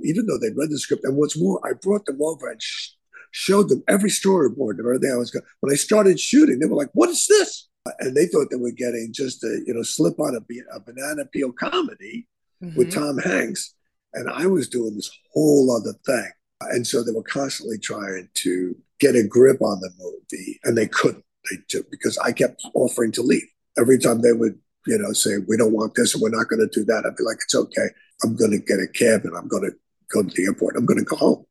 even 0.03 0.25
though 0.25 0.37
they'd 0.37 0.57
read 0.57 0.69
the 0.69 0.79
script. 0.79 1.03
And 1.03 1.17
what's 1.17 1.39
more, 1.39 1.59
I 1.67 1.73
brought 1.73 2.05
them 2.05 2.21
over 2.21 2.49
and 2.49 2.61
sh- 2.61 2.89
showed 3.31 3.69
them 3.69 3.83
every 3.87 4.09
storyboard 4.09 4.71
and 4.71 4.79
everything 4.81 5.11
I 5.13 5.17
was 5.17 5.31
going. 5.31 5.45
When 5.59 5.71
I 5.71 5.75
started 5.75 6.19
shooting, 6.19 6.59
they 6.59 6.65
were 6.65 6.75
like, 6.75 6.89
"What 6.93 7.09
is 7.09 7.25
this?" 7.27 7.67
And 7.99 8.15
they 8.15 8.25
thought 8.25 8.49
they 8.49 8.57
were 8.57 8.71
getting 8.71 9.11
just 9.13 9.43
a 9.43 9.61
you 9.65 9.73
know 9.73 9.83
slip 9.83 10.19
on 10.19 10.35
a, 10.35 10.75
a 10.75 10.79
banana 10.79 11.25
peel 11.25 11.51
comedy 11.51 12.27
mm-hmm. 12.63 12.77
with 12.77 12.93
Tom 12.93 13.17
Hanks, 13.17 13.73
and 14.13 14.29
I 14.29 14.47
was 14.47 14.67
doing 14.67 14.95
this 14.95 15.11
whole 15.33 15.71
other 15.75 15.93
thing. 16.05 16.31
And 16.61 16.87
so 16.87 17.03
they 17.03 17.11
were 17.11 17.23
constantly 17.23 17.77
trying 17.77 18.29
to 18.35 18.75
get 18.99 19.15
a 19.15 19.23
grip 19.23 19.61
on 19.61 19.79
the 19.79 19.91
movie, 19.99 20.59
and 20.63 20.77
they 20.77 20.87
couldn't. 20.87 21.23
They 21.51 21.57
took 21.69 21.89
because 21.91 22.17
I 22.17 22.31
kept 22.31 22.61
offering 22.73 23.11
to 23.13 23.21
leave 23.21 23.47
every 23.79 23.99
time 23.99 24.21
they 24.21 24.33
would 24.33 24.59
you 24.85 24.97
know 24.97 25.13
say 25.13 25.37
we 25.47 25.55
don't 25.55 25.71
want 25.71 25.93
this 25.95 26.13
and 26.13 26.21
we're 26.21 26.35
not 26.35 26.47
going 26.47 26.59
to 26.59 26.79
do 26.79 26.83
that. 26.85 27.05
I'd 27.05 27.15
be 27.15 27.23
like, 27.23 27.37
it's 27.41 27.55
okay. 27.55 27.87
I'm 28.23 28.35
going 28.35 28.51
to 28.51 28.57
get 28.57 28.79
a 28.79 28.87
cab 28.87 29.25
and 29.25 29.35
I'm 29.35 29.47
going 29.47 29.63
to 29.63 29.71
go 30.11 30.23
to 30.23 30.29
the 30.29 30.45
airport. 30.45 30.75
I'm 30.75 30.85
going 30.85 30.99
to 30.99 31.05
go 31.05 31.15
home. 31.15 31.45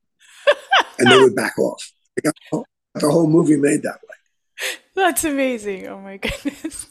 and 0.99 1.11
they 1.11 1.19
would 1.19 1.37
back 1.37 1.59
off. 1.59 1.93
Got, 2.23 2.35
the 2.51 3.11
whole 3.11 3.29
movie 3.29 3.57
made 3.57 3.83
that 3.83 4.01
way. 4.03 4.67
That's 4.95 5.25
amazing. 5.25 5.87
Oh 5.87 6.01
my 6.01 6.17
goodness. 6.17 6.89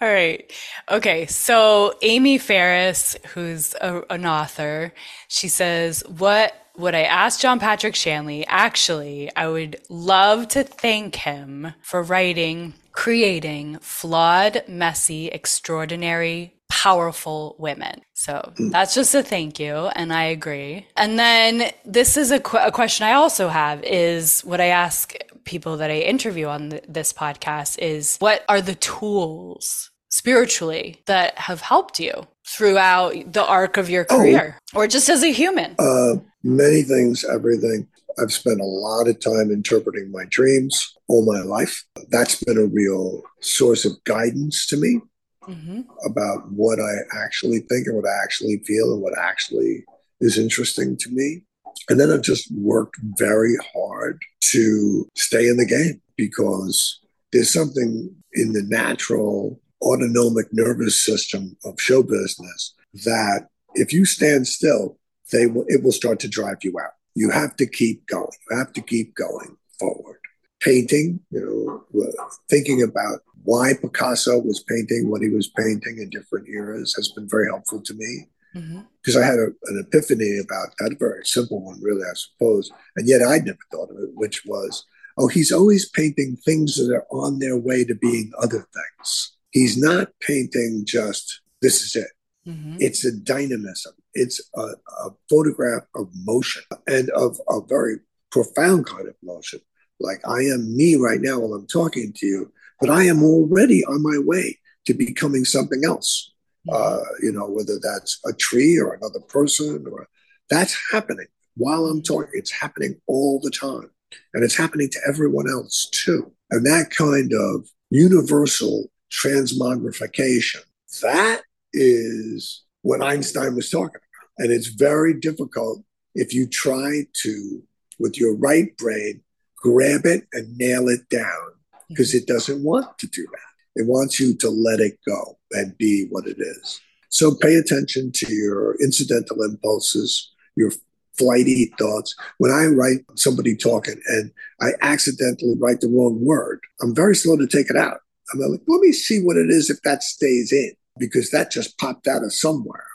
All 0.00 0.08
right. 0.08 0.50
Okay. 0.90 1.26
So 1.26 1.94
Amy 2.02 2.38
Ferris, 2.38 3.16
who's 3.34 3.74
a, 3.80 4.02
an 4.10 4.26
author, 4.26 4.92
she 5.28 5.48
says, 5.48 6.02
What 6.06 6.54
would 6.76 6.94
I 6.94 7.02
ask 7.02 7.40
John 7.40 7.58
Patrick 7.58 7.94
Shanley? 7.94 8.46
Actually, 8.46 9.30
I 9.36 9.48
would 9.48 9.80
love 9.88 10.48
to 10.48 10.64
thank 10.64 11.16
him 11.16 11.74
for 11.82 12.02
writing, 12.02 12.74
creating 12.92 13.78
flawed, 13.80 14.64
messy, 14.66 15.28
extraordinary, 15.28 16.54
powerful 16.70 17.56
women. 17.58 18.00
So 18.14 18.52
that's 18.70 18.94
just 18.94 19.14
a 19.14 19.22
thank 19.22 19.58
you. 19.58 19.74
And 19.94 20.12
I 20.12 20.24
agree. 20.24 20.86
And 20.96 21.18
then 21.18 21.72
this 21.84 22.16
is 22.16 22.30
a, 22.30 22.40
qu- 22.40 22.58
a 22.58 22.70
question 22.70 23.06
I 23.06 23.12
also 23.12 23.48
have 23.48 23.82
is 23.82 24.40
what 24.42 24.60
I 24.60 24.66
ask 24.66 25.14
people 25.44 25.76
that 25.78 25.90
I 25.90 25.98
interview 25.98 26.46
on 26.46 26.70
th- 26.70 26.84
this 26.88 27.12
podcast 27.12 27.78
is 27.78 28.16
what 28.18 28.44
are 28.48 28.60
the 28.60 28.74
tools 28.74 29.90
spiritually 30.10 31.02
that 31.06 31.38
have 31.38 31.60
helped 31.60 32.00
you 32.00 32.26
throughout 32.46 33.32
the 33.32 33.44
arc 33.44 33.76
of 33.76 33.88
your 33.88 34.06
oh. 34.10 34.16
career 34.16 34.58
oh, 34.74 34.80
or 34.80 34.86
just 34.86 35.08
as 35.08 35.22
a 35.22 35.32
human? 35.32 35.74
Uh, 35.78 36.16
many 36.42 36.82
things, 36.82 37.24
everything. 37.24 37.86
I've 38.20 38.32
spent 38.32 38.60
a 38.60 38.64
lot 38.64 39.08
of 39.08 39.20
time 39.20 39.50
interpreting 39.50 40.10
my 40.10 40.24
dreams 40.28 40.94
all 41.08 41.24
my 41.24 41.40
life. 41.40 41.84
That's 42.10 42.42
been 42.42 42.58
a 42.58 42.66
real 42.66 43.22
source 43.40 43.84
of 43.84 43.92
guidance 44.04 44.66
to 44.66 44.76
me 44.76 45.00
mm-hmm. 45.48 45.82
about 46.04 46.50
what 46.50 46.78
I 46.80 47.22
actually 47.24 47.60
think 47.60 47.86
and 47.86 47.96
what 47.96 48.06
I 48.06 48.22
actually 48.22 48.58
feel 48.66 48.92
and 48.92 49.02
what 49.02 49.16
actually 49.18 49.84
is 50.20 50.38
interesting 50.38 50.96
to 50.98 51.10
me. 51.10 51.42
And 51.88 51.98
then 51.98 52.10
I've 52.10 52.22
just 52.22 52.50
worked 52.52 52.96
very 53.18 53.56
hard 53.74 54.20
to 54.52 55.08
stay 55.16 55.48
in 55.48 55.56
the 55.56 55.66
game 55.66 56.00
because 56.16 57.00
there's 57.32 57.52
something 57.52 58.14
in 58.34 58.52
the 58.52 58.62
natural 58.62 59.60
autonomic 59.82 60.46
nervous 60.52 61.04
system 61.04 61.56
of 61.64 61.80
show 61.80 62.02
business 62.02 62.74
that 63.04 63.48
if 63.74 63.92
you 63.92 64.04
stand 64.04 64.46
still, 64.46 64.98
they 65.32 65.46
will, 65.46 65.64
it 65.68 65.82
will 65.82 65.92
start 65.92 66.20
to 66.20 66.28
drive 66.28 66.58
you 66.62 66.74
out. 66.80 66.92
You 67.14 67.30
have 67.30 67.56
to 67.56 67.66
keep 67.66 68.06
going. 68.06 68.28
You 68.50 68.58
have 68.58 68.72
to 68.74 68.82
keep 68.82 69.14
going 69.14 69.56
forward. 69.78 70.18
Painting, 70.60 71.20
you 71.30 71.84
know, 71.94 72.08
thinking 72.50 72.82
about 72.82 73.20
why 73.44 73.72
Picasso 73.80 74.38
was 74.38 74.62
painting 74.68 75.08
what 75.08 75.22
he 75.22 75.28
was 75.28 75.48
painting 75.48 75.98
in 75.98 76.10
different 76.10 76.48
eras 76.48 76.92
has 76.96 77.08
been 77.12 77.28
very 77.28 77.46
helpful 77.46 77.80
to 77.80 77.94
me 77.94 78.26
because 78.52 79.14
mm-hmm. 79.14 79.18
I 79.18 79.24
had 79.24 79.38
a, 79.38 79.48
an 79.66 79.84
epiphany 79.86 80.38
about 80.38 80.68
that, 80.78 80.92
a 80.92 80.96
very 80.98 81.24
simple 81.24 81.62
one, 81.62 81.80
really, 81.82 82.02
I 82.02 82.14
suppose. 82.14 82.70
And 82.96 83.08
yet 83.08 83.22
I'd 83.22 83.44
never 83.44 83.58
thought 83.70 83.90
of 83.90 83.98
it, 83.98 84.10
which 84.14 84.44
was 84.44 84.84
oh, 85.18 85.28
he's 85.28 85.52
always 85.52 85.88
painting 85.88 86.36
things 86.36 86.76
that 86.76 86.94
are 86.94 87.06
on 87.10 87.38
their 87.38 87.56
way 87.56 87.84
to 87.84 87.94
being 87.94 88.32
other 88.40 88.66
things. 88.72 89.36
He's 89.50 89.76
not 89.76 90.08
painting 90.20 90.84
just 90.86 91.42
this 91.60 91.82
is 91.82 91.96
it. 91.96 92.10
Mm-hmm. 92.48 92.76
It's 92.80 93.04
a 93.04 93.14
dynamism. 93.14 93.92
It's 94.14 94.40
a, 94.56 94.60
a, 94.60 95.10
photograph 95.28 95.82
of 95.94 96.08
motion 96.24 96.62
and 96.86 97.10
of 97.10 97.38
a 97.48 97.60
very 97.60 97.96
profound 98.32 98.86
kind 98.86 99.06
of 99.06 99.14
motion. 99.22 99.60
Like 100.00 100.26
I 100.26 100.38
am 100.44 100.74
me 100.74 100.96
right 100.96 101.20
now 101.20 101.40
while 101.40 101.52
I'm 101.52 101.66
talking 101.66 102.12
to 102.16 102.26
you, 102.26 102.52
but 102.80 102.88
I 102.88 103.04
am 103.04 103.22
already 103.22 103.84
on 103.84 104.02
my 104.02 104.18
way 104.24 104.58
to 104.86 104.94
becoming 104.94 105.44
something 105.44 105.82
else. 105.84 106.32
Uh, 106.70 107.00
you 107.22 107.32
know, 107.32 107.48
whether 107.48 107.78
that's 107.82 108.20
a 108.26 108.32
tree 108.34 108.78
or 108.78 108.94
another 108.94 109.20
person, 109.20 109.86
or 109.90 110.08
that's 110.50 110.76
happening 110.92 111.26
while 111.56 111.86
I'm 111.86 112.02
talking. 112.02 112.30
It's 112.34 112.50
happening 112.50 113.00
all 113.06 113.40
the 113.40 113.50
time, 113.50 113.90
and 114.34 114.44
it's 114.44 114.56
happening 114.56 114.90
to 114.90 115.00
everyone 115.08 115.48
else 115.48 115.88
too. 115.90 116.32
And 116.50 116.66
that 116.66 116.90
kind 116.90 117.32
of 117.32 117.68
universal 117.90 118.90
transmogrification, 119.10 120.62
that 121.02 121.42
is 121.72 122.64
what 122.82 123.02
Einstein 123.02 123.54
was 123.54 123.70
talking 123.70 123.96
about. 123.96 124.30
And 124.38 124.52
it's 124.52 124.68
very 124.68 125.14
difficult 125.14 125.82
if 126.14 126.34
you 126.34 126.46
try 126.46 127.06
to, 127.22 127.62
with 127.98 128.18
your 128.18 128.36
right 128.36 128.76
brain, 128.76 129.22
grab 129.56 130.06
it 130.06 130.26
and 130.32 130.56
nail 130.56 130.88
it 130.88 131.08
down 131.08 131.52
because 131.88 132.14
it 132.14 132.26
doesn't 132.26 132.62
want 132.62 132.98
to 132.98 133.06
do 133.06 133.26
that. 133.30 133.49
It 133.76 133.86
wants 133.86 134.18
you 134.18 134.34
to 134.36 134.50
let 134.50 134.80
it 134.80 134.98
go 135.06 135.38
and 135.52 135.76
be 135.78 136.06
what 136.10 136.26
it 136.26 136.38
is. 136.38 136.80
So 137.08 137.34
pay 137.34 137.56
attention 137.56 138.12
to 138.12 138.32
your 138.32 138.76
incidental 138.80 139.42
impulses, 139.42 140.30
your 140.56 140.72
flighty 141.18 141.72
thoughts. 141.78 142.14
When 142.38 142.50
I 142.50 142.66
write 142.66 143.00
somebody 143.16 143.56
talking 143.56 144.00
and 144.08 144.30
I 144.60 144.70
accidentally 144.80 145.54
write 145.58 145.80
the 145.80 145.88
wrong 145.88 146.24
word, 146.24 146.60
I'm 146.80 146.94
very 146.94 147.16
slow 147.16 147.36
to 147.36 147.46
take 147.46 147.68
it 147.68 147.76
out. 147.76 147.98
I'm 148.32 148.40
like, 148.40 148.60
let 148.66 148.80
me 148.80 148.92
see 148.92 149.20
what 149.22 149.36
it 149.36 149.50
is 149.50 149.70
if 149.70 149.82
that 149.82 150.02
stays 150.02 150.52
in 150.52 150.72
because 150.98 151.30
that 151.30 151.50
just 151.50 151.78
popped 151.78 152.06
out 152.06 152.22
of 152.22 152.32
somewhere. 152.32 152.86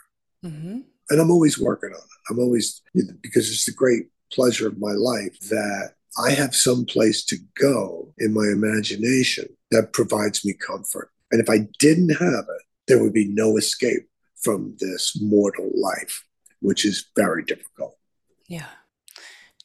Mm-hmm. 0.43 0.79
And 1.09 1.21
I'm 1.21 1.31
always 1.31 1.59
working 1.59 1.89
on 1.89 1.97
it. 1.97 2.31
I'm 2.31 2.39
always, 2.39 2.81
because 2.93 3.49
it's 3.49 3.65
the 3.65 3.73
great 3.73 4.05
pleasure 4.31 4.67
of 4.67 4.79
my 4.79 4.91
life 4.91 5.37
that 5.49 5.94
I 6.17 6.31
have 6.31 6.55
some 6.55 6.85
place 6.85 7.23
to 7.25 7.37
go 7.59 8.13
in 8.17 8.33
my 8.33 8.47
imagination 8.47 9.47
that 9.71 9.93
provides 9.93 10.45
me 10.45 10.53
comfort. 10.53 11.11
And 11.31 11.41
if 11.41 11.49
I 11.49 11.67
didn't 11.79 12.09
have 12.09 12.45
it, 12.47 12.63
there 12.87 13.01
would 13.01 13.13
be 13.13 13.27
no 13.27 13.57
escape 13.57 14.07
from 14.41 14.75
this 14.79 15.19
mortal 15.21 15.71
life, 15.75 16.23
which 16.61 16.85
is 16.85 17.05
very 17.15 17.43
difficult. 17.43 17.97
Yeah. 18.47 18.67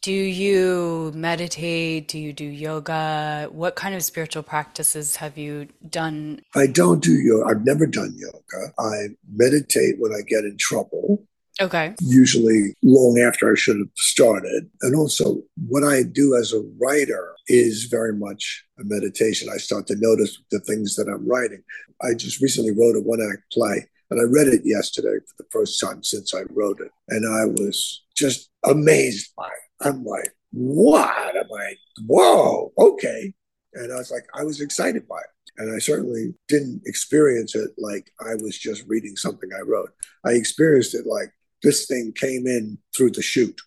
Do 0.02 0.12
you 0.12 1.12
meditate? 1.14 2.08
Do 2.08 2.18
you 2.18 2.32
do 2.32 2.46
yoga? 2.46 3.48
What 3.52 3.76
kind 3.76 3.94
of 3.94 4.02
spiritual 4.02 4.42
practices 4.42 5.16
have 5.16 5.36
you 5.36 5.68
done? 5.90 6.40
I 6.54 6.66
don't 6.68 7.02
do 7.02 7.12
yoga. 7.12 7.50
I've 7.50 7.66
never 7.66 7.86
done 7.86 8.16
yoga. 8.16 8.72
I 8.78 9.08
meditate 9.30 9.96
when 9.98 10.12
I 10.12 10.22
get 10.22 10.44
in 10.44 10.56
trouble. 10.56 11.26
Okay. 11.60 11.94
Usually 12.00 12.74
long 12.82 13.18
after 13.18 13.52
I 13.52 13.54
should 13.54 13.78
have 13.78 13.90
started. 13.96 14.70
And 14.82 14.94
also, 14.96 15.42
what 15.68 15.84
I 15.84 16.02
do 16.02 16.34
as 16.34 16.52
a 16.52 16.62
writer 16.80 17.34
is 17.48 17.84
very 17.84 18.14
much 18.14 18.64
a 18.78 18.84
meditation. 18.84 19.48
I 19.52 19.58
start 19.58 19.86
to 19.88 19.96
notice 19.96 20.38
the 20.50 20.60
things 20.60 20.96
that 20.96 21.08
I'm 21.08 21.28
writing. 21.28 21.62
I 22.02 22.14
just 22.14 22.40
recently 22.40 22.72
wrote 22.72 22.96
a 22.96 23.00
one 23.00 23.20
act 23.20 23.52
play 23.52 23.86
and 24.10 24.20
I 24.20 24.24
read 24.24 24.48
it 24.48 24.62
yesterday 24.64 25.18
for 25.18 25.34
the 25.38 25.48
first 25.50 25.80
time 25.80 26.02
since 26.02 26.34
I 26.34 26.42
wrote 26.50 26.80
it. 26.80 26.90
And 27.08 27.26
I 27.26 27.44
was 27.44 28.02
just 28.16 28.50
amazed 28.64 29.32
by 29.36 29.46
it. 29.46 29.86
I'm 29.86 30.04
like, 30.04 30.34
what? 30.52 31.36
I'm 31.36 31.48
like, 31.48 31.78
whoa, 32.06 32.72
okay. 32.78 33.32
And 33.74 33.92
I 33.92 33.96
was 33.96 34.10
like, 34.10 34.24
I 34.34 34.42
was 34.42 34.60
excited 34.60 35.06
by 35.06 35.18
it. 35.18 35.30
And 35.58 35.74
I 35.74 35.78
certainly 35.78 36.34
didn't 36.48 36.82
experience 36.86 37.54
it 37.54 37.70
like 37.78 38.10
I 38.20 38.34
was 38.40 38.58
just 38.58 38.84
reading 38.88 39.16
something 39.16 39.50
I 39.56 39.62
wrote. 39.62 39.90
I 40.24 40.32
experienced 40.32 40.94
it 40.94 41.06
like 41.06 41.30
this 41.62 41.86
thing 41.86 42.12
came 42.16 42.46
in 42.46 42.78
through 42.96 43.10
the 43.10 43.22
chute. 43.22 43.60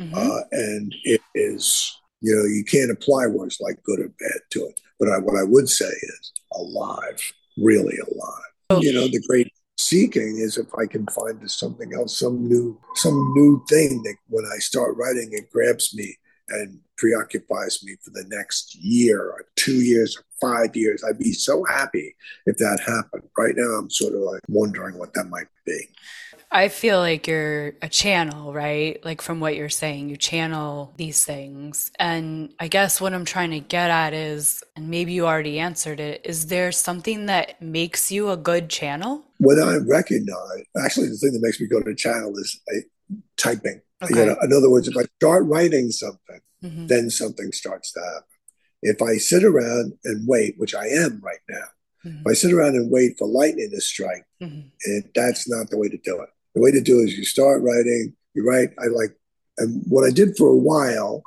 Mm-hmm. 0.00 0.14
Uh, 0.14 0.40
and 0.50 0.94
it 1.04 1.20
is, 1.34 1.96
you 2.20 2.34
know, 2.34 2.44
you 2.44 2.64
can't 2.64 2.90
apply 2.90 3.26
words 3.26 3.58
like 3.60 3.82
good 3.84 4.00
or 4.00 4.08
bad 4.08 4.40
to 4.50 4.66
it. 4.66 4.80
But 4.98 5.08
I, 5.08 5.18
what 5.18 5.38
I 5.38 5.44
would 5.44 5.68
say 5.68 5.86
is 5.86 6.32
alive, 6.52 7.20
really 7.56 7.96
alive. 7.98 8.52
Oh. 8.70 8.80
You 8.80 8.92
know, 8.92 9.06
the 9.06 9.22
great 9.28 9.52
seeking 9.78 10.38
is 10.38 10.58
if 10.58 10.68
I 10.74 10.86
can 10.86 11.06
find 11.06 11.48
something 11.50 11.92
else, 11.94 12.18
some 12.18 12.48
new, 12.48 12.80
some 12.96 13.32
new 13.34 13.62
thing 13.68 14.02
that 14.02 14.16
when 14.28 14.44
I 14.52 14.58
start 14.58 14.96
writing, 14.96 15.28
it 15.32 15.50
grabs 15.50 15.94
me 15.94 16.16
and 16.48 16.78
preoccupies 16.96 17.82
me 17.84 17.96
for 18.02 18.10
the 18.10 18.24
next 18.28 18.74
year 18.76 19.20
or 19.20 19.44
two 19.56 19.80
years 19.82 20.16
or 20.16 20.24
five 20.40 20.76
years. 20.76 21.02
I'd 21.02 21.18
be 21.18 21.32
so 21.32 21.64
happy 21.64 22.14
if 22.46 22.56
that 22.58 22.80
happened. 22.80 23.28
Right 23.36 23.54
now, 23.56 23.78
I'm 23.78 23.90
sort 23.90 24.14
of 24.14 24.20
like 24.20 24.42
wondering 24.48 24.98
what 24.98 25.14
that 25.14 25.28
might 25.28 25.48
be. 25.64 25.88
I 26.54 26.68
feel 26.68 27.00
like 27.00 27.26
you're 27.26 27.74
a 27.82 27.88
channel, 27.88 28.52
right? 28.52 29.04
Like 29.04 29.20
from 29.20 29.40
what 29.40 29.56
you're 29.56 29.68
saying, 29.68 30.08
you 30.08 30.16
channel 30.16 30.94
these 30.96 31.24
things. 31.24 31.90
And 31.98 32.54
I 32.60 32.68
guess 32.68 33.00
what 33.00 33.12
I'm 33.12 33.24
trying 33.24 33.50
to 33.50 33.58
get 33.58 33.90
at 33.90 34.14
is, 34.14 34.62
and 34.76 34.88
maybe 34.88 35.12
you 35.12 35.26
already 35.26 35.58
answered 35.58 35.98
it, 35.98 36.20
is 36.22 36.46
there 36.46 36.70
something 36.70 37.26
that 37.26 37.60
makes 37.60 38.12
you 38.12 38.30
a 38.30 38.36
good 38.36 38.70
channel? 38.70 39.24
What 39.38 39.58
I 39.58 39.78
recognize, 39.78 40.64
actually, 40.80 41.08
the 41.08 41.16
thing 41.16 41.32
that 41.32 41.42
makes 41.42 41.60
me 41.60 41.66
go 41.66 41.82
to 41.82 41.90
a 41.90 41.94
channel 41.96 42.32
is 42.38 42.60
typing. 43.36 43.80
Okay. 44.00 44.20
You 44.20 44.26
know, 44.26 44.36
in 44.40 44.52
other 44.52 44.70
words, 44.70 44.86
if 44.86 44.96
I 44.96 45.06
start 45.16 45.46
writing 45.46 45.90
something, 45.90 46.40
mm-hmm. 46.62 46.86
then 46.86 47.10
something 47.10 47.50
starts 47.50 47.90
to 47.94 48.00
happen. 48.00 48.22
If 48.80 49.02
I 49.02 49.16
sit 49.16 49.42
around 49.42 49.94
and 50.04 50.28
wait, 50.28 50.54
which 50.58 50.76
I 50.76 50.86
am 50.86 51.20
right 51.20 51.40
now, 51.48 51.66
mm-hmm. 52.06 52.20
if 52.20 52.26
I 52.28 52.34
sit 52.34 52.52
around 52.52 52.76
and 52.76 52.92
wait 52.92 53.16
for 53.18 53.26
lightning 53.26 53.70
to 53.72 53.80
strike, 53.80 54.24
mm-hmm. 54.40 54.68
and 54.86 55.10
that's 55.16 55.48
not 55.48 55.70
the 55.70 55.78
way 55.78 55.88
to 55.88 55.98
do 55.98 56.20
it 56.20 56.28
the 56.54 56.60
way 56.60 56.70
to 56.70 56.80
do 56.80 57.00
it 57.00 57.04
is 57.04 57.18
you 57.18 57.24
start 57.24 57.62
writing, 57.62 58.14
you 58.34 58.46
write. 58.46 58.70
I 58.78 58.86
like, 58.86 59.16
and 59.58 59.82
what 59.88 60.04
I 60.04 60.10
did 60.10 60.36
for 60.36 60.48
a 60.48 60.56
while, 60.56 61.22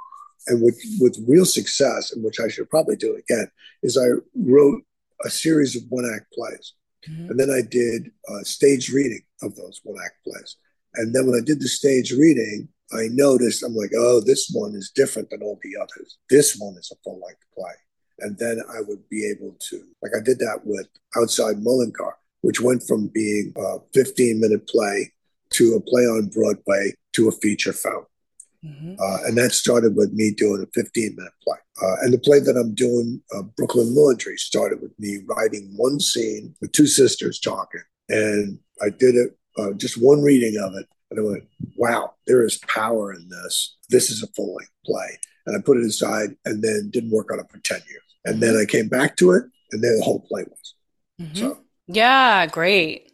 and 0.48 0.62
with 0.62 0.80
with 1.00 1.24
real 1.28 1.46
success, 1.46 2.12
and 2.12 2.24
which 2.24 2.40
I 2.40 2.48
should 2.48 2.70
probably 2.70 2.96
do 2.96 3.16
again, 3.16 3.50
is 3.84 3.98
I 3.98 4.08
wrote 4.36 4.84
a 5.26 5.30
series 5.30 5.76
of 5.76 5.84
one 5.90 6.10
act 6.14 6.32
plays, 6.34 6.74
mm-hmm. 7.10 7.32
and 7.32 7.40
then 7.40 7.50
I 7.50 7.62
did 7.62 8.12
a 8.30 8.46
stage 8.46 8.90
reading 8.90 9.22
of 9.42 9.56
those 9.56 9.82
one 9.84 9.98
act 10.04 10.24
plays. 10.24 10.56
And 10.96 11.14
then 11.14 11.28
when 11.28 11.40
I 11.40 11.46
did 11.46 11.60
the 11.60 11.68
stage 11.68 12.12
reading, 12.12 12.70
I 12.92 13.08
noticed 13.12 13.64
I'm 13.64 13.76
like, 13.76 13.92
oh, 13.96 14.22
this 14.22 14.50
one 14.52 14.74
is 14.74 14.92
different 14.96 15.30
than 15.30 15.44
all 15.44 15.60
the 15.62 15.76
others. 15.80 16.18
This 16.30 16.58
one 16.58 16.76
is 16.78 16.92
a 16.92 16.96
full 17.04 17.20
length 17.26 17.44
play. 17.56 17.74
And 18.20 18.38
then 18.38 18.62
I 18.74 18.82
would 18.82 19.08
be 19.10 19.30
able 19.30 19.56
to, 19.70 19.84
like 20.02 20.14
I 20.18 20.24
did 20.24 20.40
that 20.40 20.62
with 20.64 20.88
Outside 21.16 21.62
Mullingar, 21.62 22.16
which 22.42 22.62
went 22.62 22.84
from 22.88 23.08
being 23.08 23.54
a 23.58 23.78
15 23.94 24.40
minute 24.40 24.68
play 24.68 25.12
to 25.52 25.76
a 25.76 25.82
play 25.82 26.04
on 26.04 26.28
Broadway 26.28 26.94
to 27.14 27.28
a 27.28 27.32
feature 27.32 27.74
film. 27.74 28.06
Mm-hmm. 28.66 28.96
Uh, 29.00 29.28
and 29.28 29.38
that 29.38 29.52
started 29.52 29.96
with 29.96 30.14
me 30.14 30.32
doing 30.32 30.64
a 30.64 30.68
15 30.74 31.16
minute 31.16 31.34
play. 31.44 31.58
Uh, 31.82 31.96
and 32.02 32.14
the 32.14 32.18
play 32.18 32.40
that 32.40 32.58
I'm 32.58 32.74
doing, 32.74 33.22
uh, 33.36 33.44
Brooklyn 33.56 33.94
Laundry, 33.94 34.38
started 34.38 34.82
with 34.82 34.98
me 35.00 35.20
writing 35.28 35.74
one 35.76 36.00
scene 36.00 36.56
with 36.60 36.72
two 36.72 36.88
sisters 36.88 37.40
talking. 37.40 37.82
And 38.10 38.60
I 38.82 38.90
did 38.90 39.16
it, 39.16 39.38
uh, 39.58 39.74
just 39.74 40.02
one 40.02 40.22
reading 40.22 40.58
of 40.62 40.74
it. 40.76 40.88
And 41.12 41.20
I 41.20 41.24
went, 41.24 41.44
wow, 41.78 42.14
there 42.26 42.44
is 42.46 42.58
power 42.68 43.14
in 43.14 43.30
this. 43.30 43.78
This 43.90 44.10
is 44.10 44.24
a 44.24 44.28
full 44.28 44.56
length 44.56 44.72
play. 44.86 45.20
And 45.46 45.56
I 45.58 45.62
put 45.62 45.78
it 45.78 45.86
aside 45.86 46.36
and 46.44 46.62
then 46.62 46.90
didn't 46.92 47.12
work 47.12 47.32
on 47.32 47.40
it 47.40 47.46
for 47.50 47.60
10 47.60 47.82
years. 47.90 48.02
And 48.26 48.44
then 48.44 48.58
I 48.58 48.66
came 48.66 48.90
back 48.90 49.16
to 49.18 49.32
it, 49.32 49.44
and 49.72 49.82
then 49.82 49.98
the 49.98 50.04
whole 50.04 50.20
play 50.20 50.44
was. 50.44 50.74
Mm-hmm. 51.22 51.36
So, 51.36 51.60
yeah, 51.88 52.46
great. 52.48 53.14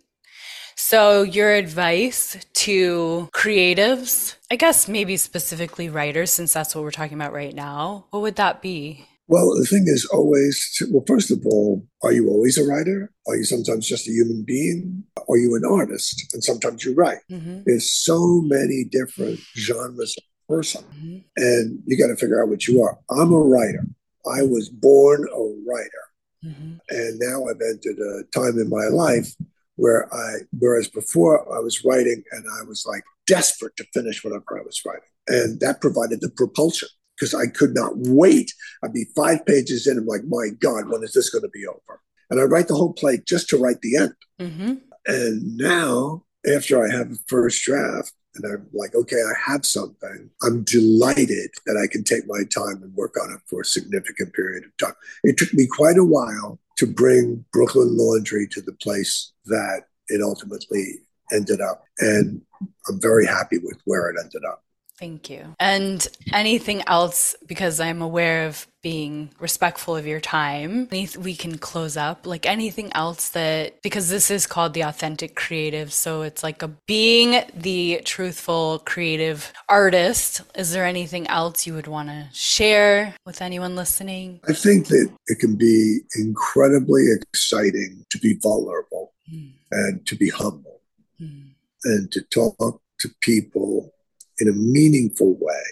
So, 0.86 1.24
your 1.24 1.54
advice 1.54 2.36
to 2.56 3.30
creatives, 3.34 4.36
I 4.52 4.58
guess 4.58 4.90
maybe 4.90 5.16
specifically 5.16 5.88
writers, 5.88 6.30
since 6.30 6.52
that's 6.52 6.76
what 6.76 6.84
we're 6.84 6.92
talking 6.92 7.14
about 7.14 7.32
right 7.32 7.56
now, 7.56 8.08
what 8.10 8.22
would 8.22 8.36
that 8.36 8.62
be? 8.62 9.08
Well, 9.30 9.56
the 9.58 9.66
thing 9.66 9.86
is 9.88 10.06
always, 10.12 10.76
to, 10.76 10.88
well, 10.92 11.06
first 11.08 11.32
of 11.32 11.42
all, 11.46 11.88
are 12.04 12.12
you 12.12 12.28
always 12.28 12.58
a 12.58 12.66
writer? 12.66 13.10
Are 13.28 13.38
you 13.38 13.46
sometimes 13.46 13.88
just 13.88 14.10
a 14.10 14.12
human 14.12 14.44
being? 14.44 15.06
Are 15.30 15.38
you 15.38 15.56
an 15.56 15.64
artist? 15.64 16.22
And 16.34 16.44
sometimes 16.44 16.84
you 16.84 16.94
write. 16.94 17.20
Mm-hmm. 17.32 17.62
There's 17.66 17.90
so 17.90 18.42
many 18.42 18.84
different 18.84 19.40
genres 19.58 20.18
of 20.18 20.24
person, 20.50 20.84
mm-hmm. 20.94 21.20
and 21.38 21.80
you 21.86 21.98
got 21.98 22.08
to 22.08 22.18
figure 22.18 22.44
out 22.44 22.50
what 22.50 22.68
you 22.68 22.84
are. 22.84 23.00
I'm 23.10 23.32
a 23.32 23.40
writer. 23.40 23.88
I 24.30 24.42
was 24.42 24.68
born 24.68 25.26
a 25.34 25.44
writer. 25.66 26.04
Mm-hmm. 26.44 26.74
And 26.90 27.20
now 27.20 27.46
I've 27.46 27.62
entered 27.62 28.00
a 28.00 28.24
time 28.38 28.60
in 28.60 28.70
my 28.70 28.88
life 28.92 29.34
where 29.76 30.14
I, 30.14 30.40
whereas 30.58 30.88
before 30.88 31.42
I 31.56 31.60
was 31.60 31.84
writing 31.84 32.24
and 32.32 32.46
I 32.60 32.64
was 32.64 32.86
like 32.88 33.04
desperate 33.28 33.76
to 33.78 33.86
finish 33.94 34.24
whatever 34.24 34.60
I 34.60 34.64
was 34.66 34.82
writing. 34.86 35.04
And 35.28 35.60
that 35.62 35.82
provided 35.82 36.22
the 36.22 36.30
propulsion 36.30 36.90
because 37.18 37.34
I 37.34 37.48
could 37.48 37.74
not 37.74 37.94
wait. 37.96 38.54
I'd 38.84 38.94
be 38.94 39.06
five 39.16 39.46
pages 39.46 39.88
in. 39.88 39.98
I'm 39.98 40.06
like, 40.06 40.24
my 40.28 40.50
God, 40.60 40.90
when 40.90 41.04
is 41.04 41.14
this 41.14 41.30
going 41.30 41.44
to 41.44 41.50
be 41.50 41.66
over? 41.66 42.02
And 42.30 42.40
I 42.40 42.44
write 42.44 42.68
the 42.68 42.76
whole 42.76 42.94
play 42.94 43.22
just 43.26 43.50
to 43.50 43.58
write 43.58 43.82
the 43.82 43.98
end. 43.98 44.16
Mm-hmm. 44.40 44.74
And 45.06 45.58
now, 45.58 46.24
after 46.52 46.84
I 46.84 46.92
have 46.92 47.12
a 47.12 47.18
first 47.28 47.64
draft, 47.64 48.14
and 48.36 48.46
I'm 48.52 48.68
like, 48.74 48.96
okay, 48.96 49.18
I 49.18 49.52
have 49.52 49.66
something. 49.66 50.30
I'm 50.42 50.64
delighted 50.64 51.52
that 51.66 51.78
I 51.78 51.92
can 51.92 52.04
take 52.04 52.24
my 52.28 52.44
time 52.54 52.82
and 52.82 52.94
work 52.96 53.16
on 53.22 53.32
it 53.32 53.40
for 53.46 53.62
a 53.62 53.66
significant 53.66 54.34
period 54.34 54.64
of 54.64 54.76
time. 54.78 54.96
It 55.24 55.38
took 55.38 55.54
me 55.54 55.68
quite 55.68 55.98
a 55.98 56.04
while 56.04 56.60
to 56.78 56.88
bring 56.88 57.46
Brooklyn 57.52 57.96
Laundry 57.98 58.48
to 58.52 58.62
the 58.62 58.74
place 58.74 59.32
that 59.46 59.84
it 60.08 60.22
ultimately 60.22 61.00
ended 61.32 61.62
up. 61.62 61.84
And 62.00 62.42
I'm 62.88 63.00
very 63.02 63.26
happy 63.26 63.60
with 63.60 63.80
where 63.86 64.10
it 64.10 64.18
ended 64.20 64.44
up. 64.46 64.64
Thank 65.04 65.30
you. 65.30 65.54
And 65.60 66.08
anything 66.32 66.82
else, 66.88 67.36
because 67.46 67.82
I'm 67.82 68.02
aware 68.02 68.48
of 68.48 68.66
being 68.82 69.32
respectful 69.38 69.98
of 69.98 70.08
your 70.08 70.22
time, 70.22 70.88
we 70.90 71.36
can 71.36 71.58
close 71.58 71.98
up. 71.98 72.26
Like 72.26 72.46
anything 72.46 72.90
else 72.94 73.28
that, 73.30 73.82
because 73.82 74.08
this 74.08 74.32
is 74.32 74.48
called 74.48 74.74
the 74.74 74.84
authentic 74.84 75.36
creative. 75.36 75.92
So 75.92 76.22
it's 76.22 76.42
like 76.42 76.64
a 76.64 76.70
being 76.88 77.44
the 77.54 78.00
truthful 78.06 78.82
creative 78.86 79.52
artist. 79.68 80.42
Is 80.56 80.72
there 80.72 80.86
anything 80.86 81.28
else 81.28 81.68
you 81.68 81.74
would 81.74 81.88
want 81.88 82.08
to 82.08 82.30
share 82.32 83.14
with 83.26 83.42
anyone 83.42 83.76
listening? 83.76 84.40
I 84.48 84.54
think 84.54 84.88
that 84.88 85.12
it 85.28 85.40
can 85.40 85.58
be 85.58 86.00
incredibly 86.16 87.08
exciting 87.12 88.06
to 88.10 88.18
be 88.20 88.40
vulnerable 88.42 89.12
mm. 89.30 89.52
and 89.70 90.06
to 90.06 90.16
be 90.16 90.30
humble 90.30 90.80
mm. 91.22 91.50
and 91.84 92.10
to 92.14 92.22
talk 92.22 92.80
to 93.00 93.10
people 93.20 93.93
in 94.40 94.50
a 94.50 94.54
meaningful 94.54 95.38
way 95.40 95.64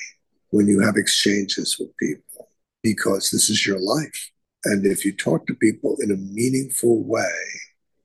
when 0.49 0.67
you 0.67 0.79
have 0.81 0.95
exchanges 0.97 1.77
with 1.79 1.95
people 1.97 2.49
because 2.83 3.29
this 3.29 3.49
is 3.49 3.65
your 3.65 3.79
life. 3.79 4.31
And 4.65 4.85
if 4.85 5.03
you 5.05 5.15
talk 5.15 5.47
to 5.47 5.53
people 5.55 5.97
in 6.01 6.11
a 6.11 6.15
meaningful 6.15 7.03
way, 7.03 7.33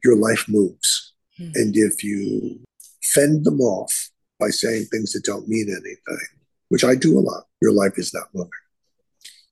your 0.03 0.17
life 0.17 0.47
moves. 0.49 1.13
Mm. 1.39 1.53
And 1.55 1.77
if 1.77 2.03
you 2.03 2.61
fend 3.03 3.45
them 3.45 3.61
off 3.61 4.11
by 4.41 4.49
saying 4.49 4.87
things 4.87 5.13
that 5.13 5.25
don't 5.25 5.49
mean 5.49 5.69
anything, 5.69 6.27
which 6.69 6.85
I 6.85 6.95
do 6.95 7.19
a 7.19 7.21
lot, 7.21 7.45
your 7.61 7.73
life 7.73 7.95
is 7.97 8.15
not 8.15 8.29
moving. 8.35 8.51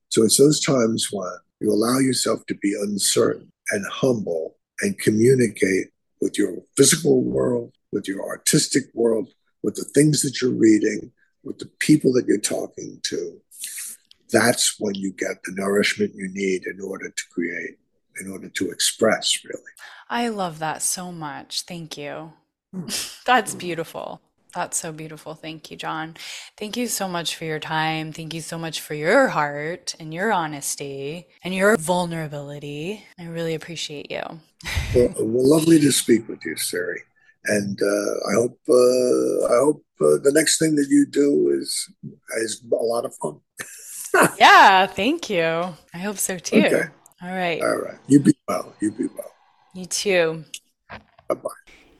So 0.09 0.23
it's 0.23 0.39
those 0.39 0.61
times 0.61 1.09
when 1.11 1.29
you 1.61 1.73
allow 1.73 1.99
yourself 1.99 2.47
to 2.47 2.55
be 2.55 2.75
uncertain 2.81 3.51
and 3.71 3.85
humble 3.91 4.57
and 4.81 4.99
communicate 4.99 5.89
with 6.21 6.39
your 6.39 6.57
physical 6.77 7.23
world, 7.23 7.73
with 7.93 8.09
your 8.09 8.27
artistic 8.27 8.85
world, 8.95 9.29
with 9.65 9.77
the 9.77 9.85
things 9.85 10.21
that 10.21 10.41
you're 10.41 10.53
reading, 10.53 11.11
with 11.43 11.59
the 11.59 11.71
people 11.81 12.13
that 12.13 12.27
you're 12.27 12.39
talking 12.39 13.01
to, 13.03 13.41
that's 14.31 14.77
when 14.79 14.95
you 14.95 15.11
get 15.11 15.43
the 15.45 15.53
nourishment 15.53 16.13
you 16.15 16.29
need 16.31 16.67
in 16.67 16.81
order 16.81 17.09
to 17.09 17.23
create, 17.33 17.79
in 18.21 18.31
order 18.31 18.51
to 18.51 18.71
express, 18.71 19.39
really. 19.43 19.63
I 20.11 20.29
love 20.29 20.59
that 20.59 20.83
so 20.83 21.11
much. 21.11 21.63
Thank 21.63 21.97
you. 21.97 22.35
Hmm. 22.73 22.89
That's 23.27 23.53
hmm. 23.53 23.59
beautiful. 23.59 24.21
That's 24.55 24.77
so 24.77 24.93
beautiful. 24.93 25.35
Thank 25.35 25.71
you, 25.71 25.77
John. 25.77 26.15
Thank 26.57 26.77
you 26.77 26.87
so 26.87 27.09
much 27.09 27.35
for 27.35 27.45
your 27.45 27.59
time. 27.59 28.13
Thank 28.13 28.35
you 28.35 28.41
so 28.41 28.57
much 28.57 28.81
for 28.81 28.95
your 28.95 29.29
heart 29.29 29.97
and 29.99 30.15
your 30.15 30.31
honesty 30.31 31.27
and 31.43 31.53
your 31.53 31.77
vulnerability. 31.77 33.05
I 33.19 33.25
really 33.25 33.55
appreciate 33.55 34.13
you. 34.13 34.23
well, 34.95 35.15
well, 35.19 35.51
lovely 35.51 35.81
to 35.81 35.91
speak 35.91 36.29
with 36.29 36.45
you, 36.45 36.57
Siri 36.57 37.03
and 37.47 37.79
uh, 37.81 38.31
I 38.31 38.35
hope 38.35 38.59
uh, 38.69 39.47
I 39.47 39.59
hope 39.59 39.85
uh, 40.01 40.19
the 40.23 40.33
next 40.35 40.59
thing 40.59 40.75
that 40.77 40.87
you 40.89 41.07
do 41.07 41.51
is 41.51 41.91
is 42.39 42.63
a 42.73 42.77
lot 42.77 43.05
of 43.05 43.15
fun. 43.17 43.41
yeah, 44.39 44.87
thank 44.87 45.29
you. 45.29 45.45
I 45.93 45.99
hope 45.99 46.19
so 46.19 46.39
too. 46.39 46.65
Okay. 46.65 46.85
All 47.23 47.35
right. 47.35 47.63
All 47.63 47.77
right. 47.77 47.99
You 48.07 48.21
be 48.21 48.35
well. 48.49 48.75
You 48.81 48.93
be 48.93 49.07
well. 49.07 49.33
You 49.75 49.87
too. 49.87 50.45
Bye 50.89 50.99
bye. 51.35 51.51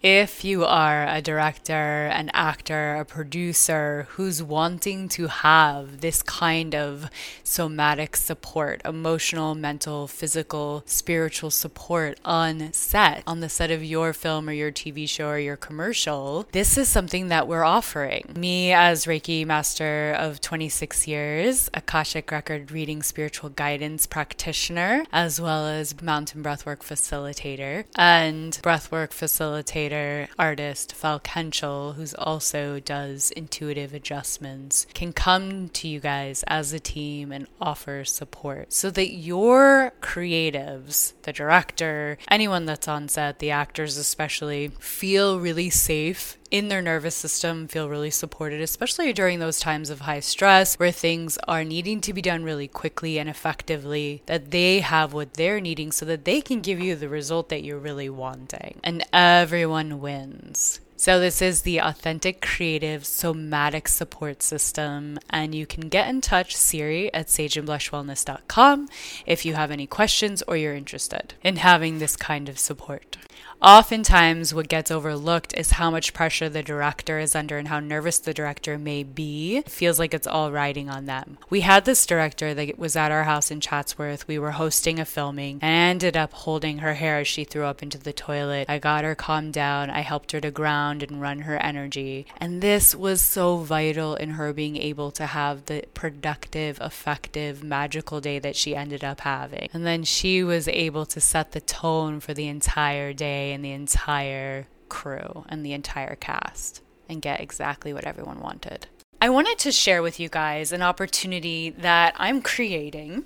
If 0.05 0.45
you 0.45 0.67
are 0.67 1.07
a 1.09 1.23
director, 1.23 1.73
an 2.13 2.31
actor, 2.35 2.97
a 2.97 3.07
producer 3.07 4.07
who's 4.11 4.43
wanting 4.43 5.09
to 5.17 5.29
have 5.29 6.03
this 6.03 6.23
kind 6.23 6.75
of 6.75 7.09
somatic 7.43 8.15
support, 8.15 8.83
emotional, 8.85 9.55
mental, 9.55 10.07
physical, 10.07 10.83
spiritual 10.85 11.51
support 11.51 12.21
on 12.23 12.71
set, 12.75 13.23
on 13.27 13.41
the 13.41 13.49
set 13.49 13.71
of 13.71 13.83
your 13.83 14.13
film 14.13 14.47
or 14.47 14.53
your 14.53 14.71
TV 14.71 15.09
show 15.09 15.29
or 15.29 15.39
your 15.39 15.57
commercial, 15.57 16.47
this 16.53 16.77
is 16.77 16.87
something 16.87 17.29
that 17.29 17.49
we're 17.49 17.65
offering. 17.65 18.31
Me, 18.37 18.75
as 18.75 19.07
Reiki 19.07 19.47
master 19.47 20.15
of 20.19 20.39
26 20.43 21.09
years, 21.09 21.71
Akashic 21.73 22.31
record 22.31 22.71
reading 22.71 23.03
spiritual 23.03 23.49
guidance 23.49 24.07
practitioner, 24.07 25.07
as 25.15 25.41
well 25.41 25.67
as 25.67 26.03
mountain 26.03 26.43
breathwork 26.43 26.81
facilitator 26.81 27.87
and 27.97 28.61
breathwork 28.63 29.09
facilitator 29.09 29.94
artist 30.39 30.95
Falk 30.95 31.27
Henschel, 31.27 31.93
who 31.95 32.07
also 32.19 32.81
does 32.81 33.31
intuitive 33.33 33.95
adjustments, 33.95 34.87
can 34.95 35.13
come 35.13 35.69
to 35.71 35.89
you 35.89 36.01
guys 36.01 36.45
as 36.47 36.73
a 36.73 36.81
team 36.81 37.33
and 37.33 37.47
offer 37.61 38.05
support 38.05 38.73
so 38.73 38.91
that 38.91 39.13
your 39.13 39.93
creatives, 40.01 41.13
the 41.23 41.33
director, 41.33 42.19
anyone 42.29 42.67
that's 42.67 42.89
on 42.89 43.09
set, 43.09 43.39
the 43.39 43.51
actors 43.51 43.97
especially, 43.97 44.69
feel 44.79 45.41
really 45.41 45.71
safe 45.71 46.39
in 46.51 46.69
their 46.69 46.83
nervous 46.83 47.15
system 47.15 47.69
feel 47.69 47.89
really 47.89 48.11
supported, 48.11 48.61
especially 48.61 49.13
during 49.13 49.39
those 49.39 49.61
times 49.61 49.91
of 49.91 50.01
high 50.01 50.21
stress 50.21 50.79
where 50.79 50.93
things 50.93 51.39
are 51.49 51.65
needing 51.65 52.01
to 52.03 52.13
be 52.13 52.23
done 52.23 52.45
really 52.45 52.69
quickly 52.69 53.19
and 53.19 53.29
effectively, 53.29 54.23
that 54.27 54.51
they 54.51 54.81
have 54.81 55.13
what 55.13 55.35
they're 55.35 55.61
needing 55.61 55.93
so 55.93 56.05
that 56.07 56.25
they 56.25 56.41
can 56.41 56.61
give 56.61 56.81
you 56.81 56.95
the 56.97 57.09
result 57.09 57.49
that 57.49 57.63
you're 57.63 57.79
really 57.79 58.09
wanting. 58.09 58.81
And 58.83 59.05
everyone 59.13 60.01
wins. 60.01 60.81
So, 60.97 61.19
this 61.19 61.43
is 61.43 61.63
the 61.63 61.79
Authentic 61.79 62.41
Creative 62.41 63.05
Somatic 63.05 63.89
Support 63.89 64.43
System, 64.43 65.19
and 65.29 65.53
you 65.55 65.67
can 65.67 65.89
get 65.89 66.09
in 66.09 66.21
touch, 66.21 66.57
Siri, 66.57 67.13
at 67.13 67.27
sageandblushwellness.com 67.27 68.89
if 69.27 69.45
you 69.45 69.55
have 69.55 69.73
any 69.73 69.89
questions 69.89 70.43
or 70.47 70.57
you're 70.57 70.75
interested 70.75 71.35
in 71.43 71.57
having 71.57 71.99
this 71.99 72.17
kind 72.17 72.49
of 72.49 72.61
support. 72.61 73.17
Oftentimes, 73.63 74.53
what 74.53 74.69
gets 74.69 74.91
overlooked 74.91 75.55
is 75.57 75.73
how 75.73 75.91
much 75.91 76.13
pressure 76.13 76.49
the 76.49 76.63
director 76.63 77.19
is 77.19 77.35
under 77.35 77.57
and 77.57 77.69
how 77.69 77.81
nervous 77.81 78.19
the 78.19 78.35
director 78.35 78.79
may 78.79 79.03
be. 79.03 79.57
It 79.57 79.71
feels 79.71 79.99
like 79.99 80.13
it's 80.13 80.27
all 80.27 80.53
riding 80.53 80.91
on 80.91 81.07
them. 81.07 81.39
We 81.49 81.61
had 81.61 81.85
this 81.85 82.05
director 82.05 82.53
that 82.53 82.79
was 82.79 82.95
at 82.95 83.11
our 83.11 83.25
house 83.25 83.51
in 83.51 83.61
Chatsworth. 83.61 84.29
We 84.29 84.39
were 84.39 84.53
hosting 84.53 84.99
a 84.99 85.05
filming 85.05 85.59
and 85.63 85.75
I 85.75 85.95
ended 85.95 86.17
up 86.17 86.33
holding 86.33 86.79
her 86.79 86.95
hair 86.95 87.19
as 87.21 87.29
she 87.29 87.45
threw 87.45 87.65
up 87.65 87.83
into 87.83 87.99
the 87.99 88.13
toilet. 88.13 88.69
I 88.69 88.79
got 88.79 89.05
her 89.05 89.15
calmed 89.15 89.55
down. 89.55 89.89
I 89.91 90.01
helped 90.01 90.33
her 90.33 90.41
to 90.41 90.51
ground 90.51 91.03
and 91.03 91.23
run 91.23 91.41
her 91.41 91.57
energy. 91.57 92.27
And 92.37 92.61
this 92.61 92.95
was 92.95 93.23
so 93.23 93.59
vital 93.59 94.15
in 94.15 94.31
her 94.31 94.53
being 94.53 94.77
able 94.77 95.11
to 95.13 95.27
have 95.27 95.67
the 95.67 95.85
productive, 95.95 96.79
effective, 96.81 97.65
magical 97.65 98.21
day 98.21 98.39
that 98.41 98.57
she 98.57 98.77
ended 98.77 99.05
up 99.05 99.21
having. 99.21 99.69
And 99.73 99.87
then 99.87 100.05
she 100.05 100.43
was 100.43 100.69
able 100.69 101.07
to 101.07 101.21
set 101.21 101.53
the 101.53 101.61
tone 101.61 102.21
for 102.21 102.35
the 102.35 102.49
entire 102.49 103.13
day 103.13 103.54
and 103.55 103.65
the 103.65 103.73
entire 103.73 104.67
crew 104.89 105.45
and 105.49 105.65
the 105.65 105.73
entire 105.73 106.17
cast 106.17 106.83
and 107.09 107.23
get 107.23 107.41
exactly 107.41 107.93
what 107.93 108.05
everyone 108.05 108.41
wanted. 108.41 108.87
I 109.21 109.31
wanted 109.31 109.59
to 109.61 109.73
share 109.73 110.03
with 110.03 110.21
you 110.21 110.29
guys 110.29 110.71
an 110.71 110.83
opportunity 110.83 111.71
that 111.71 112.15
I'm 112.19 112.43
creating. 112.43 113.25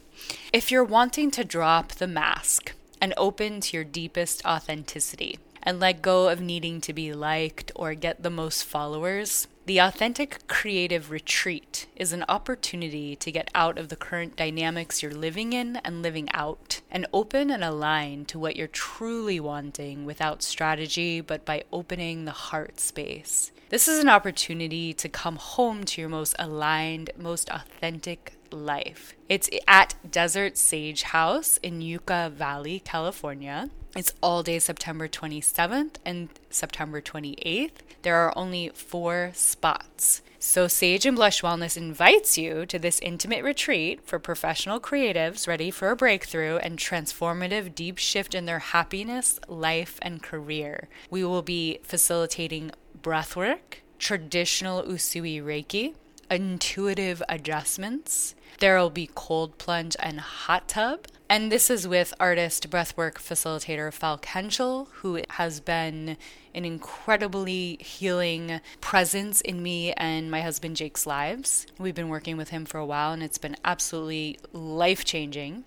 If 0.52 0.70
you're 0.70 0.84
wanting 0.84 1.32
to 1.32 1.44
drop 1.44 1.92
the 1.92 2.06
mask 2.06 2.72
and 3.00 3.12
open 3.16 3.60
to 3.62 3.76
your 3.76 3.84
deepest 3.84 4.44
authenticity 4.44 5.38
and 5.62 5.80
let 5.80 6.02
go 6.02 6.28
of 6.28 6.40
needing 6.40 6.80
to 6.82 6.92
be 6.92 7.12
liked 7.12 7.72
or 7.74 7.94
get 7.94 8.22
the 8.22 8.30
most 8.30 8.62
followers, 8.62 9.48
the 9.66 9.78
Authentic 9.78 10.46
Creative 10.46 11.10
Retreat 11.10 11.88
is 11.96 12.12
an 12.12 12.24
opportunity 12.28 13.16
to 13.16 13.32
get 13.32 13.50
out 13.54 13.76
of 13.76 13.88
the 13.88 13.96
current 13.96 14.36
dynamics 14.36 15.02
you're 15.02 15.12
living 15.12 15.52
in 15.52 15.76
and 15.84 16.00
living 16.00 16.28
out, 16.32 16.67
and 16.90 17.06
open 17.12 17.50
and 17.50 17.62
align 17.62 18.24
to 18.26 18.38
what 18.38 18.56
you're 18.56 18.66
truly 18.66 19.38
wanting 19.40 20.04
without 20.04 20.42
strategy, 20.42 21.20
but 21.20 21.44
by 21.44 21.64
opening 21.72 22.24
the 22.24 22.30
heart 22.30 22.80
space. 22.80 23.52
This 23.68 23.86
is 23.86 23.98
an 23.98 24.08
opportunity 24.08 24.94
to 24.94 25.08
come 25.10 25.36
home 25.36 25.84
to 25.84 26.00
your 26.00 26.08
most 26.08 26.34
aligned, 26.38 27.10
most 27.18 27.50
authentic 27.50 28.37
life. 28.52 29.14
It's 29.28 29.50
at 29.66 29.94
Desert 30.08 30.56
Sage 30.56 31.02
House 31.02 31.58
in 31.58 31.80
Yucca 31.80 32.32
Valley, 32.34 32.80
California. 32.80 33.70
It's 33.96 34.12
all 34.22 34.42
day 34.42 34.58
September 34.58 35.08
27th 35.08 35.96
and 36.04 36.28
September 36.50 37.00
28th. 37.00 37.70
There 38.02 38.16
are 38.16 38.36
only 38.36 38.70
four 38.74 39.30
spots. 39.34 40.22
So, 40.40 40.68
Sage 40.68 41.04
and 41.04 41.16
Blush 41.16 41.42
Wellness 41.42 41.76
invites 41.76 42.38
you 42.38 42.64
to 42.66 42.78
this 42.78 43.00
intimate 43.00 43.42
retreat 43.42 44.06
for 44.06 44.20
professional 44.20 44.78
creatives 44.78 45.48
ready 45.48 45.72
for 45.72 45.90
a 45.90 45.96
breakthrough 45.96 46.58
and 46.58 46.78
transformative 46.78 47.74
deep 47.74 47.98
shift 47.98 48.36
in 48.36 48.44
their 48.46 48.60
happiness, 48.60 49.40
life, 49.48 49.98
and 50.00 50.22
career. 50.22 50.88
We 51.10 51.24
will 51.24 51.42
be 51.42 51.80
facilitating 51.82 52.70
breathwork, 53.02 53.80
traditional 53.98 54.84
Usui 54.84 55.42
Reiki, 55.42 55.94
intuitive 56.30 57.20
adjustments, 57.28 58.36
There 58.58 58.76
will 58.76 58.90
be 58.90 59.08
cold 59.14 59.56
plunge 59.58 59.96
and 60.00 60.18
hot 60.18 60.68
tub. 60.68 61.06
And 61.30 61.52
this 61.52 61.70
is 61.70 61.86
with 61.86 62.14
artist 62.18 62.70
breathwork 62.70 63.14
facilitator 63.14 63.92
Falk 63.92 64.24
Henschel, 64.24 64.88
who 64.94 65.20
has 65.30 65.60
been 65.60 66.16
an 66.54 66.64
incredibly 66.64 67.76
healing 67.76 68.60
presence 68.80 69.40
in 69.42 69.62
me 69.62 69.92
and 69.92 70.30
my 70.30 70.40
husband 70.40 70.76
Jake's 70.76 71.06
lives. 71.06 71.66
We've 71.78 71.94
been 71.94 72.08
working 72.08 72.36
with 72.36 72.48
him 72.48 72.64
for 72.64 72.78
a 72.78 72.86
while 72.86 73.12
and 73.12 73.22
it's 73.22 73.38
been 73.38 73.56
absolutely 73.64 74.38
life 74.52 75.04
changing. 75.04 75.64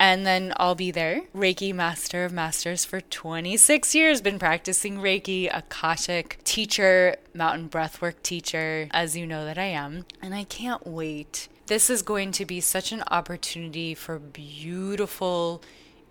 And 0.00 0.26
then 0.26 0.52
I'll 0.56 0.74
be 0.74 0.90
there, 0.90 1.22
Reiki 1.36 1.72
Master 1.72 2.24
of 2.24 2.32
Masters 2.32 2.84
for 2.84 3.00
26 3.00 3.94
years, 3.94 4.20
been 4.20 4.38
practicing 4.38 4.98
Reiki, 4.98 5.54
Akashic 5.56 6.42
teacher, 6.42 7.16
mountain 7.34 7.68
breathwork 7.68 8.22
teacher, 8.22 8.88
as 8.90 9.16
you 9.16 9.26
know 9.26 9.44
that 9.44 9.58
I 9.58 9.66
am. 9.66 10.06
And 10.20 10.34
I 10.34 10.44
can't 10.44 10.84
wait. 10.86 11.48
This 11.68 11.90
is 11.90 12.00
going 12.00 12.32
to 12.32 12.46
be 12.46 12.62
such 12.62 12.92
an 12.92 13.02
opportunity 13.10 13.92
for 13.92 14.18
beautiful 14.18 15.62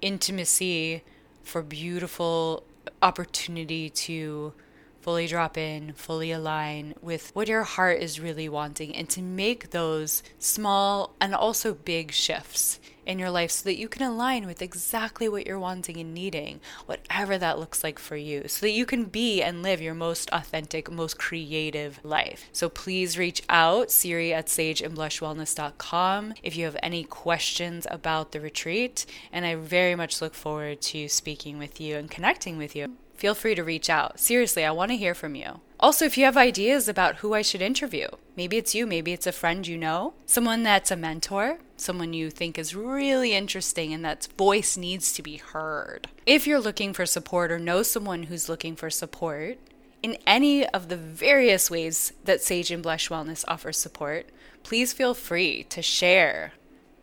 intimacy, 0.01 1.01
for 1.41 1.63
beautiful 1.63 2.61
opportunity 3.01 3.89
to 3.89 4.53
fully 5.07 5.25
drop 5.25 5.57
in, 5.57 5.93
fully 5.93 6.33
align 6.33 6.93
with 7.01 7.31
what 7.33 7.47
your 7.47 7.63
heart 7.63 7.97
is 8.01 8.19
really 8.19 8.49
wanting, 8.49 8.93
and 8.93 9.07
to 9.07 9.21
make 9.21 9.69
those 9.69 10.21
small 10.37 11.15
and 11.21 11.33
also 11.33 11.73
big 11.73 12.11
shifts 12.11 12.77
in 13.05 13.17
your 13.17 13.31
life 13.31 13.49
so 13.49 13.63
that 13.63 13.77
you 13.77 13.87
can 13.87 14.05
align 14.05 14.45
with 14.45 14.61
exactly 14.61 15.29
what 15.29 15.47
you're 15.47 15.57
wanting 15.57 15.95
and 15.95 16.13
needing, 16.13 16.59
whatever 16.87 17.37
that 17.37 17.57
looks 17.57 17.85
like 17.85 17.99
for 17.99 18.17
you, 18.17 18.49
so 18.49 18.65
that 18.65 18.71
you 18.71 18.85
can 18.85 19.05
be 19.05 19.41
and 19.41 19.63
live 19.63 19.79
your 19.79 19.93
most 19.93 20.29
authentic, 20.33 20.91
most 20.91 21.17
creative 21.17 22.01
life. 22.03 22.49
So 22.51 22.67
please 22.67 23.17
reach 23.17 23.41
out, 23.47 23.89
Siri 23.89 24.33
at 24.33 24.47
sageandblushwellness.com, 24.47 26.33
if 26.43 26.57
you 26.57 26.65
have 26.65 26.77
any 26.83 27.05
questions 27.05 27.87
about 27.89 28.33
the 28.33 28.41
retreat. 28.41 29.05
And 29.31 29.45
I 29.45 29.55
very 29.55 29.95
much 29.95 30.21
look 30.21 30.33
forward 30.33 30.81
to 30.81 31.07
speaking 31.07 31.57
with 31.57 31.79
you 31.79 31.95
and 31.95 32.11
connecting 32.11 32.57
with 32.57 32.75
you 32.75 32.97
feel 33.17 33.35
free 33.35 33.55
to 33.55 33.63
reach 33.63 33.89
out. 33.89 34.19
Seriously, 34.19 34.63
I 34.63 34.71
want 34.71 34.91
to 34.91 34.97
hear 34.97 35.13
from 35.13 35.35
you. 35.35 35.59
Also, 35.79 36.05
if 36.05 36.17
you 36.17 36.25
have 36.25 36.37
ideas 36.37 36.87
about 36.87 37.17
who 37.17 37.33
I 37.33 37.41
should 37.41 37.61
interview, 37.61 38.07
maybe 38.35 38.57
it's 38.57 38.73
you, 38.73 38.87
maybe 38.87 39.13
it's 39.13 39.27
a 39.27 39.31
friend 39.31 39.67
you 39.67 39.77
know, 39.77 40.13
someone 40.25 40.63
that's 40.63 40.89
a 40.89 40.95
mentor, 40.95 41.59
someone 41.75 42.13
you 42.13 42.31
think 42.31 42.57
is 42.57 42.75
really 42.75 43.33
interesting 43.33 43.93
and 43.93 44.03
that 44.03 44.27
voice 44.37 44.77
needs 44.77 45.13
to 45.13 45.21
be 45.21 45.37
heard. 45.37 46.07
If 46.25 46.47
you're 46.47 46.59
looking 46.59 46.93
for 46.93 47.05
support 47.05 47.51
or 47.51 47.59
know 47.59 47.83
someone 47.83 48.23
who's 48.23 48.49
looking 48.49 48.75
for 48.75 48.89
support, 48.89 49.59
in 50.01 50.17
any 50.25 50.65
of 50.67 50.89
the 50.89 50.97
various 50.97 51.69
ways 51.69 52.13
that 52.23 52.41
Sage 52.41 52.71
and 52.71 52.81
Blush 52.81 53.09
Wellness 53.09 53.43
offers 53.47 53.77
support, 53.77 54.29
please 54.63 54.93
feel 54.93 55.13
free 55.13 55.63
to 55.69 55.81
share 55.81 56.53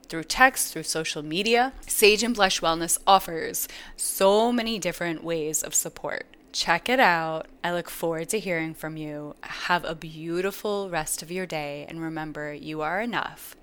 through 0.04 0.24
text, 0.24 0.72
through 0.72 0.84
social 0.84 1.22
media. 1.22 1.72
Sage 1.86 2.22
and 2.22 2.34
Blush 2.34 2.60
Wellness 2.60 2.98
offers 3.06 3.68
so 3.96 4.52
many 4.52 4.78
different 4.78 5.24
ways 5.24 5.62
of 5.62 5.74
support. 5.74 6.26
Check 6.52 6.88
it 6.88 7.00
out. 7.00 7.46
I 7.64 7.72
look 7.72 7.90
forward 7.90 8.28
to 8.28 8.38
hearing 8.38 8.74
from 8.74 8.96
you. 8.96 9.34
Have 9.42 9.84
a 9.84 9.96
beautiful 9.96 10.88
rest 10.88 11.20
of 11.22 11.32
your 11.32 11.46
day. 11.46 11.84
And 11.88 12.00
remember, 12.00 12.54
you 12.54 12.80
are 12.80 13.00
enough 13.00 13.56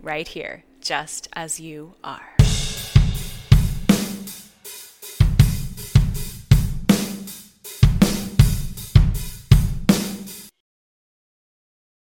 right 0.00 0.26
here, 0.26 0.64
just 0.80 1.28
as 1.34 1.60
you 1.60 1.94
are. 2.02 2.37